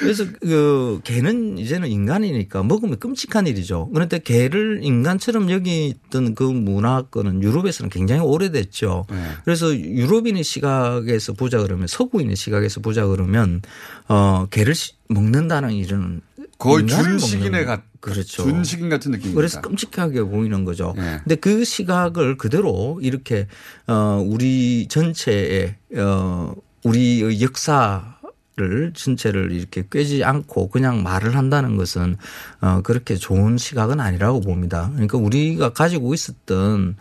그래서 0.00 0.24
그 0.40 1.00
개는 1.04 1.58
이제는 1.58 1.88
인간이니까 1.88 2.62
먹으면 2.62 2.98
끔찍한 2.98 3.46
일이죠. 3.46 3.88
그런데 3.92 4.18
개를 4.18 4.80
인간처럼 4.82 5.50
여기던 5.50 6.34
그 6.34 6.42
문화권은 6.42 7.42
유럽에서는 7.42 7.90
굉장히 7.90 8.22
오래됐죠. 8.22 9.06
네. 9.10 9.16
그래서 9.44 9.74
유럽인의 9.76 10.42
시각에서 10.42 11.34
보자 11.34 11.62
그러면 11.62 11.86
서구인의 11.86 12.34
시각에서 12.36 12.80
보자 12.80 13.06
그러면 13.06 13.60
어 14.08 14.46
개를 14.50 14.74
시- 14.74 14.94
먹는다는 15.08 15.72
일은 15.72 16.22
거의 16.58 16.86
준식인의 16.86 17.64
같, 17.64 17.82
그렇죠. 18.00 18.42
준식인 18.42 18.88
같은 18.90 19.10
느낌입니다. 19.12 19.36
그래서 19.36 19.60
끔찍하게 19.60 20.22
보이는 20.24 20.64
거죠. 20.64 20.94
네. 20.96 21.18
근데 21.24 21.36
그 21.36 21.64
시각을 21.64 22.36
그대로 22.36 22.98
이렇게 23.02 23.46
어 23.86 24.22
우리 24.26 24.86
전체의 24.88 25.76
어 25.96 26.54
우리의 26.84 27.40
역사 27.42 28.16
를 28.56 28.92
전체를 28.94 29.52
이렇게 29.52 29.84
꿰지 29.90 30.24
않고 30.24 30.70
그냥 30.70 31.02
말을 31.04 31.36
한다는 31.36 31.76
것은 31.76 32.16
어 32.60 32.80
그렇게 32.82 33.14
좋은 33.14 33.56
시각은 33.56 34.00
아니라고 34.00 34.40
봅니다. 34.40 34.90
그러니까 34.92 35.18
우리가 35.18 35.72
가지고 35.72 36.12
있었던 36.12 36.96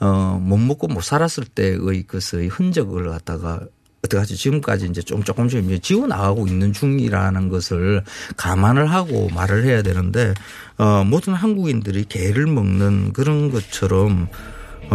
어못 0.00 0.58
먹고 0.58 0.88
못 0.88 1.02
살았을 1.02 1.44
때의 1.44 2.06
것의 2.06 2.48
흔적을 2.48 3.10
갖다가 3.10 3.60
어떡하지 4.04 4.36
지금까지 4.36 4.86
이제 4.86 5.02
좀 5.02 5.22
조금씩 5.22 5.64
이제 5.64 5.78
지워 5.78 6.06
나가고 6.06 6.46
있는 6.46 6.72
중이라는 6.72 7.48
것을 7.48 8.02
감안을 8.36 8.90
하고 8.90 9.28
말을 9.28 9.64
해야 9.64 9.82
되는데 9.82 10.34
어 10.78 11.04
모든 11.04 11.34
한국인들이 11.34 12.06
개를 12.06 12.46
먹는 12.46 13.12
그런 13.12 13.50
것처럼 13.50 14.28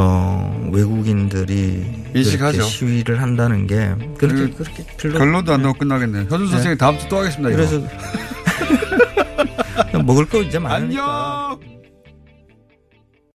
어 0.01 0.69
외국인들이 0.71 1.83
인식하죠. 2.15 2.61
시위를 2.63 3.21
한다는 3.21 3.67
게 3.67 3.93
그렇게 4.17 4.49
그렇게 4.53 4.85
별로 4.97 5.19
결론도 5.19 5.53
안 5.53 5.61
나고 5.61 5.77
끝나겠네요. 5.77 6.21
현준 6.23 6.45
네. 6.45 6.51
선생님 6.51 6.77
다음 6.77 6.97
주 6.97 7.07
또 7.09 7.17
하겠습니다. 7.17 7.53
그래서 7.53 7.81
먹을 10.05 10.25
거 10.25 10.41
이제 10.41 10.57
많으니까 10.57 11.57
안녕. 11.57 11.78